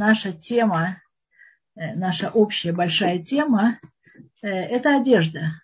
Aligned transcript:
наша 0.00 0.32
тема, 0.32 1.02
э, 1.76 1.94
наша 1.94 2.30
общая 2.30 2.72
большая 2.72 3.18
тема 3.18 3.78
э,– 4.40 4.48
это 4.76 4.96
одежда. 4.96 5.60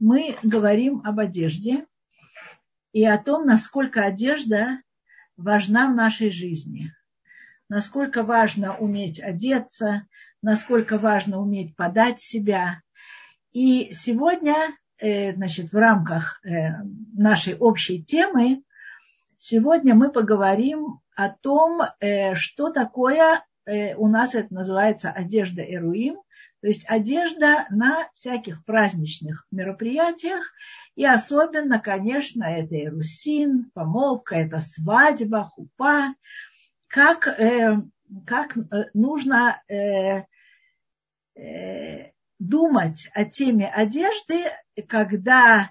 Мы 0.00 0.36
говорим 0.42 1.02
об 1.04 1.20
одежде 1.20 1.86
и 2.92 3.04
о 3.04 3.16
том, 3.16 3.46
насколько 3.46 4.04
одежда 4.04 4.82
важна 5.36 5.86
в 5.86 5.94
нашей 5.94 6.30
жизни. 6.30 6.92
Насколько 7.68 8.24
важно 8.24 8.76
уметь 8.76 9.20
одеться, 9.20 10.04
насколько 10.42 10.98
важно 10.98 11.38
уметь 11.38 11.76
подать 11.76 12.20
себя. 12.20 12.82
И 13.52 13.92
сегодня, 13.92 14.56
э, 14.98 15.32
значит, 15.34 15.70
в 15.70 15.76
рамках 15.76 16.40
нашей 16.42 17.54
общей 17.54 18.02
темы, 18.02 18.64
сегодня 19.38 19.94
мы 19.94 20.10
поговорим 20.10 20.98
о 21.14 21.28
том, 21.28 21.82
что 22.34 22.72
такое, 22.72 23.44
у 23.66 24.08
нас 24.08 24.34
это 24.34 24.52
называется 24.52 25.10
одежда 25.10 25.62
Эруим, 25.62 26.16
то 26.60 26.66
есть 26.66 26.84
одежда 26.88 27.66
на 27.70 28.08
всяких 28.14 28.64
праздничных 28.64 29.46
мероприятиях. 29.50 30.52
И 30.94 31.04
особенно, 31.04 31.78
конечно, 31.78 32.44
это 32.44 32.76
Эрусин, 32.76 33.70
помолвка, 33.72 34.36
это 34.36 34.60
свадьба, 34.60 35.44
хупа. 35.44 36.14
Как, 36.88 37.26
э, 37.28 37.80
как 38.26 38.56
нужно 38.92 39.62
думать 42.38 43.08
о 43.14 43.24
теме 43.24 43.68
одежды, 43.68 44.44
когда, 44.88 45.70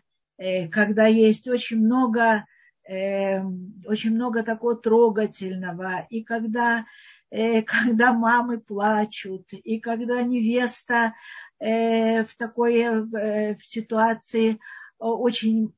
когда 0.71 1.05
есть 1.07 1.47
очень 1.47 1.77
много 1.77 2.45
э, 2.89 3.41
очень 3.85 4.15
много 4.15 4.43
такого 4.43 4.75
трогательного, 4.75 6.07
и 6.09 6.23
когда, 6.23 6.79
э, 6.79 6.83
когда 7.65 8.13
мамы 8.13 8.59
плачут, 8.59 9.47
и 9.51 9.79
когда 9.79 10.21
невеста 10.23 11.13
э, 11.59 12.23
в 12.23 12.35
такой 12.35 12.79
э, 12.79 13.55
в 13.55 13.65
ситуации 13.65 14.59
очень 14.97 15.73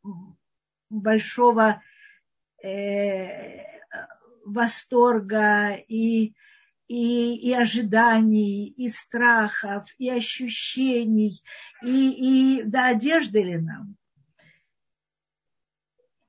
большого 0.90 1.82
э, 2.64 3.64
восторга 4.46 5.76
и, 5.88 6.34
и, 6.88 7.36
и 7.36 7.54
ожиданий, 7.54 8.68
и 8.68 8.90
страхов, 8.90 9.86
и 9.98 10.10
ощущений, 10.10 11.44
и, 11.84 12.60
и 12.60 12.64
до 12.64 12.86
одежды 12.86 13.44
ли 13.44 13.58
нам. 13.58 13.96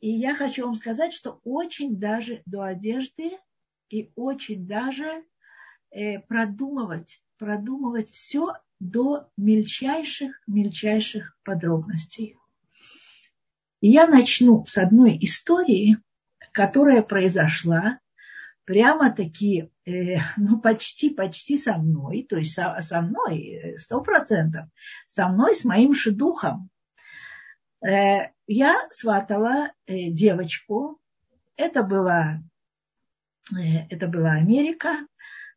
И 0.00 0.10
я 0.10 0.34
хочу 0.34 0.64
вам 0.64 0.74
сказать, 0.74 1.12
что 1.12 1.40
очень 1.44 1.96
даже 1.96 2.42
до 2.44 2.64
одежды 2.64 3.38
и 3.92 4.10
очень 4.16 4.66
даже 4.66 5.24
э, 5.90 6.18
продумывать, 6.20 7.22
продумывать 7.38 8.10
все 8.10 8.54
до 8.80 9.28
мельчайших, 9.36 10.40
мельчайших 10.46 11.36
подробностей. 11.44 12.36
Я 13.82 14.06
начну 14.06 14.64
с 14.66 14.78
одной 14.78 15.18
истории, 15.20 15.98
которая 16.52 17.02
произошла 17.02 17.98
прямо-таки, 18.64 19.70
э, 19.84 20.16
ну, 20.38 20.58
почти, 20.58 21.10
почти 21.10 21.58
со 21.58 21.76
мной, 21.76 22.26
то 22.26 22.36
есть 22.36 22.54
со, 22.54 22.78
со 22.80 23.02
мной, 23.02 23.40
э, 23.40 23.78
сто 23.78 24.00
процентов, 24.00 24.68
со 25.06 25.28
мной, 25.28 25.54
с 25.54 25.64
моим 25.64 25.94
шедухом. 25.94 26.70
Э, 27.86 28.30
я 28.46 28.88
сватала 28.90 29.72
э, 29.86 30.08
девочку. 30.10 30.98
Это 31.56 31.82
была, 31.82 32.42
это 33.90 34.06
была 34.06 34.32
Америка. 34.32 35.06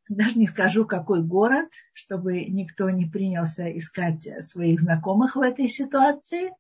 Даже 0.08 0.38
не 0.38 0.48
скажу, 0.48 0.86
какой 0.86 1.24
город, 1.24 1.70
чтобы 1.94 2.46
никто 2.46 2.90
не 2.90 3.06
принялся 3.06 3.68
искать 3.76 4.28
своих 4.44 4.82
знакомых 4.82 5.36
в 5.36 5.42
этой 5.42 5.68
ситуации. 5.68 6.52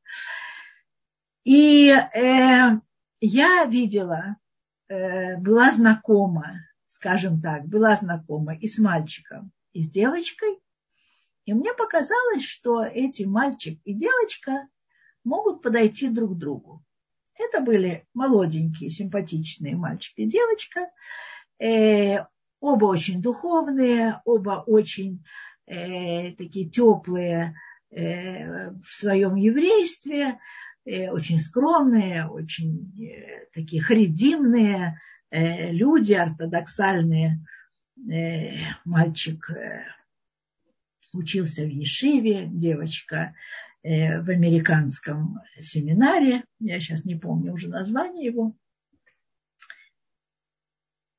И 1.44 1.90
э, 1.90 2.80
я 3.22 3.66
видела, 3.66 4.38
э, 4.88 5.38
была 5.38 5.72
знакома, 5.72 6.62
скажем 6.88 7.40
так, 7.40 7.66
была 7.68 7.96
знакома 7.96 8.56
и 8.56 8.68
с 8.68 8.80
мальчиком, 8.80 9.52
и 9.74 9.84
с 9.84 9.90
девочкой. 9.90 10.58
И 11.46 11.54
мне 11.54 11.74
показалось, 11.76 12.44
что 12.44 12.84
эти 12.84 13.24
мальчик 13.24 13.80
и 13.84 13.94
девочка 13.94 14.68
могут 15.24 15.62
подойти 15.62 16.10
друг 16.10 16.34
к 16.34 16.38
другу. 16.38 16.84
Это 17.38 17.62
были 17.62 18.06
молоденькие, 18.14 18.90
симпатичные 18.90 19.76
мальчик 19.76 20.14
и 20.18 20.26
девочка. 20.26 20.90
Э, 21.60 22.26
оба 22.60 22.86
очень 22.86 23.22
духовные, 23.22 24.22
оба 24.26 24.64
очень 24.66 25.24
э, 25.68 26.32
такие 26.34 26.70
теплые 26.70 27.56
э, 27.92 28.70
в 28.72 28.88
своем 28.88 29.36
еврействе, 29.36 30.40
э, 30.86 31.10
очень 31.10 31.40
скромные, 31.40 32.28
очень 32.28 32.94
э, 33.02 33.48
такие 33.54 33.82
харидимные 33.82 35.00
э, 35.30 35.72
люди, 35.72 36.14
ортодоксальные. 36.14 37.46
Э, 38.10 38.52
мальчик 38.86 39.50
э, 39.50 39.86
учился 41.14 41.64
в 41.64 41.70
Ешиве, 41.70 42.48
девочка 42.48 43.36
в 43.86 44.30
американском 44.30 45.42
семинаре. 45.62 46.44
Я 46.60 46.80
сейчас 46.80 47.06
не 47.06 47.16
помню 47.16 47.54
уже 47.54 47.70
название 47.70 48.26
его. 48.26 48.56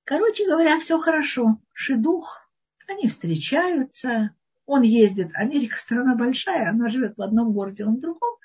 Короче 0.03 0.47
говоря, 0.47 0.81
все 0.81 0.99
хорошо. 0.99 1.61
Шедух, 1.73 2.49
они 2.89 3.09
встречаются, 3.09 4.31
он 4.65 4.83
ездит. 4.83 5.31
Америка 5.35 5.77
страна 5.77 6.15
большая, 6.17 6.71
она 6.71 6.89
живет 6.89 7.17
в 7.17 7.23
одном 7.23 7.53
городе, 7.53 7.85
он 7.85 7.97
в 7.97 8.01
другом. 8.01 8.37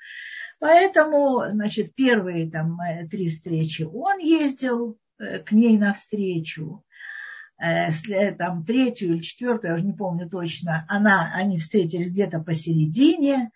Поэтому, 0.60 1.42
значит, 1.50 1.94
первые 1.96 2.48
там 2.48 2.80
э, 2.80 3.08
три 3.08 3.28
встречи 3.28 3.82
он 3.82 4.18
ездил 4.18 4.98
э, 5.18 5.40
к 5.40 5.50
ней 5.50 5.76
навстречу. 5.76 6.84
Э, 7.62 7.90
э, 8.08 8.32
там, 8.32 8.64
третью 8.64 9.14
или 9.14 9.22
четвертую, 9.22 9.70
я 9.70 9.74
уже 9.76 9.86
не 9.86 9.92
помню 9.92 10.28
точно, 10.28 10.84
она, 10.88 11.32
они 11.32 11.58
встретились 11.58 12.10
где-то 12.10 12.40
посередине 12.40 13.52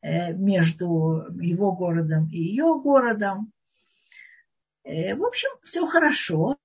э, 0.00 0.32
между 0.32 1.26
его 1.38 1.72
городом 1.72 2.26
и 2.30 2.38
ее 2.38 2.80
городом. 2.80 3.52
В 4.82 5.26
общем, 5.26 5.50
все 5.62 5.86
хорошо. 5.86 6.56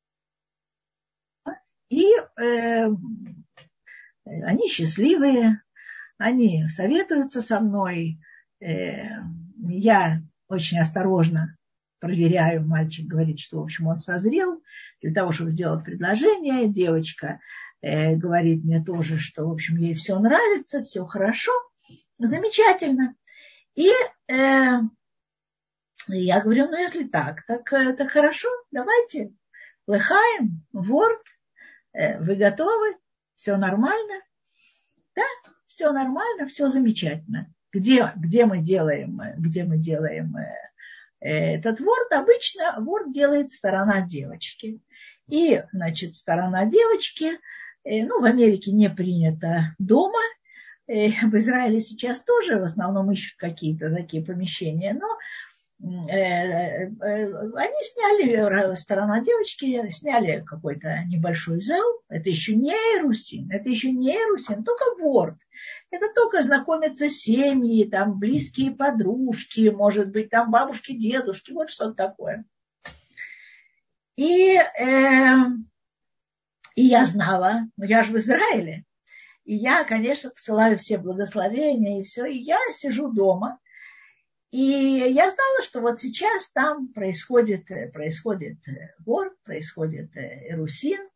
И 1.90 2.14
э, 2.40 2.88
они 4.24 4.70
счастливые, 4.70 5.62
они 6.18 6.70
советуются 6.70 7.42
со 7.42 7.60
мной. 7.60 8.22
Э, 8.62 9.20
я 9.68 10.22
очень 10.48 10.80
осторожно 10.80 11.58
проверяю, 12.06 12.66
мальчик 12.66 13.08
говорит, 13.08 13.40
что, 13.40 13.58
в 13.58 13.64
общем, 13.64 13.88
он 13.88 13.98
созрел 13.98 14.62
для 15.02 15.12
того, 15.12 15.32
чтобы 15.32 15.50
сделать 15.50 15.84
предложение. 15.84 16.68
Девочка 16.68 17.40
э, 17.82 18.16
говорит 18.16 18.64
мне 18.64 18.84
тоже, 18.84 19.18
что, 19.18 19.48
в 19.48 19.52
общем, 19.52 19.78
ей 19.78 19.96
все 19.96 20.20
нравится, 20.20 20.84
все 20.84 21.04
хорошо, 21.06 21.52
замечательно. 22.20 23.16
И 23.74 23.90
э, 24.28 24.82
я 26.08 26.42
говорю, 26.42 26.68
ну, 26.70 26.78
если 26.78 27.06
так, 27.08 27.44
так 27.48 27.74
это 27.74 28.06
хорошо, 28.06 28.50
давайте, 28.72 29.34
лыхаем, 29.88 30.64
ворд, 30.74 31.24
э, 31.94 32.20
вы 32.20 32.36
готовы, 32.36 32.98
все 33.36 33.58
нормально. 33.58 34.22
Да, 35.16 35.24
все 35.66 35.92
нормально, 35.92 36.48
все 36.48 36.70
замечательно. 36.70 37.52
Где, 37.74 38.14
где 38.16 38.46
мы 38.46 38.60
делаем, 38.60 39.20
где 39.38 39.64
мы 39.64 39.78
делаем 39.78 40.38
э, 40.38 40.46
этот 41.20 41.80
ворд 41.80 42.12
обычно 42.12 42.76
ворд 42.80 43.12
делает 43.14 43.52
сторона 43.52 44.02
девочки. 44.02 44.80
И, 45.30 45.62
значит, 45.72 46.16
сторона 46.16 46.66
девочки, 46.66 47.32
э, 47.84 48.06
ну, 48.06 48.22
в 48.22 48.26
Америке 48.26 48.72
не 48.72 48.90
принято 48.90 49.76
дома, 49.80 50.22
э, 50.88 51.10
в 51.10 51.36
Израиле 51.38 51.82
сейчас 51.82 52.24
тоже 52.24 52.60
в 52.60 52.64
основном 52.64 53.12
ищут 53.12 53.38
какие-то 53.38 53.90
такие 53.94 54.24
помещения, 54.24 54.94
но 54.94 55.08
Э, 55.84 56.86
они 56.86 57.84
сняли, 57.84 58.76
сторона 58.76 59.22
девочки, 59.22 59.90
сняли 59.90 60.44
какой-то 60.46 61.04
небольшой 61.08 61.60
зал. 61.60 62.02
Это 62.10 62.30
еще 62.30 62.56
не 62.56 63.02
Русин, 63.02 63.52
это 63.52 63.70
еще 63.70 63.92
не 63.92 64.18
Русин, 64.30 64.64
только 64.64 64.84
Ворд. 65.00 65.36
Это 65.92 66.14
только 66.14 66.42
знакомятся 66.42 67.10
семьи, 67.10 67.88
там 67.90 68.20
близкие 68.20 68.72
подружки, 68.72 69.70
может 69.70 70.12
быть, 70.12 70.30
там 70.30 70.52
бабушки, 70.52 70.94
дедушки, 70.94 71.52
вот 71.52 71.70
что-то 71.70 71.94
такое. 71.94 72.46
И, 74.16 74.56
э, 74.58 75.36
и 76.76 76.84
я 76.86 77.06
знала, 77.06 77.68
ну 77.78 77.86
я 77.86 78.04
же 78.04 78.14
в 78.14 78.18
Израиле, 78.18 78.86
и 79.44 79.56
я, 79.56 79.84
конечно, 79.84 80.30
посылаю 80.30 80.78
все 80.78 80.98
благословения 80.98 82.00
и 82.00 82.04
все, 82.04 82.26
и 82.26 82.38
я 82.38 82.60
сижу 82.72 83.12
дома– 83.12 83.60
и 84.56 85.12
я 85.14 85.30
знала, 85.30 85.62
что 85.64 85.82
вот 85.82 86.00
сейчас 86.00 86.50
там 86.52 86.88
происходит, 86.94 87.66
происходит 87.92 88.58
вор, 89.00 89.36
происходит 89.44 90.16
Эрусин. 90.16 91.10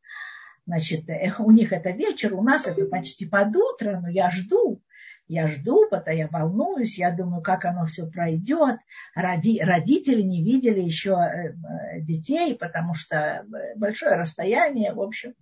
Значит, 0.69 1.05
у 1.39 1.49
них 1.49 1.73
это 1.73 1.89
вечер, 1.89 2.35
у 2.35 2.43
нас 2.43 2.67
это 2.67 2.85
почти 2.85 3.27
под 3.27 3.55
утро, 3.55 3.99
но 3.99 4.07
я 4.07 4.29
жду, 4.29 4.83
я 5.27 5.47
жду, 5.47 5.87
потому 5.89 6.15
я 6.15 6.27
волнуюсь, 6.27 6.99
я 6.99 7.09
думаю, 7.09 7.41
как 7.41 7.65
оно 7.65 7.87
все 7.87 8.05
пройдет. 8.05 8.77
Роди, 9.15 9.59
родители 9.61 10.21
не 10.21 10.43
видели 10.43 10.79
еще 10.79 11.17
э, 11.17 12.01
детей, 12.01 12.55
потому 12.55 12.93
что 12.93 13.45
большое 13.77 14.15
расстояние, 14.15 14.93
в 14.93 15.01
общем. 15.01 15.33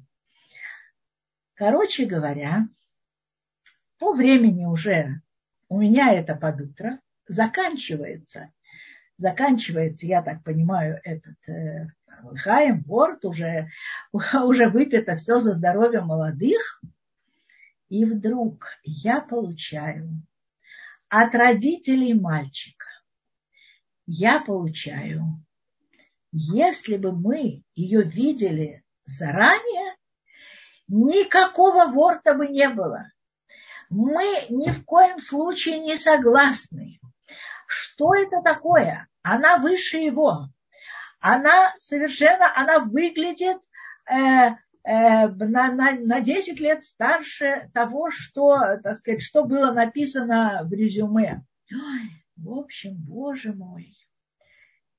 Короче 1.56 2.06
говоря, 2.06 2.70
по 4.00 4.14
времени 4.14 4.64
уже 4.64 5.22
у 5.68 5.82
меня 5.82 6.14
это 6.14 6.36
под 6.36 6.62
утро 6.62 7.00
заканчивается. 7.28 8.54
Заканчивается, 9.18 10.06
я 10.06 10.22
так 10.22 10.42
понимаю, 10.44 11.02
этот 11.04 11.50
э, 11.50 11.88
Хаим, 12.38 12.82
борт, 12.82 13.26
уже, 13.26 13.70
уже 14.12 14.70
выпито 14.70 15.16
все 15.16 15.40
за 15.40 15.54
здоровье 15.54 16.02
молодых– 16.02 16.82
и 17.90 18.04
вдруг 18.04 18.66
я 18.84 19.22
получаю 19.22 20.10
от 21.10 21.34
родителей 21.36 22.14
мальчика, 22.14 22.86
я 24.06 24.42
получаю, 24.42 25.42
если 26.32 26.98
бы 26.98 27.14
мы 27.14 27.64
ее 27.76 28.04
видели 28.04 28.84
заранее, 29.06 29.96
никакого 30.88 31.92
ворта 31.92 32.34
бы 32.34 32.48
не 32.48 32.68
было. 32.70 33.10
Мы 33.90 34.26
ни 34.50 34.70
в 34.70 34.84
коем 34.84 35.20
случае 35.20 35.80
не 35.80 35.96
согласны. 35.96 37.00
Что 37.68 38.14
это 38.14 38.42
такое? 38.42 39.08
Она 39.22 39.60
выше 39.60 39.98
его. 39.98 40.50
Она 41.20 41.74
совершенно, 41.78 42.52
она 42.56 42.80
выглядит 42.80 43.58
э, 44.10 44.56
Э, 44.88 45.28
на, 45.28 45.74
на, 45.74 46.00
на 46.00 46.22
10 46.22 46.62
лет 46.62 46.86
старше 46.86 47.70
того, 47.74 48.10
что, 48.10 48.58
так 48.82 48.96
сказать, 48.98 49.22
что 49.22 49.44
было 49.44 49.74
написано 49.74 50.62
в 50.64 50.72
резюме. 50.72 51.44
Ой, 51.70 52.24
в 52.38 52.54
общем, 52.54 52.96
боже 52.96 53.52
мой, 53.52 53.98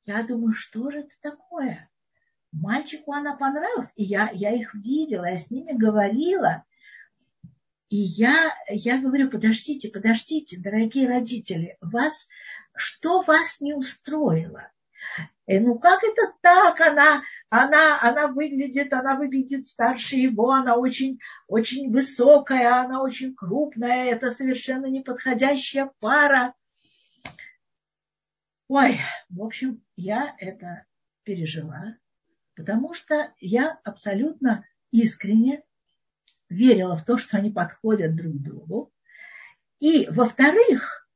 я 0.05 0.23
думаю, 0.25 0.53
что 0.53 0.91
же 0.91 0.99
это 1.01 1.15
такое? 1.23 1.89
Мальчику 2.53 3.15
она 3.15 3.35
понравилась, 3.35 3.91
и 3.97 4.05
я, 4.05 4.29
я 4.35 4.53
их 4.53 4.75
видела, 4.75 5.25
я 5.25 5.39
с 5.39 5.51
ними 5.51 5.73
говорила. 5.73 6.65
И 7.89 7.97
я, 7.97 8.55
я 8.69 9.01
говорю, 9.01 9.31
подождите, 9.31 9.89
подождите, 9.89 10.61
дорогие 10.61 11.09
родители, 11.09 11.79
вас, 11.81 12.29
что 12.77 13.23
вас 13.23 13.63
не 13.63 13.73
устроило? 13.73 14.71
И 15.49 15.59
ну 15.61 15.79
как 15.79 16.05
это 16.05 16.35
так? 16.43 16.79
Она, 16.81 17.23
она, 17.49 17.99
она 18.03 18.29
выглядит, 18.29 18.93
она 18.93 19.17
выглядит 19.17 19.67
старше 19.67 20.17
его, 20.17 20.53
она 20.53 20.77
очень, 20.77 21.19
очень 21.47 21.91
высокая, 21.91 22.85
она 22.85 23.03
очень 23.03 23.35
крупная, 23.35 24.11
это 24.11 24.31
совершенно 24.31 24.87
неподходящая 24.87 25.91
пара. 26.01 26.55
Ой, 28.69 29.01
в 29.31 29.43
общем, 29.43 29.83
я 29.97 30.37
это 30.39 30.85
пережила, 31.23 31.97
потому 32.55 32.93
что 32.93 33.33
я 33.41 33.81
абсолютно 33.85 34.67
искренне 34.91 35.63
верила 36.51 36.95
в 36.99 37.07
то, 37.07 37.17
что 37.17 37.39
они 37.39 37.51
подходят 37.51 38.15
друг 38.15 38.35
другу. 38.35 38.93
И, 39.81 40.07
во-вторых, 40.11 41.09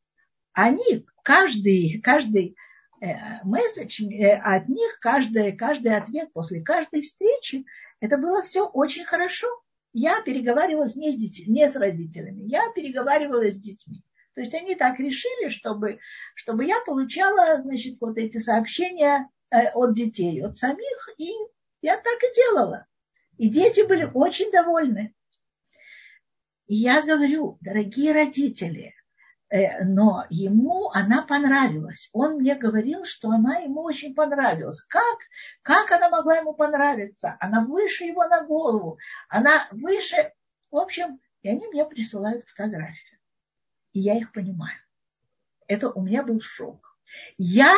они, 0.55 1.07
каждый, 1.23 2.01
каждый 2.01 2.57
Э, 2.57 2.72
месседж 3.43 4.03
э, 4.03 4.37
от 4.37 4.69
них, 4.69 4.99
каждый, 5.01 5.53
каждый 5.57 5.97
ответ 5.97 6.33
после 6.33 6.63
каждой 6.63 7.03
встречи, 7.03 7.65
это 8.01 8.17
было 8.17 8.43
все 8.43 8.67
очень 8.67 9.05
хорошо. 9.05 9.49
Я 9.93 10.23
переговаривалась 10.23 10.95
не 10.97 11.11
с, 11.11 11.17
детьми, 11.17 11.53
не 11.53 11.69
с 11.69 11.77
родителями, 11.77 12.43
я 12.43 12.71
переговаривалась 12.75 13.55
с 13.55 13.61
детьми. 13.61 14.03
То 14.35 14.41
есть 14.41 14.55
они 14.55 14.75
так 14.75 14.99
решили, 14.99 15.49
чтобы, 15.49 15.99
чтобы 16.35 16.65
я 16.65 16.81
получала 16.87 17.61
значит, 17.61 17.99
вот 18.01 18.17
эти 18.17 18.39
сообщения 18.39 19.29
э, 19.51 19.69
от 19.75 19.95
детей, 19.95 20.43
от 20.43 20.57
самих, 20.57 21.09
и 21.19 21.31
я 21.83 21.97
так 21.97 22.23
и 22.23 22.35
делала. 22.35 22.87
И 23.37 23.49
дети 23.49 23.87
были 23.87 24.11
очень 24.15 24.51
довольны. 24.51 25.15
И 26.67 26.77
я 26.77 27.03
говорю, 27.03 27.59
дорогие 27.61 28.13
родители, 28.13 28.95
Э, 28.95 29.02
но 29.83 30.25
ему 30.31 30.91
она 30.91 31.23
понравилась. 31.23 32.09
Он 32.13 32.39
мне 32.39 32.55
говорил, 32.55 33.05
что 33.05 33.29
она 33.29 33.59
ему 33.59 33.83
очень 33.83 34.15
понравилась. 34.15 34.81
Как? 34.83 35.19
Как 35.61 35.93
она 35.93 36.09
могла 36.09 36.37
ему 36.37 36.55
понравиться? 36.55 37.37
Она 37.39 37.63
выше 37.65 38.05
его 38.05 38.27
на 38.27 38.45
голову. 38.45 38.99
Она 39.29 39.69
выше... 39.71 40.33
В 40.71 40.77
общем, 40.79 41.21
и 41.43 41.51
они 41.51 41.67
мне 41.67 41.85
присылают 41.85 42.49
фотографии. 42.49 43.19
И 43.93 44.01
я 44.01 44.17
их 44.17 44.33
понимаю. 44.33 44.79
Это 45.67 45.91
у 45.91 46.01
меня 46.01 46.23
был 46.23 46.41
шок. 46.41 46.97
Я 47.37 47.75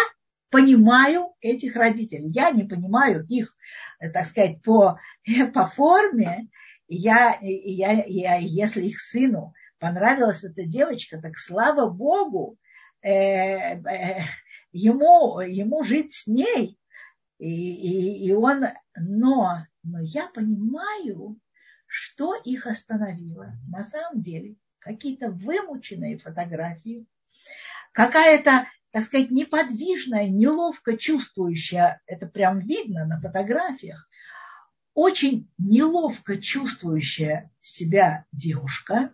понимаю 0.51 1.35
этих 1.41 1.75
родителей. 1.75 2.31
Я 2.31 2.53
не 2.53 2.63
понимаю 2.63 3.27
их, 3.29 3.57
э, 3.99 4.11
так 4.11 4.27
сказать, 4.27 4.63
по, 4.63 5.01
по 5.55 5.67
форме. 5.67 6.49
Я, 6.87 7.37
я, 7.41 8.05
я, 8.07 8.37
если 8.37 8.83
их 8.83 9.01
сыну 9.01 9.55
понравилась 9.85 10.43
эта 10.43 10.65
девочка, 10.65 11.21
так 11.21 11.37
слава 11.37 11.91
Богу, 11.91 12.57
э, 13.03 13.11
э, 13.11 14.21
ему, 14.73 15.41
ему 15.41 15.83
жить 15.83 16.15
с 16.15 16.27
ней. 16.27 16.79
И, 17.39 18.25
и, 18.25 18.27
и 18.27 18.33
он, 18.33 18.65
но, 18.97 19.67
но 19.83 20.01
я 20.01 20.29
понимаю, 20.29 21.39
что 21.87 22.35
их 22.35 22.67
остановило. 22.67 23.53
На 23.69 23.83
самом 23.83 24.23
деле, 24.23 24.57
какие-то 24.79 25.31
вымученные 25.31 26.17
фотографии, 26.17 27.05
какая-то, 27.93 28.67
так 28.91 29.05
сказать, 29.05 29.31
неподвижная, 29.31 30.31
неловко 30.31 30.97
чувствующая, 30.97 32.01
это 32.07 32.27
прям 32.27 32.61
видно 32.61 33.05
на 33.05 33.21
фотографиях, 33.21 34.09
очень 34.95 35.53
неловко 35.59 36.39
чувствующая 36.41 37.51
себя 37.61 38.25
девушка, 38.33 39.13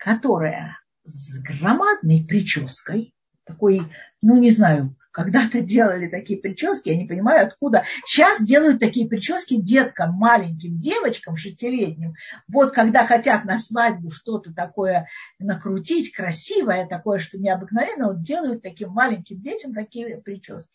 которая 0.00 0.78
с 1.04 1.38
громадной 1.38 2.24
прической, 2.26 3.14
такой, 3.44 3.82
ну 4.22 4.38
не 4.38 4.50
знаю, 4.50 4.96
когда-то 5.12 5.60
делали 5.60 6.08
такие 6.08 6.40
прически, 6.40 6.88
я 6.88 6.96
не 6.96 7.06
понимаю 7.06 7.46
откуда. 7.46 7.84
Сейчас 8.06 8.42
делают 8.42 8.80
такие 8.80 9.06
прически 9.06 9.60
деткам, 9.60 10.14
маленьким 10.14 10.78
девочкам, 10.78 11.36
шестилетним. 11.36 12.14
Вот 12.48 12.72
когда 12.72 13.04
хотят 13.04 13.44
на 13.44 13.58
свадьбу 13.58 14.10
что-то 14.10 14.54
такое 14.54 15.06
накрутить, 15.38 16.14
красивое, 16.14 16.86
такое, 16.86 17.18
что 17.18 17.38
необыкновенно, 17.38 18.08
вот 18.08 18.22
делают 18.22 18.62
таким 18.62 18.90
маленьким 18.90 19.42
детям 19.42 19.74
такие 19.74 20.16
прически. 20.22 20.74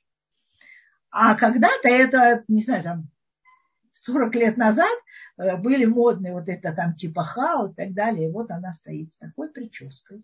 А 1.09 1.33
когда-то 1.33 1.89
это, 1.89 2.43
не 2.47 2.61
знаю, 2.61 2.83
там 2.83 3.09
40 3.93 4.35
лет 4.35 4.57
назад 4.57 4.93
были 5.37 5.85
модные 5.85 6.33
вот 6.33 6.47
это 6.47 6.73
там 6.73 6.95
типа 6.95 7.23
хау 7.23 7.71
и 7.71 7.73
так 7.73 7.93
далее. 7.93 8.29
И 8.29 8.31
вот 8.31 8.51
она 8.51 8.71
стоит 8.73 9.11
с 9.11 9.17
такой 9.17 9.49
прической. 9.49 10.23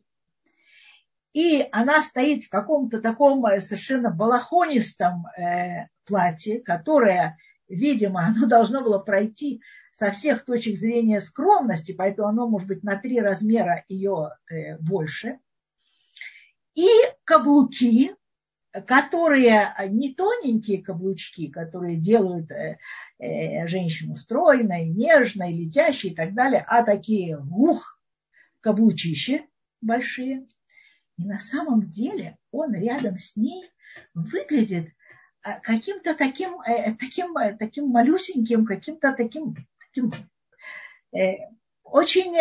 И 1.33 1.65
она 1.71 2.01
стоит 2.01 2.45
в 2.45 2.49
каком-то 2.49 3.01
таком 3.01 3.45
э, 3.45 3.59
совершенно 3.59 4.11
балахонистом 4.11 5.25
э, 5.27 5.87
платье, 6.05 6.59
которое, 6.59 7.37
видимо, 7.69 8.25
оно 8.27 8.47
должно 8.47 8.81
было 8.81 8.99
пройти 8.99 9.61
со 9.93 10.11
всех 10.11 10.45
точек 10.45 10.77
зрения 10.77 11.19
скромности, 11.19 11.93
поэтому 11.93 12.27
оно 12.27 12.47
может 12.47 12.67
быть 12.67 12.83
на 12.83 12.97
три 12.97 13.19
размера 13.19 13.85
ее 13.87 14.31
э, 14.49 14.77
больше. 14.77 15.39
И 16.75 16.87
каблуки, 17.25 18.15
которые 18.87 19.73
не 19.89 20.13
тоненькие 20.13 20.81
каблучки, 20.81 21.49
которые 21.49 21.97
делают 21.97 22.49
э, 22.51 22.77
э, 23.10 23.10
женщину 23.67 24.15
стройной, 24.15 24.85
нежной, 24.85 25.53
летящей 25.53 26.11
и 26.11 26.15
так 26.15 26.33
далее, 26.33 26.65
а 26.67 26.83
такие, 26.83 27.37
ух, 27.37 27.99
каблучищи 28.61 29.47
большие. 29.81 30.47
И 31.17 31.25
на 31.25 31.39
самом 31.39 31.89
деле 31.89 32.37
он 32.51 32.73
рядом 32.73 33.17
с 33.17 33.35
ней 33.35 33.69
выглядит 34.13 34.87
э, 35.45 35.59
каким-то 35.61 36.15
таким, 36.15 36.57
таким, 36.99 37.35
таким 37.59 37.89
малюсеньким, 37.89 38.65
каким-то 38.65 39.13
таким, 39.13 39.55
таким 39.79 40.11
очень 41.83 42.35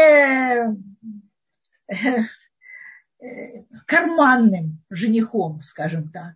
Э, 3.22 3.64
карманным 3.86 4.82
женихом, 4.88 5.60
скажем 5.60 6.10
так. 6.10 6.34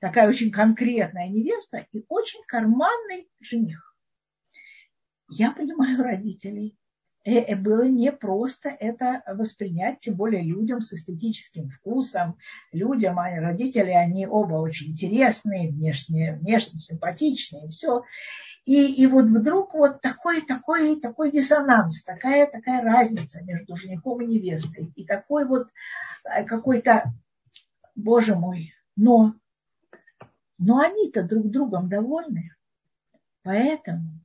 Такая 0.00 0.28
очень 0.28 0.50
конкретная 0.50 1.28
невеста 1.28 1.86
и 1.92 2.04
очень 2.08 2.40
карманный 2.46 3.28
жених. 3.40 3.96
Я 5.28 5.52
понимаю 5.52 6.02
родителей. 6.02 6.78
И 7.24 7.30
э, 7.30 7.40
э, 7.40 7.56
было 7.56 7.82
не 7.82 8.10
просто 8.12 8.70
это 8.70 9.22
воспринять, 9.26 10.00
тем 10.00 10.14
более 10.14 10.42
людям 10.42 10.80
с 10.80 10.92
эстетическим 10.92 11.68
вкусом. 11.68 12.38
Людям, 12.72 13.18
а 13.18 13.28
родители, 13.40 13.90
они 13.90 14.26
оба 14.26 14.54
очень 14.54 14.92
интересные, 14.92 15.70
внешне, 15.70 16.38
внешне 16.40 16.78
симпатичные, 16.78 17.66
и 17.66 17.70
все. 17.70 18.04
И, 18.64 19.02
и 19.02 19.06
вот 19.06 19.26
вдруг 19.26 19.74
вот 19.74 20.00
такой, 20.00 20.42
такой, 20.42 21.00
такой 21.00 21.30
диссонанс, 21.30 22.04
такая, 22.04 22.46
такая 22.46 22.82
разница 22.82 23.42
между 23.42 23.76
женихом 23.76 24.22
и 24.22 24.26
невестой. 24.26 24.92
И 24.94 25.04
такой 25.04 25.44
вот 25.46 25.68
э, 26.24 26.44
какой-то, 26.44 27.12
боже 27.94 28.36
мой, 28.36 28.72
но, 28.96 29.34
но 30.58 30.78
они-то 30.78 31.22
друг 31.22 31.50
другом 31.50 31.88
довольны. 31.88 32.54
Поэтому 33.42 34.18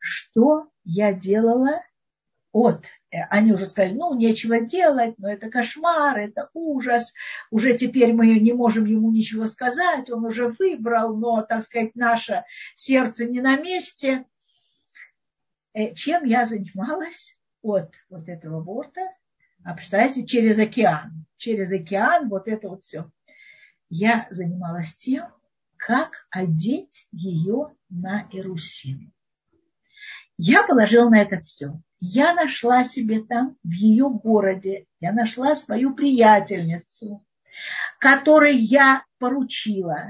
что 0.00 0.68
я 0.84 1.12
делала 1.12 1.82
от 2.52 2.86
э, 3.12 3.18
они 3.28 3.52
уже 3.52 3.66
сказали, 3.66 3.94
ну, 3.94 4.14
нечего 4.16 4.60
делать, 4.60 5.14
но 5.18 5.30
это 5.30 5.50
кошмар, 5.50 6.18
это 6.18 6.50
ужас, 6.52 7.12
уже 7.50 7.78
теперь 7.78 8.12
мы 8.12 8.26
не 8.40 8.52
можем 8.52 8.86
ему 8.86 9.12
ничего 9.12 9.46
сказать, 9.46 10.10
он 10.10 10.24
уже 10.24 10.48
выбрал, 10.48 11.16
но, 11.16 11.42
так 11.42 11.62
сказать, 11.62 11.94
наше 11.94 12.44
сердце 12.74 13.26
не 13.26 13.40
на 13.40 13.56
месте. 13.56 14.24
Э, 15.74 15.94
чем 15.94 16.24
я 16.24 16.44
занималась 16.44 17.36
от 17.62 17.94
вот 18.08 18.28
этого 18.28 18.60
борта? 18.60 19.02
А 19.62 19.74
представьте, 19.74 20.26
через 20.26 20.58
океан, 20.58 21.26
через 21.36 21.70
океан, 21.70 22.28
вот 22.28 22.48
это 22.48 22.68
вот 22.68 22.82
все. 22.82 23.10
Я 23.90 24.26
занималась 24.30 24.96
тем, 24.96 25.28
как 25.90 26.12
одеть 26.30 27.08
ее 27.10 27.74
на 27.88 28.28
Иерусалим. 28.30 29.12
Я 30.38 30.62
положила 30.62 31.10
на 31.10 31.20
это 31.20 31.40
все 31.40 31.80
я 32.00 32.34
нашла 32.34 32.82
себе 32.82 33.22
там, 33.22 33.56
в 33.62 33.72
ее 33.72 34.08
городе, 34.08 34.86
я 35.00 35.12
нашла 35.12 35.54
свою 35.54 35.94
приятельницу, 35.94 37.24
которой 37.98 38.56
я 38.56 39.04
поручила 39.18 40.06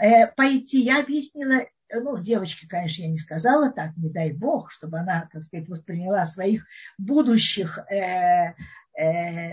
э, 0.00 0.28
пойти. 0.28 0.82
Я 0.82 1.00
объяснила, 1.00 1.66
ну, 1.92 2.16
девочке, 2.18 2.68
конечно, 2.68 3.02
я 3.02 3.08
не 3.08 3.16
сказала 3.16 3.72
так, 3.72 3.96
не 3.96 4.08
дай 4.08 4.32
бог, 4.32 4.70
чтобы 4.70 5.00
она, 5.00 5.28
так 5.32 5.42
сказать, 5.42 5.68
восприняла 5.68 6.26
своих 6.26 6.64
будущих 6.96 7.78
э, 7.90 7.96
э, 7.96 8.54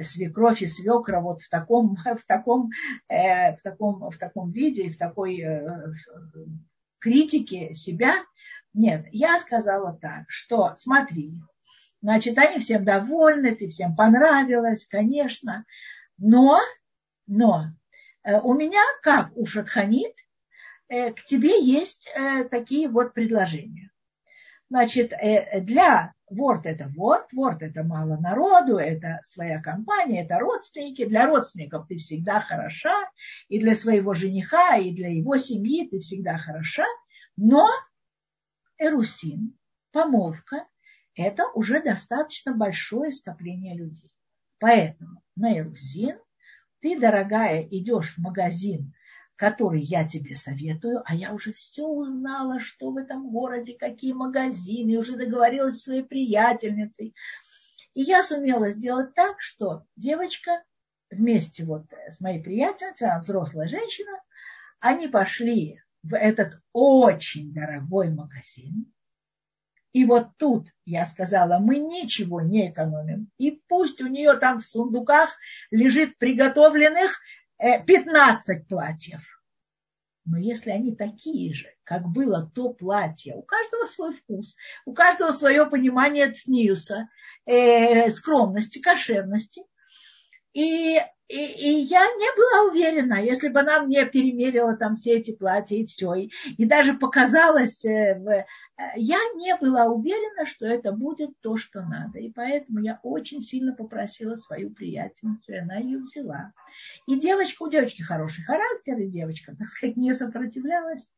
свекровь 0.04 0.62
и 0.62 0.68
свекра 0.68 1.20
вот 1.20 1.42
в 1.42 1.50
таком, 1.50 1.96
в 2.06 2.26
таком, 2.26 2.70
э, 3.10 3.56
в 3.56 3.62
таком, 3.62 4.10
в 4.10 4.18
таком 4.18 4.52
виде, 4.52 4.90
в 4.90 4.98
такой 4.98 5.42
э, 5.42 5.68
критике 7.00 7.74
себя. 7.76 8.16
Нет, 8.74 9.06
я 9.12 9.40
сказала 9.40 9.98
так, 10.02 10.26
что 10.30 10.74
смотри, 10.78 11.40
Значит, 12.04 12.38
они 12.38 12.60
всем 12.60 12.84
довольны, 12.84 13.56
ты 13.56 13.70
всем 13.70 13.96
понравилась, 13.96 14.86
конечно. 14.86 15.66
Но, 16.18 16.60
но 17.28 17.68
э, 18.24 18.42
у 18.42 18.54
меня, 18.54 18.84
как 19.02 19.32
у 19.38 19.46
Шатханит, 19.46 20.14
э, 20.90 21.14
к 21.14 21.24
тебе 21.24 21.64
есть 21.64 22.12
э, 22.14 22.44
такие 22.44 22.90
вот 22.90 23.14
предложения. 23.14 23.90
Значит, 24.70 25.14
для 25.62 26.14
Word 26.32 26.62
это 26.64 26.92
Word, 26.98 27.26
Word 27.36 27.60
это 27.60 27.84
мало 27.84 28.18
народу, 28.18 28.78
это 28.78 29.20
своя 29.24 29.62
компания, 29.62 30.24
это 30.24 30.40
родственники. 30.40 31.06
Для 31.06 31.28
родственников 31.28 31.88
ты 31.88 31.98
всегда 31.98 32.42
хороша, 32.42 33.08
и 33.50 33.60
для 33.60 33.76
своего 33.76 34.14
жениха, 34.14 34.78
и 34.78 34.92
для 34.92 35.10
его 35.10 35.38
семьи 35.38 35.88
ты 35.88 36.00
всегда 36.00 36.38
хороша. 36.38 36.86
Но 37.38 37.70
Эрусин, 38.80 39.56
помолвка, 39.92 40.66
это 41.16 41.48
уже 41.54 41.82
достаточно 41.84 42.56
большое 42.56 43.12
скопление 43.12 43.76
людей. 43.76 44.10
Поэтому 44.60 45.22
на 45.36 45.56
Ирусин 45.58 46.18
ты, 46.80 47.00
дорогая, 47.00 47.62
идешь 47.62 48.16
в 48.16 48.18
магазин, 48.18 48.94
который 49.44 49.82
я 49.82 50.08
тебе 50.08 50.38
советую, 50.38 51.04
а 51.04 51.14
я 51.14 51.34
уже 51.34 51.52
все 51.52 51.86
узнала, 51.86 52.62
что 52.62 52.92
в 52.92 52.96
этом 52.96 53.30
городе, 53.30 53.76
какие 53.78 54.14
магазины, 54.14 54.98
уже 54.98 55.18
договорилась 55.18 55.80
с 55.80 55.84
своей 55.84 56.04
приятельницей. 56.04 57.14
И 57.94 58.04
я 58.04 58.24
сумела 58.24 58.70
сделать 58.70 59.14
так, 59.16 59.42
что 59.42 59.84
девочка 59.98 60.64
вместе 61.12 61.66
вот 61.66 61.92
с 62.08 62.22
моей 62.22 62.42
приятельницей, 62.42 63.10
она 63.10 63.20
взрослая 63.20 63.68
женщина, 63.68 64.14
они 64.80 65.10
пошли 65.10 65.82
в 66.04 66.16
этот 66.16 66.62
очень 66.72 67.54
дорогой 67.54 68.12
магазин, 68.12 68.94
и 69.92 70.06
вот 70.06 70.30
тут 70.38 70.70
я 70.86 71.04
сказала, 71.06 71.60
мы 71.60 71.80
ничего 71.80 72.40
не 72.40 72.72
экономим. 72.72 73.30
И 73.38 73.62
пусть 73.68 74.02
у 74.02 74.08
нее 74.08 74.38
там 74.38 74.60
в 74.60 74.66
сундуках 74.66 75.38
лежит 75.70 76.18
приготовленных 76.18 77.20
15 77.60 78.50
э, 78.50 78.66
платьев. 78.70 79.33
Но 80.26 80.38
если 80.38 80.72
они 80.72 80.96
такие 80.96 81.54
же, 81.54 81.68
как 81.84 82.08
было 82.08 82.50
то 82.56 82.70
платье, 82.70 83.36
у 83.36 83.42
каждого 83.42 83.86
свой 83.86 84.14
вкус, 84.14 84.56
у 84.86 84.94
каждого 84.94 85.32
свое 85.32 85.66
понимание 85.66 86.32
цниуса, 86.32 87.10
э, 87.46 88.10
скромности, 88.10 88.80
кошерности. 88.80 89.64
И 90.54 91.00
и, 91.30 91.36
и 91.36 91.70
я 91.86 92.06
не 92.06 92.36
была 92.36 92.72
уверена, 92.72 93.16
если 93.16 93.50
бы 93.50 93.62
она 93.62 93.82
мне 93.82 94.06
перемерила 94.06 94.76
там 94.76 94.96
все 94.96 95.14
эти 95.14 95.36
платья 95.36 95.78
и 95.78 95.86
все, 95.86 96.14
и, 96.14 96.30
и 96.58 96.66
даже 96.66 96.94
показалось, 96.94 97.84
э, 97.86 97.90
э, 97.90 98.46
я 98.98 99.18
не 99.36 99.56
была 99.58 99.86
уверена, 99.86 100.46
что 100.46 100.68
это 100.68 100.92
будет 100.92 101.32
то, 101.42 101.58
что 101.58 101.82
надо. 101.82 102.20
И 102.20 102.30
поэтому 102.32 102.82
я 102.82 103.00
очень 103.02 103.40
сильно 103.40 103.74
попросила 103.74 104.36
свою 104.36 104.70
приятельницу, 104.70 105.54
и 105.54 105.58
она 105.58 105.78
ее 105.78 106.00
взяла. 106.00 106.52
И 107.08 107.20
девочка, 107.20 107.64
у 107.64 107.70
девочки 107.70 108.04
хороший 108.04 108.44
характер, 108.44 109.00
и 109.00 109.10
девочка, 109.10 109.56
так 109.58 109.70
сказать, 109.70 109.98
не 109.98 110.14
сопротивлялась. 110.14 111.10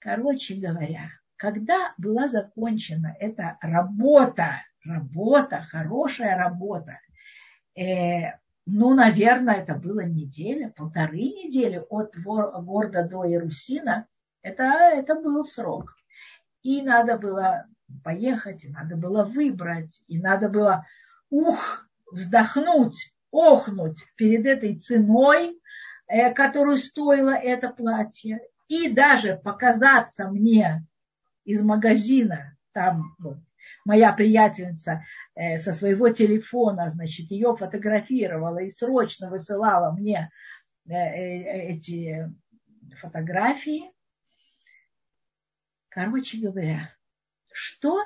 Короче 0.00 0.54
говоря, 0.54 1.10
когда 1.36 1.94
была 1.98 2.26
закончена 2.26 3.14
эта 3.20 3.58
работа, 3.60 4.62
работа, 4.84 5.66
хорошая 5.70 6.36
работа, 6.36 6.98
э, 7.76 8.38
ну, 8.66 8.94
наверное, 8.94 9.56
это 9.56 9.74
было 9.74 10.00
неделя, 10.00 10.72
полторы 10.76 11.18
недели 11.18 11.84
от 11.90 12.16
города 12.16 13.06
до 13.06 13.26
Иерусина. 13.26 14.06
Это, 14.42 14.64
это 14.64 15.20
был 15.20 15.44
срок. 15.44 15.94
И 16.62 16.80
надо 16.80 17.18
было 17.18 17.66
поехать, 18.02 18.64
и 18.64 18.70
надо 18.70 18.96
было 18.96 19.24
выбрать, 19.24 20.02
и 20.06 20.18
надо 20.18 20.48
было, 20.48 20.86
ух, 21.30 21.86
вздохнуть, 22.10 23.14
охнуть 23.30 24.06
перед 24.16 24.46
этой 24.46 24.78
ценой, 24.78 25.60
э, 26.06 26.32
которую 26.32 26.78
стоило 26.78 27.34
это 27.34 27.68
платье, 27.68 28.40
и 28.68 28.90
даже 28.90 29.36
показаться 29.36 30.30
мне 30.30 30.86
из 31.44 31.60
магазина, 31.62 32.56
там 32.72 33.14
вот, 33.18 33.36
моя 33.84 34.12
приятельница 34.12 35.04
со 35.36 35.72
своего 35.72 36.10
телефона, 36.10 36.88
значит, 36.90 37.30
ее 37.30 37.56
фотографировала 37.56 38.58
и 38.58 38.70
срочно 38.70 39.30
высылала 39.30 39.92
мне 39.92 40.30
э, 40.86 40.92
э, 40.92 41.74
эти 41.74 42.30
фотографии. 43.00 43.90
Короче 45.88 46.38
говоря, 46.38 46.94
что 47.52 48.00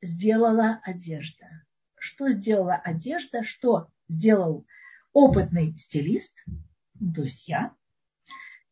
сделала 0.00 0.80
одежда? 0.84 1.46
Что 1.96 2.28
сделала 2.30 2.74
одежда? 2.74 3.42
Что 3.42 3.88
сделал 4.06 4.64
опытный 5.12 5.76
стилист? 5.76 6.34
Ну, 7.00 7.12
то 7.12 7.22
есть 7.22 7.48
я. 7.48 7.72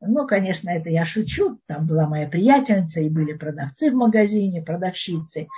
Ну, 0.00 0.26
конечно, 0.26 0.70
это 0.70 0.90
я 0.90 1.04
шучу. 1.04 1.60
Там 1.66 1.86
была 1.86 2.06
моя 2.06 2.28
приятельница, 2.28 3.00
и 3.00 3.08
были 3.08 3.32
продавцы 3.32 3.90
в 3.90 3.94
магазине, 3.94 4.62
продавщицы. 4.62 5.48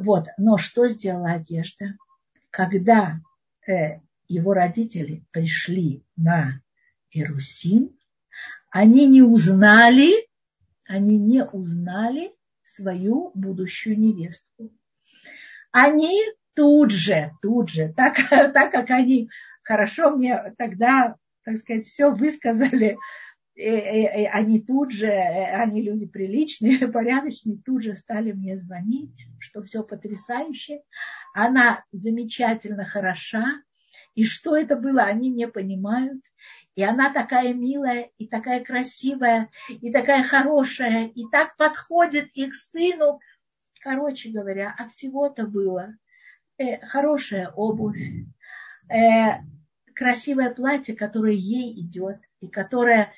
Вот. 0.00 0.28
Но 0.38 0.56
что 0.56 0.88
сделала 0.88 1.32
одежда? 1.32 1.96
Когда 2.50 3.20
э, 3.66 4.00
его 4.28 4.54
родители 4.54 5.24
пришли 5.30 6.04
на 6.16 6.60
Иерусим, 7.10 7.96
они 8.70 9.06
не 9.06 9.22
узнали, 9.22 10.26
они 10.86 11.18
не 11.18 11.44
узнали 11.44 12.32
свою 12.64 13.30
будущую 13.34 13.98
невестку. 13.98 14.70
Они 15.72 16.18
тут 16.54 16.90
же, 16.90 17.32
тут 17.42 17.68
же, 17.68 17.92
так, 17.96 18.16
так 18.28 18.72
как 18.72 18.90
они 18.90 19.28
хорошо 19.62 20.10
мне 20.16 20.54
тогда, 20.56 21.16
так 21.44 21.58
сказать, 21.58 21.86
все 21.86 22.10
высказали, 22.10 22.96
они 24.32 24.60
тут 24.60 24.92
же, 24.92 25.10
они 25.10 25.82
люди 25.82 26.06
приличные, 26.06 26.88
порядочные, 26.88 27.58
тут 27.64 27.82
же 27.82 27.94
стали 27.94 28.32
мне 28.32 28.56
звонить, 28.56 29.26
что 29.38 29.62
все 29.62 29.82
потрясающе. 29.82 30.82
Она 31.34 31.84
замечательно 31.92 32.84
хороша. 32.84 33.44
И 34.14 34.24
что 34.24 34.56
это 34.56 34.76
было, 34.76 35.02
они 35.02 35.30
не 35.30 35.46
понимают. 35.46 36.20
И 36.74 36.82
она 36.82 37.12
такая 37.12 37.52
милая, 37.52 38.10
и 38.18 38.26
такая 38.26 38.64
красивая, 38.64 39.50
и 39.68 39.92
такая 39.92 40.24
хорошая, 40.24 41.08
и 41.08 41.24
так 41.30 41.56
подходит 41.56 42.30
их 42.34 42.54
сыну. 42.54 43.20
Короче 43.82 44.30
говоря, 44.30 44.74
а 44.78 44.88
всего-то 44.88 45.46
было 45.46 45.94
э, 46.58 46.78
хорошая 46.86 47.50
обувь, 47.50 48.00
э, 48.88 49.42
красивое 49.94 50.50
платье, 50.54 50.94
которое 50.94 51.34
ей 51.34 51.78
идет, 51.80 52.18
и 52.40 52.48
которое 52.48 53.12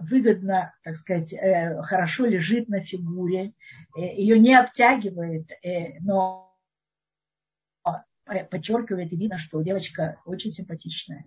выгодно, 0.00 0.74
так 0.82 0.96
сказать, 0.96 1.34
хорошо 1.84 2.26
лежит 2.26 2.68
на 2.68 2.80
фигуре, 2.80 3.54
ее 3.96 4.38
не 4.38 4.54
обтягивает, 4.54 5.50
но 6.00 6.48
подчеркивает 8.50 9.12
и 9.12 9.16
видно, 9.16 9.38
что 9.38 9.60
девочка 9.62 10.20
очень 10.24 10.52
симпатичная. 10.52 11.24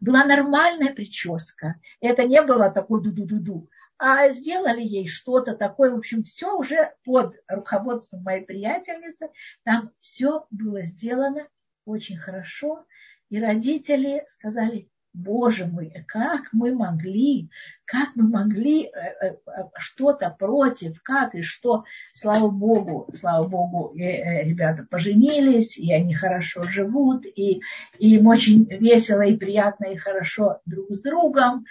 Была 0.00 0.24
нормальная 0.24 0.94
прическа. 0.94 1.74
Это 2.00 2.24
не 2.24 2.40
было 2.42 2.70
такой 2.70 3.02
ду-ду-ду-ду. 3.02 3.68
А 3.98 4.30
сделали 4.30 4.80
ей 4.80 5.08
что-то 5.08 5.56
такое. 5.56 5.90
В 5.90 5.96
общем, 5.96 6.22
все 6.22 6.56
уже 6.56 6.94
под 7.04 7.34
руководством 7.48 8.22
моей 8.22 8.44
приятельницы. 8.44 9.28
Там 9.64 9.90
все 10.00 10.46
было 10.50 10.84
сделано 10.84 11.48
очень 11.84 12.16
хорошо. 12.16 12.86
И 13.28 13.40
родители 13.40 14.24
сказали, 14.28 14.88
Боже 15.14 15.66
мой, 15.66 15.92
как 16.06 16.48
мы 16.52 16.74
могли, 16.74 17.50
как 17.84 18.10
мы 18.14 18.28
могли 18.28 18.84
э, 18.84 18.88
э, 18.88 19.36
э, 19.46 19.62
что-то 19.78 20.30
против, 20.30 21.02
как 21.02 21.34
и 21.34 21.42
что. 21.42 21.84
Слава 22.14 22.50
Богу, 22.50 23.08
слава 23.14 23.46
Богу, 23.46 23.92
ребята 23.94 24.86
поженились, 24.88 25.78
и 25.78 25.92
они 25.92 26.14
хорошо 26.14 26.64
живут, 26.64 27.24
и, 27.26 27.62
им 27.98 28.26
очень 28.26 28.64
весело 28.64 29.22
и 29.22 29.36
приятно 29.36 29.86
и 29.86 29.96
хорошо 29.96 30.60
друг 30.66 30.90
с 30.90 31.00
другом. 31.00 31.64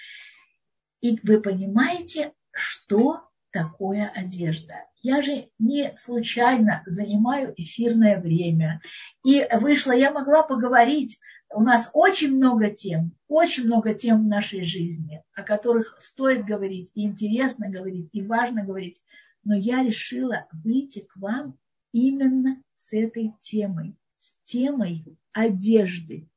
И 1.01 1.19
вы 1.23 1.39
понимаете, 1.39 2.33
что 2.51 3.21
такое 3.51 4.11
одежда. 4.13 4.85
Я 5.01 5.21
же 5.21 5.49
не 5.59 5.93
случайно 5.97 6.83
занимаю 6.85 7.53
эфирное 7.55 8.19
время. 8.19 8.81
И 9.23 9.47
вышла, 9.53 9.91
я 9.91 10.11
могла 10.11 10.43
поговорить 10.43 11.19
у 11.53 11.61
нас 11.61 11.89
очень 11.93 12.35
много 12.35 12.69
тем, 12.69 13.11
очень 13.27 13.65
много 13.65 13.93
тем 13.93 14.23
в 14.23 14.27
нашей 14.27 14.63
жизни, 14.63 15.23
о 15.33 15.43
которых 15.43 15.95
стоит 15.99 16.45
говорить, 16.45 16.91
и 16.93 17.03
интересно 17.03 17.69
говорить, 17.69 18.09
и 18.11 18.21
важно 18.21 18.63
говорить. 18.63 19.01
Но 19.43 19.55
я 19.55 19.83
решила 19.83 20.47
выйти 20.51 20.99
к 20.99 21.15
вам 21.15 21.57
именно 21.93 22.61
с 22.75 22.93
этой 22.93 23.33
темой, 23.41 23.95
с 24.17 24.37
темой 24.43 25.05
одежды. 25.31 26.29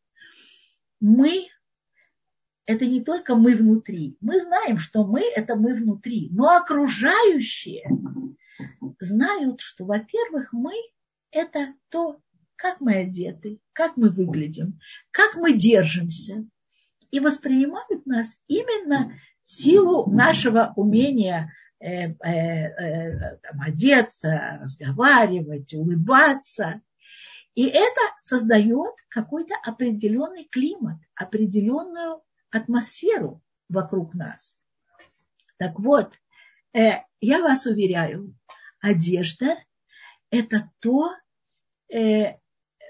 Мы– 1.01 1.47
это 2.67 2.87
не 2.87 3.03
только 3.03 3.35
мы 3.35 3.57
внутри. 3.57 4.17
Мы 4.21 4.41
знаем, 4.41 4.79
что 4.79 5.05
мы– 5.05 5.23
это 5.35 5.57
мы 5.57 5.75
внутри. 5.75 6.29
Но 6.31 6.57
окружающие 6.57 7.85
знают, 9.01 9.61
что, 9.61 9.85
во-первых, 9.87 10.53
мы– 10.53 10.75
это 11.33 11.75
то, 11.89 12.21
как 12.61 12.81
мы 12.81 12.97
одеты, 12.97 13.59
как 13.73 13.97
мы 13.97 14.11
выглядим, 14.11 14.79
как 15.11 15.37
мы 15.37 15.55
держимся. 15.55 16.45
И 17.11 17.19
воспринимают 17.19 18.05
нас 18.07 18.43
именно 18.49 19.15
в 19.43 19.51
силу 19.51 20.11
нашего 20.11 20.73
умения 20.77 21.53
э, 21.81 22.11
э, 22.11 22.17
э, 22.23 23.37
там, 23.39 23.63
одеться, 23.63 24.59
разговаривать, 24.61 25.73
улыбаться. 25.73 26.83
И 27.55 27.67
это 27.67 28.01
создает 28.19 28.95
какой-то 29.09 29.55
определенный 29.65 30.45
климат, 30.45 30.99
определенную 31.15 32.21
атмосферу 32.51 33.43
вокруг 33.71 34.15
нас. 34.15 34.61
Так 35.57 35.81
вот, 35.81 36.13
э, 36.75 37.01
я 37.23 37.41
вас 37.41 37.65
уверяю, 37.65 38.35
одежда– 38.81 39.57
это 40.31 40.71
то, 40.81 41.11
э, 41.93 42.37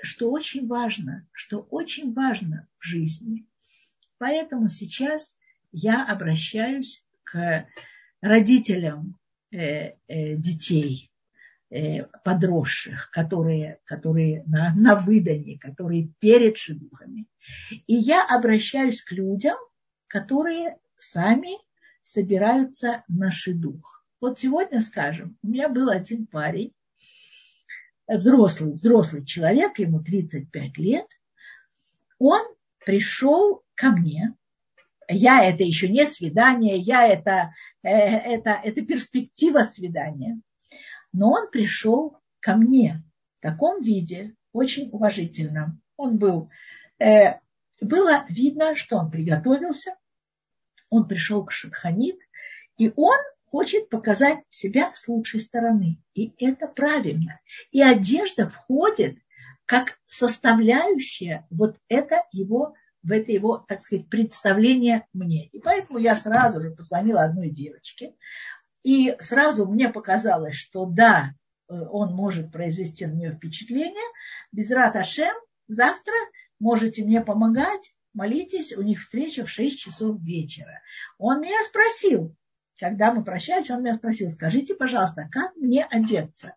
что 0.03 0.31
очень 0.31 0.67
важно, 0.67 1.27
что 1.33 1.61
очень 1.71 2.13
важно 2.13 2.69
в 2.79 2.85
жизни. 2.85 3.47
Поэтому 4.19 4.69
сейчас 4.69 5.39
я 5.73 6.05
обращаюсь 6.05 7.05
к 7.25 7.67
родителям 8.21 9.19
э, 9.51 9.95
э, 10.09 10.37
детей, 10.37 11.11
э, 11.71 12.05
подросших, 12.25 13.11
которые, 13.11 13.81
которые 13.85 14.45
на, 14.47 14.75
на 14.75 14.97
выдании, 14.97 15.57
которые 15.57 16.09
перед 16.19 16.57
шедухами. 16.57 17.27
И 17.87 17.95
я 17.95 18.25
обращаюсь 18.25 19.03
к 19.03 19.13
людям, 19.13 19.57
которые 20.07 20.77
сами 20.99 21.57
собираются 22.03 23.05
на 23.09 23.31
шедух. 23.31 24.05
Вот 24.21 24.39
сегодня, 24.39 24.81
скажем, 24.81 25.39
у 25.43 25.49
меня 25.49 25.69
был 25.69 25.89
один 25.89 26.27
парень, 26.27 26.75
взрослый, 28.19 28.75
взрослый 28.75 29.25
человек, 29.25 29.79
ему 29.79 30.03
35 30.03 30.79
лет, 30.79 31.07
он 32.19 32.43
пришел 32.85 33.63
ко 33.75 33.91
мне. 33.91 34.35
Я 35.09 35.45
это 35.45 35.65
еще 35.65 35.89
не 35.89 36.07
свидание, 36.07 36.77
я 36.77 37.07
это, 37.07 37.53
э, 37.83 37.89
это, 37.91 38.61
это 38.63 38.83
перспектива 38.83 39.63
свидания. 39.63 40.41
Но 41.13 41.33
он 41.33 41.51
пришел 41.51 42.19
ко 42.41 42.55
мне 42.55 43.03
в 43.39 43.43
таком 43.43 43.83
виде, 43.83 44.35
очень 44.53 44.91
уважительно. 44.93 45.79
Он 45.97 46.19
был, 46.19 46.51
э, 46.99 47.39
было 47.81 48.25
видно, 48.29 48.77
что 48.77 48.97
он 48.97 49.11
приготовился, 49.11 49.97
он 50.91 51.09
пришел 51.09 51.45
к 51.45 51.53
Шатханит, 51.53 52.19
и 52.77 52.93
он 52.97 53.19
хочет 53.51 53.89
показать 53.89 54.39
себя 54.49 54.93
с 54.95 55.09
лучшей 55.09 55.41
стороны. 55.41 55.99
И 56.15 56.33
это 56.39 56.69
правильно. 56.69 57.41
И 57.73 57.83
одежда 57.83 58.49
входит 58.49 59.19
как 59.67 59.99
составляющая 60.07 61.47
вот 61.51 61.77
это 61.89 62.23
его, 62.33 62.75
в 63.03 63.11
это 63.13 63.33
его, 63.33 63.59
так 63.59 63.81
сказать, 63.81 64.09
представление 64.09 65.07
мне. 65.13 65.49
И 65.49 65.59
поэтому 65.61 65.99
я 65.99 66.15
сразу 66.15 66.61
же 66.61 66.71
позвонила 66.71 67.23
одной 67.23 67.51
девочке. 67.51 68.15
И 68.83 69.17
сразу 69.19 69.67
мне 69.67 69.89
показалось, 69.89 70.55
что 70.55 70.87
да, 70.87 71.33
э, 71.69 71.75
он 71.75 72.15
может 72.15 72.53
произвести 72.53 73.05
на 73.07 73.13
нее 73.13 73.33
впечатление. 73.33 74.09
Безрат 74.53 74.97
Ашем, 74.97 75.35
завтра 75.67 76.15
можете 76.59 77.05
мне 77.05 77.21
помогать, 77.21 77.93
молитесь, 78.13 78.77
у 78.77 78.83
них 78.83 79.01
встреча 79.01 79.45
в 79.45 79.51
6 79.51 79.79
часов 79.79 80.21
вечера. 80.21 80.81
Он 81.19 81.41
меня 81.41 81.63
спросил, 81.65 82.35
когда 82.81 83.13
мы 83.13 83.23
прощались, 83.23 83.71
он 83.71 83.83
меня 83.83 83.95
спросил, 83.95 84.31
скажите, 84.31 84.75
пожалуйста, 84.75 85.29
как 85.31 85.55
мне 85.57 85.85
одеться? 85.85 86.57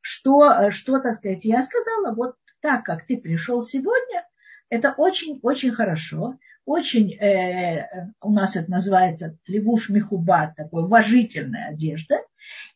Что, 0.00 0.50
э, 0.50 0.70
что, 0.70 0.98
так 1.00 1.16
сказать, 1.16 1.44
я 1.44 1.62
сказала, 1.62 2.14
вот 2.14 2.36
так, 2.60 2.84
как 2.84 3.06
ты 3.06 3.18
пришел 3.18 3.60
сегодня, 3.60 4.26
это 4.70 4.94
очень-очень 4.96 5.72
хорошо, 5.72 6.38
очень, 6.64 7.12
э, 7.12 8.10
у 8.22 8.32
нас 8.32 8.56
это 8.56 8.70
называется 8.70 9.36
левуш 9.46 9.90
михубат, 9.90 10.56
такой 10.56 10.84
уважительная 10.84 11.68
одежда. 11.68 12.16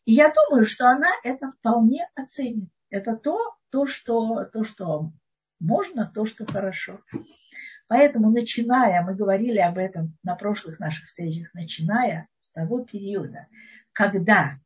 И 0.05 0.13
я 0.13 0.31
думаю, 0.31 0.67
что 0.67 0.91
она 0.91 1.09
это 1.25 1.51
вполне 1.53 2.07
оценит. 2.15 2.69
Это 2.91 3.17
то, 3.17 3.57
то, 3.71 3.87
что, 3.87 4.45
то, 4.45 4.65
что 4.65 5.11
можно, 5.59 6.11
то, 6.15 6.27
что 6.27 6.45
хорошо. 6.45 7.01
Поэтому, 7.87 8.31
начиная, 8.31 9.03
мы 9.03 9.15
говорили 9.15 9.59
об 9.59 9.79
этом 9.79 10.19
на 10.23 10.37
прошлых 10.37 10.79
наших 10.79 11.07
встречах, 11.07 11.55
начиная 11.55 12.29
того 12.55 12.85
периода, 12.85 13.47
когда 13.93 14.59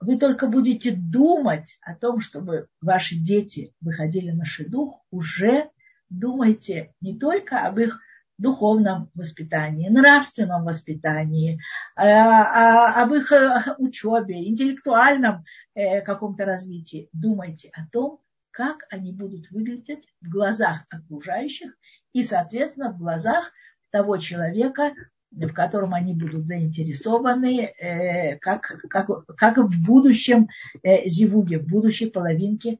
вы 0.00 0.18
только 0.18 0.46
будете 0.46 0.92
думать 0.92 1.78
о 1.80 1.94
том, 1.94 2.20
чтобы 2.20 2.68
ваши 2.80 3.16
дети 3.16 3.74
выходили 3.80 4.30
на 4.30 4.44
шедух, 4.44 5.04
уже 5.10 5.70
думайте 6.10 6.92
не 7.00 7.18
только 7.18 7.66
об 7.66 7.78
их 7.78 8.00
духовном 8.36 9.10
воспитании, 9.14 9.88
нравственном 9.88 10.64
воспитании, 10.64 11.60
а, 11.96 12.04
а, 12.04 13.02
об 13.02 13.14
их 13.14 13.30
э, 13.32 13.74
учебе, 13.78 14.48
интеллектуальном 14.48 15.44
э, 15.74 16.00
каком-то 16.00 16.44
развитии. 16.44 17.08
Думайте 17.12 17.70
о 17.72 17.86
том, 17.86 18.20
как 18.50 18.84
они 18.90 19.12
будут 19.12 19.50
выглядеть 19.50 20.04
в 20.20 20.28
глазах 20.28 20.84
окружающих 20.90 21.74
и, 22.12 22.22
соответственно, 22.22 22.92
в 22.92 22.98
глазах 22.98 23.52
того 23.90 24.16
человека, 24.16 24.92
в 25.36 25.52
котором 25.52 25.94
они 25.94 26.14
будут 26.14 26.46
заинтересованы, 26.46 27.60
э, 27.60 28.38
как, 28.38 28.80
как, 28.88 29.26
как 29.36 29.58
в 29.58 29.84
будущем 29.84 30.48
э, 30.82 31.08
зивуге, 31.08 31.58
в 31.58 31.66
будущей 31.66 32.10
половинке 32.10 32.78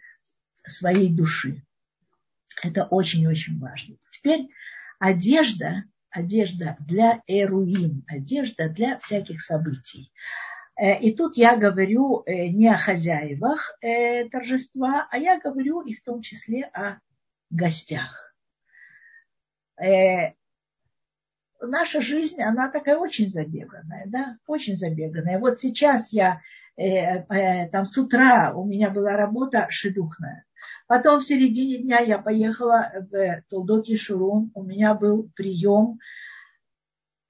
своей 0.66 1.10
души. 1.10 1.62
Это 2.62 2.84
очень-очень 2.84 3.58
важно. 3.58 3.96
Теперь 4.10 4.48
одежда, 4.98 5.84
одежда 6.10 6.76
для 6.80 7.22
эруим, 7.26 8.04
одежда 8.06 8.68
для 8.68 8.98
всяких 8.98 9.42
событий. 9.42 10.12
Э, 10.76 10.98
и 10.98 11.12
тут 11.12 11.36
я 11.36 11.56
говорю 11.56 12.24
не 12.26 12.68
о 12.68 12.78
хозяевах 12.78 13.76
торжества, 14.30 15.08
а 15.10 15.18
я 15.18 15.40
говорю 15.40 15.82
и 15.82 15.94
в 15.94 16.02
том 16.02 16.22
числе 16.22 16.64
о 16.72 16.98
гостях 17.50 18.34
наша 21.60 22.00
жизнь, 22.00 22.42
она 22.42 22.68
такая 22.70 22.96
очень 22.96 23.28
забеганная, 23.28 24.04
да, 24.06 24.38
очень 24.46 24.76
забеганная. 24.76 25.38
Вот 25.38 25.60
сейчас 25.60 26.12
я, 26.12 26.40
э, 26.76 26.84
э, 26.84 27.68
там 27.70 27.86
с 27.86 27.96
утра 27.98 28.52
у 28.54 28.64
меня 28.64 28.90
была 28.90 29.16
работа 29.16 29.66
шедухная. 29.70 30.44
Потом 30.86 31.20
в 31.20 31.24
середине 31.24 31.78
дня 31.78 32.00
я 32.00 32.18
поехала 32.18 32.92
в 33.10 33.42
Толдоки 33.48 33.96
Шурун, 33.96 34.50
у 34.54 34.62
меня 34.62 34.94
был 34.94 35.30
прием. 35.34 35.98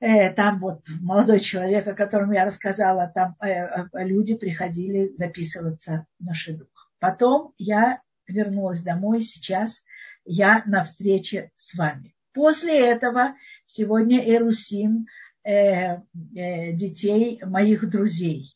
Э, 0.00 0.32
там 0.32 0.58
вот 0.58 0.82
молодой 1.00 1.40
человек, 1.40 1.86
о 1.86 1.94
котором 1.94 2.32
я 2.32 2.44
рассказала, 2.44 3.10
там 3.14 3.36
э, 3.40 3.86
люди 3.92 4.34
приходили 4.36 5.14
записываться 5.14 6.06
на 6.18 6.34
шедух. 6.34 6.68
Потом 6.98 7.52
я 7.58 8.00
вернулась 8.26 8.82
домой 8.82 9.22
сейчас, 9.22 9.82
я 10.24 10.62
на 10.66 10.84
встрече 10.84 11.50
с 11.56 11.74
вами. 11.74 12.14
После 12.32 12.78
этого 12.78 13.34
сегодня 13.74 14.20
Эрусин 14.20 15.06
э, 15.42 15.96
э, 16.36 16.72
детей 16.72 17.40
моих 17.44 17.90
друзей. 17.90 18.54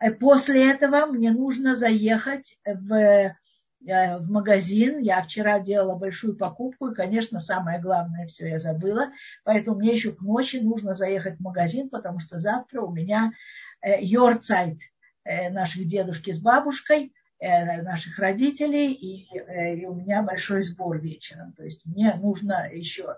Э, 0.00 0.10
после 0.10 0.70
этого 0.70 1.04
мне 1.04 1.30
нужно 1.32 1.76
заехать 1.76 2.58
в, 2.64 2.92
э, 2.94 3.34
в 3.80 4.30
магазин. 4.30 5.00
Я 5.00 5.22
вчера 5.22 5.60
делала 5.60 5.98
большую 5.98 6.36
покупку, 6.36 6.88
и, 6.88 6.94
конечно, 6.94 7.40
самое 7.40 7.78
главное 7.78 8.26
все 8.26 8.48
я 8.48 8.58
забыла. 8.58 9.10
Поэтому 9.44 9.76
мне 9.76 9.92
еще 9.92 10.12
к 10.12 10.22
ночи 10.22 10.56
нужно 10.56 10.94
заехать 10.94 11.36
в 11.36 11.42
магазин, 11.42 11.90
потому 11.90 12.18
что 12.20 12.38
завтра 12.38 12.80
у 12.80 12.90
меня 12.90 13.32
йорцайт 14.00 14.78
наших 15.26 15.86
дедушки 15.86 16.32
с 16.32 16.40
бабушкой, 16.40 17.12
наших 17.38 18.18
родителей, 18.18 18.92
и, 18.92 19.28
и 19.78 19.84
у 19.84 19.94
меня 19.94 20.22
большой 20.22 20.62
сбор 20.62 20.98
вечером. 20.98 21.52
То 21.52 21.64
есть 21.64 21.84
мне 21.84 22.14
нужно 22.14 22.70
еще... 22.72 23.16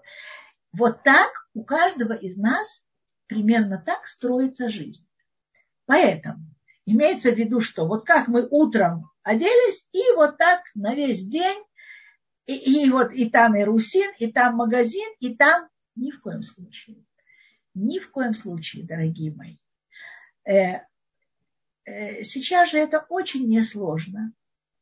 Вот 0.77 1.03
так 1.03 1.31
у 1.55 1.65
каждого 1.65 2.13
из 2.13 2.37
нас 2.37 2.83
примерно 3.29 3.83
так 3.85 4.07
строится 4.07 4.69
жизнь. 4.69 5.09
Поэтому 5.87 6.41
имеется 6.85 7.31
в 7.31 7.39
виду, 7.39 7.63
что 7.63 7.87
вот 7.87 8.05
как 8.05 8.29
мы 8.29 8.47
утром 8.51 9.11
оделись, 9.23 9.87
и 9.93 10.03
вот 10.17 10.37
так 10.37 10.61
на 10.75 10.95
весь 10.95 11.25
день, 11.25 11.65
и, 12.45 12.85
и 12.85 12.91
вот 12.91 13.11
и 13.13 13.31
там 13.31 13.57
и 13.57 13.63
русин, 13.63 14.13
и 14.19 14.31
там 14.31 14.57
магазин, 14.57 15.09
и 15.19 15.35
там 15.35 15.69
ни 15.95 16.11
в 16.11 16.21
коем 16.21 16.43
случае. 16.43 17.03
Ни 17.75 17.99
в 17.99 18.11
коем 18.11 18.35
случае, 18.35 18.85
дорогие 18.85 19.33
мои. 19.33 19.57
Э, 20.45 20.83
э, 21.85 22.23
сейчас 22.23 22.71
же 22.71 22.79
это 22.79 23.07
очень 23.09 23.49
несложно 23.49 24.33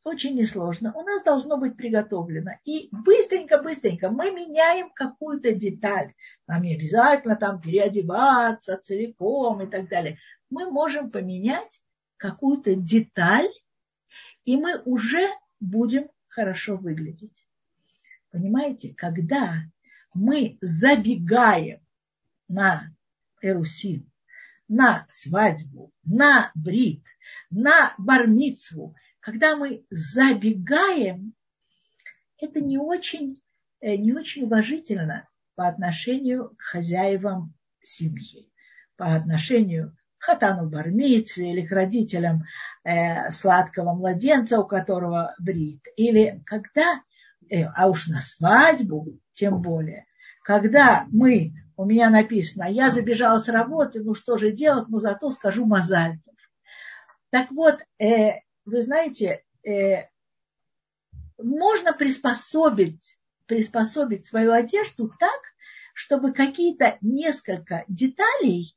очень 0.05 0.37
несложно. 0.37 0.93
У 0.95 1.03
нас 1.03 1.23
должно 1.23 1.57
быть 1.57 1.77
приготовлено. 1.77 2.53
И 2.65 2.89
быстренько-быстренько 2.93 4.11
мы 4.11 4.31
меняем 4.31 4.91
какую-то 4.91 5.53
деталь. 5.55 6.13
Нам 6.47 6.63
не 6.63 6.77
обязательно 6.77 7.37
там 7.37 7.61
переодеваться 7.61 8.77
целиком 8.77 9.63
и 9.63 9.67
так 9.67 9.89
далее. 9.89 10.19
Мы 10.51 10.71
можем 10.71 11.11
поменять 11.11 11.81
какую-то 12.19 12.75
деталь, 12.75 13.49
и 14.45 14.57
мы 14.57 14.81
уже 14.85 15.27
будем 15.59 16.11
хорошо 16.29 16.77
выглядеть. 16.77 17.47
Понимаете, 18.31 18.95
когда 18.95 19.63
мы 20.13 20.59
забегаем 20.61 21.81
на 22.49 22.95
эрусин, 23.41 24.11
на 24.69 25.07
свадьбу, 25.09 25.93
на 26.05 26.51
брит, 26.55 27.05
на 27.51 27.95
бармицву, 27.97 28.95
когда 29.25 29.57
мы 29.57 29.87
забегаем, 29.89 31.33
это 32.39 32.61
не 32.61 32.77
очень, 32.77 33.41
э, 33.81 33.97
не 33.97 34.13
очень 34.13 34.45
уважительно 34.45 35.27
по 35.55 35.67
отношению 35.67 36.51
к 36.59 36.63
хозяевам 36.63 37.55
семьи, 37.81 38.53
по 38.97 39.15
отношению 39.15 39.97
к 40.19 40.25
хатану 40.25 40.69
бармицу 40.69 41.43
или 41.43 41.67
к 41.67 41.73
родителям 41.73 42.43
э, 42.85 43.31
сладкого 43.31 43.95
младенца, 43.95 44.61
у 44.61 44.67
которого 44.67 45.35
брит. 45.39 45.83
Или 45.97 46.43
когда, 46.45 47.01
э, 47.49 47.63
а 47.63 47.89
уж 47.89 48.09
на 48.09 48.21
свадьбу 48.21 49.19
тем 49.33 49.63
более, 49.63 50.05
когда 50.43 51.07
мы, 51.11 51.55
у 51.79 51.87
меня 51.87 52.11
написано, 52.11 52.71
я 52.71 52.91
забежала 52.91 53.39
с 53.39 53.49
работы, 53.49 54.03
ну 54.03 54.15
что 54.15 54.37
же 54.37 54.53
делать, 54.53 54.89
ну 54.89 54.99
зато 54.99 55.31
скажу 55.31 55.65
мазальтов. 55.65 56.35
Так 57.31 57.51
вот, 57.53 57.81
э, 57.99 58.45
вы 58.65 58.83
знаете, 58.83 59.45
э, 59.67 60.09
можно 61.39 61.93
приспособить, 61.93 63.17
приспособить 63.47 64.27
свою 64.27 64.53
одежду 64.53 65.13
так, 65.19 65.41
чтобы 65.95 66.33
какие-то 66.33 66.99
несколько 67.01 67.85
деталей, 67.89 68.77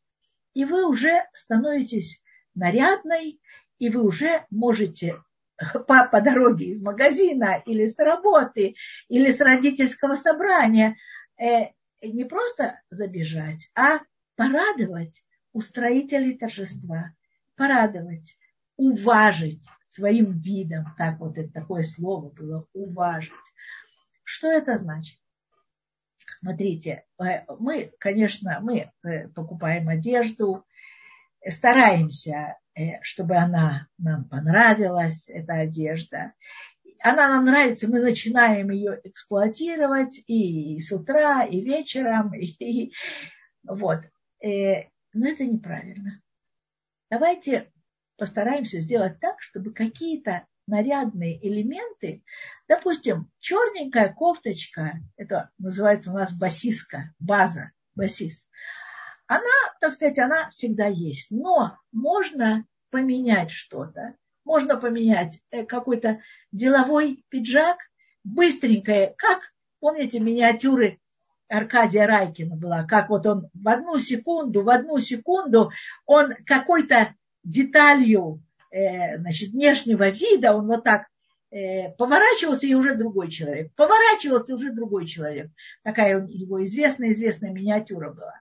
и 0.53 0.65
вы 0.65 0.87
уже 0.87 1.23
становитесь 1.33 2.21
нарядной, 2.53 3.39
и 3.79 3.89
вы 3.89 4.03
уже 4.03 4.45
можете 4.49 5.21
по, 5.87 6.07
по 6.07 6.21
дороге 6.21 6.67
из 6.67 6.81
магазина 6.81 7.61
или 7.65 7.85
с 7.85 7.97
работы, 7.99 8.75
или 9.07 9.31
с 9.31 9.39
родительского 9.39 10.15
собрания 10.15 10.97
э, 11.39 11.71
не 12.01 12.25
просто 12.25 12.81
забежать, 12.89 13.69
а 13.75 13.99
порадовать 14.35 15.23
устроителей 15.53 16.37
торжества, 16.37 17.13
порадовать, 17.55 18.37
уважить 18.77 19.63
своим 19.85 20.39
видом, 20.39 20.85
так 20.97 21.19
вот 21.19 21.37
это 21.37 21.51
такое 21.51 21.83
слово 21.83 22.29
было, 22.29 22.67
уважить. 22.73 23.33
Что 24.23 24.47
это 24.47 24.77
значит? 24.77 25.19
Смотрите, 26.39 27.03
э, 27.19 27.45
мы, 27.59 27.91
конечно, 27.99 28.59
мы 28.61 28.91
э, 29.03 29.27
покупаем 29.29 29.89
одежду, 29.89 30.65
стараемся, 31.47 32.57
э, 32.75 33.01
чтобы 33.01 33.37
она 33.37 33.87
нам 33.97 34.25
понравилась, 34.25 35.29
эта 35.29 35.53
одежда. 35.53 36.33
Она 37.01 37.29
нам 37.29 37.45
нравится, 37.45 37.89
мы 37.89 38.01
начинаем 38.01 38.69
ее 38.69 38.99
эксплуатировать 39.03 40.21
и 40.27 40.79
с 40.79 40.91
утра, 40.91 41.43
и 41.43 41.61
вечером, 41.61 42.33
и, 42.35 42.91
вот. 43.63 44.01
Но 44.39 45.27
это 45.29 45.45
неправильно. 45.45 46.21
Давайте 47.09 47.71
постараемся 48.17 48.79
сделать 48.79 49.19
так, 49.19 49.41
чтобы 49.41 49.73
какие-то 49.73 50.45
нарядные 50.67 51.39
элементы, 51.47 52.23
допустим, 52.67 53.31
черненькая 53.39 54.13
кофточка, 54.13 54.99
это 55.15 55.49
называется 55.57 56.11
у 56.11 56.13
нас 56.13 56.33
басиска, 56.33 57.13
база, 57.19 57.71
басис, 57.95 58.45
она, 59.27 59.43
так 59.81 59.93
сказать, 59.93 60.19
она 60.19 60.49
всегда 60.49 60.87
есть, 60.87 61.31
но 61.31 61.77
можно 61.91 62.65
поменять 62.91 63.51
что-то, 63.51 64.15
можно 64.45 64.77
поменять 64.77 65.39
э, 65.51 65.65
какой-то 65.65 66.21
деловой 66.51 67.23
пиджак, 67.29 67.77
быстренькое, 68.23 69.13
как, 69.17 69.41
помните, 69.79 70.19
миниатюры 70.19 70.99
Аркадия 71.49 72.05
Райкина 72.05 72.55
была, 72.57 72.83
как 72.83 73.09
вот 73.09 73.25
он 73.25 73.49
в 73.53 73.67
одну 73.69 73.99
секунду, 73.99 74.63
в 74.63 74.69
одну 74.69 74.99
секунду 74.99 75.71
он 76.05 76.33
какой-то 76.45 77.15
деталью 77.51 78.43
э, 78.71 79.17
значит, 79.17 79.49
внешнего 79.51 80.09
вида, 80.09 80.53
он 80.55 80.67
вот 80.67 80.83
так 80.83 81.07
э, 81.51 81.91
поворачивался, 81.91 82.67
и 82.67 82.73
уже 82.73 82.95
другой 82.95 83.31
человек. 83.31 83.73
Поворачивался, 83.75 84.55
уже 84.55 84.71
другой 84.71 85.05
человек. 85.05 85.49
Такая 85.83 86.19
у 86.19 86.27
него 86.27 86.61
известная-известная 86.63 87.51
миниатюра 87.51 88.11
была. 88.11 88.33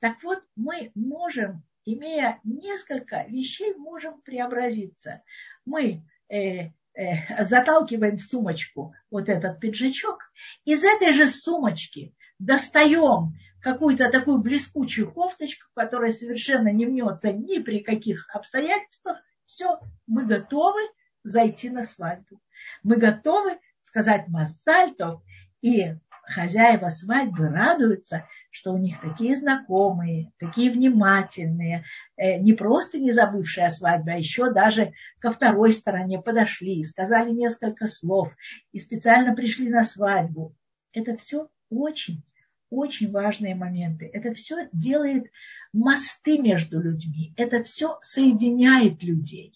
Так 0.00 0.22
вот, 0.22 0.42
мы 0.56 0.90
можем, 0.94 1.62
имея 1.84 2.40
несколько 2.44 3.24
вещей, 3.28 3.74
можем 3.74 4.20
преобразиться. 4.22 5.22
Мы 5.64 6.02
э, 6.28 6.70
э, 6.94 7.44
заталкиваем 7.44 8.16
в 8.16 8.22
сумочку 8.22 8.94
вот 9.10 9.28
этот 9.28 9.60
пиджачок, 9.60 10.20
из 10.64 10.84
этой 10.84 11.12
же 11.12 11.26
сумочки 11.26 12.14
достаем 12.38 13.34
какую-то 13.66 14.12
такую 14.12 14.38
блескучую 14.38 15.10
кофточку, 15.10 15.66
которая 15.74 16.12
совершенно 16.12 16.68
не 16.68 16.86
мнется 16.86 17.32
ни 17.32 17.58
при 17.58 17.80
каких 17.80 18.32
обстоятельствах, 18.32 19.18
все, 19.44 19.80
мы 20.06 20.24
готовы 20.24 20.78
зайти 21.24 21.68
на 21.68 21.84
свадьбу. 21.84 22.40
Мы 22.84 22.94
готовы 22.94 23.58
сказать 23.82 24.28
массальтов, 24.28 25.20
и 25.62 25.96
хозяева 26.22 26.90
свадьбы 26.90 27.48
радуются, 27.48 28.28
что 28.52 28.72
у 28.72 28.78
них 28.78 29.00
такие 29.00 29.34
знакомые, 29.34 30.30
такие 30.38 30.70
внимательные, 30.70 31.84
э, 32.16 32.38
не 32.38 32.52
просто 32.52 33.00
не 33.00 33.10
забывшие 33.10 33.66
о 33.66 33.70
свадьбе, 33.70 34.12
а 34.12 34.16
еще 34.16 34.52
даже 34.52 34.92
ко 35.18 35.32
второй 35.32 35.72
стороне 35.72 36.22
подошли, 36.22 36.84
сказали 36.84 37.32
несколько 37.32 37.88
слов 37.88 38.32
и 38.70 38.78
специально 38.78 39.34
пришли 39.34 39.68
на 39.68 39.82
свадьбу. 39.82 40.54
Это 40.92 41.16
все 41.16 41.48
очень 41.68 42.22
очень 42.70 43.10
важные 43.10 43.54
моменты. 43.54 44.10
Это 44.12 44.32
все 44.34 44.68
делает 44.72 45.30
мосты 45.72 46.38
между 46.38 46.80
людьми. 46.80 47.32
Это 47.36 47.62
все 47.62 47.98
соединяет 48.02 49.02
людей. 49.02 49.52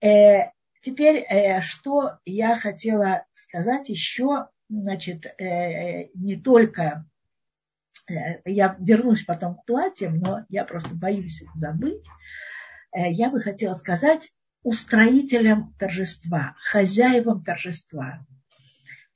Э, 0.00 0.50
теперь, 0.82 1.16
э, 1.16 1.60
что 1.62 2.18
я 2.24 2.56
хотела 2.56 3.24
сказать 3.32 3.88
еще, 3.88 4.48
значит, 4.68 5.26
э, 5.26 6.08
не 6.14 6.36
только 6.36 7.06
я 8.44 8.76
вернусь 8.80 9.24
потом 9.24 9.56
к 9.56 9.64
платьям, 9.64 10.18
но 10.18 10.44
я 10.50 10.64
просто 10.64 10.94
боюсь 10.94 11.42
забыть. 11.54 12.04
Я 12.92 13.30
бы 13.30 13.40
хотела 13.40 13.72
сказать 13.72 14.30
устроителям 14.62 15.74
торжества, 15.78 16.54
хозяевам 16.58 17.42
торжества 17.42 18.26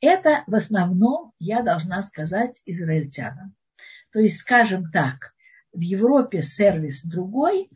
это 0.00 0.44
в 0.46 0.54
основном, 0.54 1.32
я 1.38 1.62
должна 1.62 2.02
сказать, 2.02 2.60
израильтянам. 2.64 3.54
То 4.12 4.20
есть, 4.20 4.38
скажем 4.38 4.90
так, 4.90 5.34
в 5.72 5.80
Европе 5.80 6.42
сервис 6.42 7.04
другой. 7.04 7.70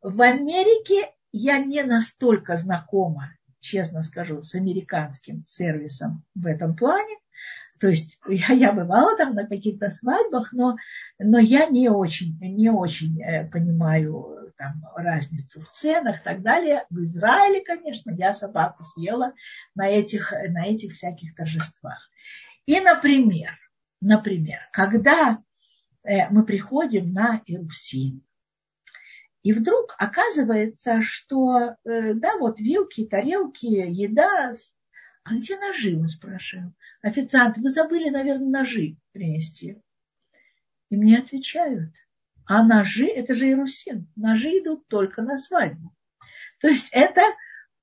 В 0.00 0.20
Америке 0.22 1.10
я 1.32 1.58
не 1.58 1.82
настолько 1.82 2.56
знакома, 2.56 3.34
честно 3.60 4.02
скажу, 4.02 4.42
с 4.42 4.54
американским 4.54 5.44
сервисом 5.44 6.24
в 6.34 6.46
этом 6.46 6.76
плане. 6.76 7.16
То 7.80 7.88
есть 7.88 8.18
я, 8.28 8.54
я 8.54 8.72
бывала 8.72 9.16
там 9.16 9.34
на 9.34 9.46
каких-то 9.46 9.90
свадьбах, 9.90 10.52
но, 10.52 10.76
но 11.18 11.38
я 11.38 11.66
не 11.66 11.88
очень, 11.88 12.38
не 12.40 12.70
очень 12.70 13.20
э, 13.22 13.48
понимаю 13.48 14.41
там, 14.62 14.80
разницу 14.94 15.60
в 15.60 15.68
ценах 15.70 16.20
и 16.20 16.24
так 16.24 16.42
далее. 16.42 16.86
В 16.88 17.02
Израиле, 17.02 17.64
конечно, 17.64 18.12
я 18.12 18.32
собаку 18.32 18.84
съела 18.84 19.34
на 19.74 19.88
этих, 19.88 20.32
на 20.50 20.66
этих 20.66 20.92
всяких 20.92 21.34
торжествах. 21.34 22.08
И, 22.66 22.78
например, 22.78 23.58
например, 24.00 24.60
когда 24.72 25.42
э, 26.04 26.28
мы 26.30 26.44
приходим 26.44 27.12
на 27.12 27.42
Иерусалим, 27.44 28.22
и 29.42 29.52
вдруг 29.52 29.96
оказывается, 29.98 31.02
что, 31.02 31.76
э, 31.84 32.14
да, 32.14 32.38
вот 32.38 32.60
вилки, 32.60 33.04
тарелки, 33.04 33.66
еда. 33.66 34.52
А 35.24 35.34
где 35.34 35.58
ножи, 35.58 35.96
мы 35.96 36.06
спрашиваем. 36.06 36.76
Официант, 37.00 37.56
вы 37.58 37.70
забыли, 37.70 38.10
наверное, 38.10 38.60
ножи 38.60 38.96
принести. 39.10 39.82
И 40.90 40.96
мне 40.96 41.18
отвечают, 41.18 41.92
а 42.46 42.62
ножи, 42.62 43.06
это 43.06 43.34
же 43.34 43.46
Иерусин, 43.46 44.08
ножи 44.16 44.58
идут 44.58 44.86
только 44.88 45.22
на 45.22 45.36
свадьбу. 45.36 45.94
То 46.60 46.68
есть 46.68 46.88
это 46.92 47.22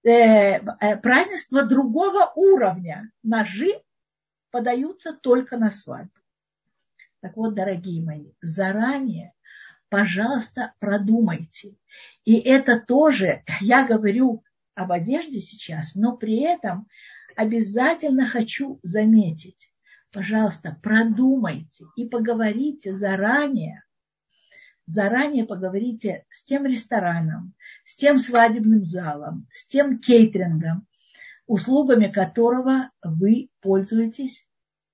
э, 0.03 0.11
э, 0.11 0.97
празднество 0.97 1.65
другого 1.65 2.31
уровня. 2.35 3.11
Ножи 3.23 3.71
подаются 4.51 5.13
только 5.13 5.57
на 5.57 5.71
свадьбу. 5.71 6.11
Так 7.21 7.35
вот, 7.35 7.53
дорогие 7.53 8.01
мои, 8.01 8.31
заранее 8.41 9.33
пожалуйста, 9.89 10.73
продумайте. 10.79 11.75
И 12.23 12.39
это 12.39 12.79
тоже, 12.79 13.43
я 13.59 13.85
говорю 13.85 14.43
об 14.75 14.91
одежде 14.91 15.39
сейчас, 15.39 15.95
но 15.95 16.15
при 16.15 16.41
этом 16.41 16.87
обязательно 17.35 18.27
хочу 18.27 18.79
заметить, 18.83 19.73
пожалуйста, 20.11 20.77
продумайте 20.81 21.85
и 21.95 22.05
поговорите 22.05 22.95
заранее, 22.95 23.83
заранее 24.89 25.45
поговорите 25.45 26.25
с 26.31 26.45
тем 26.45 26.65
рестораном, 26.65 27.53
с 27.85 27.95
тем 27.95 28.17
свадебным 28.17 28.83
залом, 28.83 29.47
с 29.53 29.67
тем 29.67 29.99
кейтерингом, 29.99 30.87
услугами 31.45 32.07
которого 32.07 32.91
вы 33.03 33.49
пользуетесь 33.61 34.47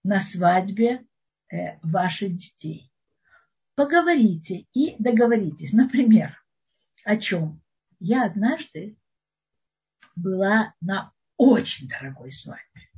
на 0.03 0.19
свадьбе 0.19 1.05
э, 1.51 1.77
ваших 1.81 2.35
детей 2.35 2.91
поговорите 3.75 4.65
и 4.73 4.95
договоритесь. 4.99 5.73
Например, 5.73 6.41
о 7.03 7.17
чем? 7.17 7.61
Я 7.99 8.25
однажды 8.25 8.97
была 10.15 10.73
на 10.81 11.11
очень 11.37 11.87
дорогой 11.87 12.31
свадьбе. 12.31 12.89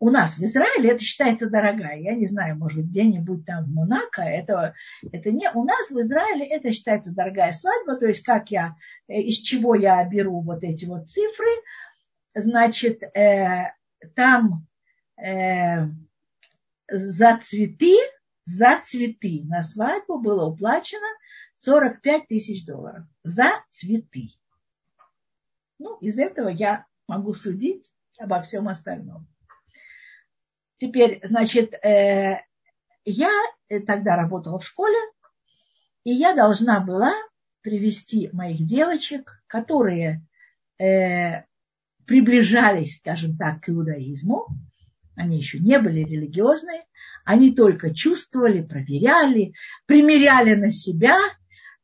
У 0.00 0.10
нас 0.10 0.36
в 0.36 0.44
Израиле 0.44 0.90
это 0.90 1.00
считается 1.00 1.48
дорогая. 1.48 1.98
Я 1.98 2.14
не 2.14 2.26
знаю, 2.26 2.56
может, 2.56 2.84
где-нибудь 2.86 3.46
там 3.46 3.64
в 3.64 3.68
Монако. 3.68 4.22
Это, 4.22 4.74
это 5.12 5.30
не... 5.30 5.50
У 5.52 5.64
нас 5.64 5.90
в 5.90 6.00
Израиле 6.00 6.46
это 6.46 6.72
считается 6.72 7.14
дорогая 7.14 7.52
свадьба. 7.52 7.96
То 7.96 8.06
есть, 8.06 8.22
как 8.22 8.50
я, 8.50 8.74
э, 9.08 9.20
из 9.20 9.38
чего 9.38 9.74
я 9.74 10.04
беру 10.06 10.40
вот 10.42 10.62
эти 10.62 10.84
вот 10.84 11.10
цифры. 11.10 11.46
Значит, 12.34 13.02
э, 13.02 13.72
там 14.14 14.66
э, 15.16 15.86
за 16.88 17.38
цветы 17.38 17.96
за 18.44 18.82
цветы 18.84 19.42
на 19.44 19.62
свадьбу 19.62 20.18
было 20.18 20.44
уплачено 20.44 21.06
45 21.54 22.28
тысяч 22.28 22.66
долларов. 22.66 23.06
За 23.22 23.64
цветы. 23.70 24.30
Ну, 25.78 25.96
из 25.98 26.18
этого 26.18 26.48
я 26.48 26.86
могу 27.08 27.34
судить 27.34 27.90
обо 28.18 28.42
всем 28.42 28.68
остальном. 28.68 29.26
Теперь, 30.76 31.20
значит, 31.22 31.72
э, 31.74 32.40
я 33.04 33.30
тогда 33.86 34.16
работала 34.16 34.58
в 34.58 34.66
школе, 34.66 34.98
и 36.04 36.12
я 36.12 36.34
должна 36.34 36.80
была 36.80 37.12
привести 37.62 38.28
моих 38.32 38.66
девочек, 38.66 39.42
которые 39.46 40.26
э, 40.78 41.44
приближались, 42.06 42.98
скажем 42.98 43.36
так, 43.36 43.62
к 43.62 43.70
иудаизму. 43.70 44.46
Они 45.16 45.38
еще 45.38 45.58
не 45.58 45.78
были 45.78 46.00
религиозные, 46.00 46.84
они 47.24 47.54
только 47.54 47.94
чувствовали, 47.94 48.60
проверяли, 48.60 49.54
примеряли 49.86 50.54
на 50.54 50.70
себя 50.70 51.16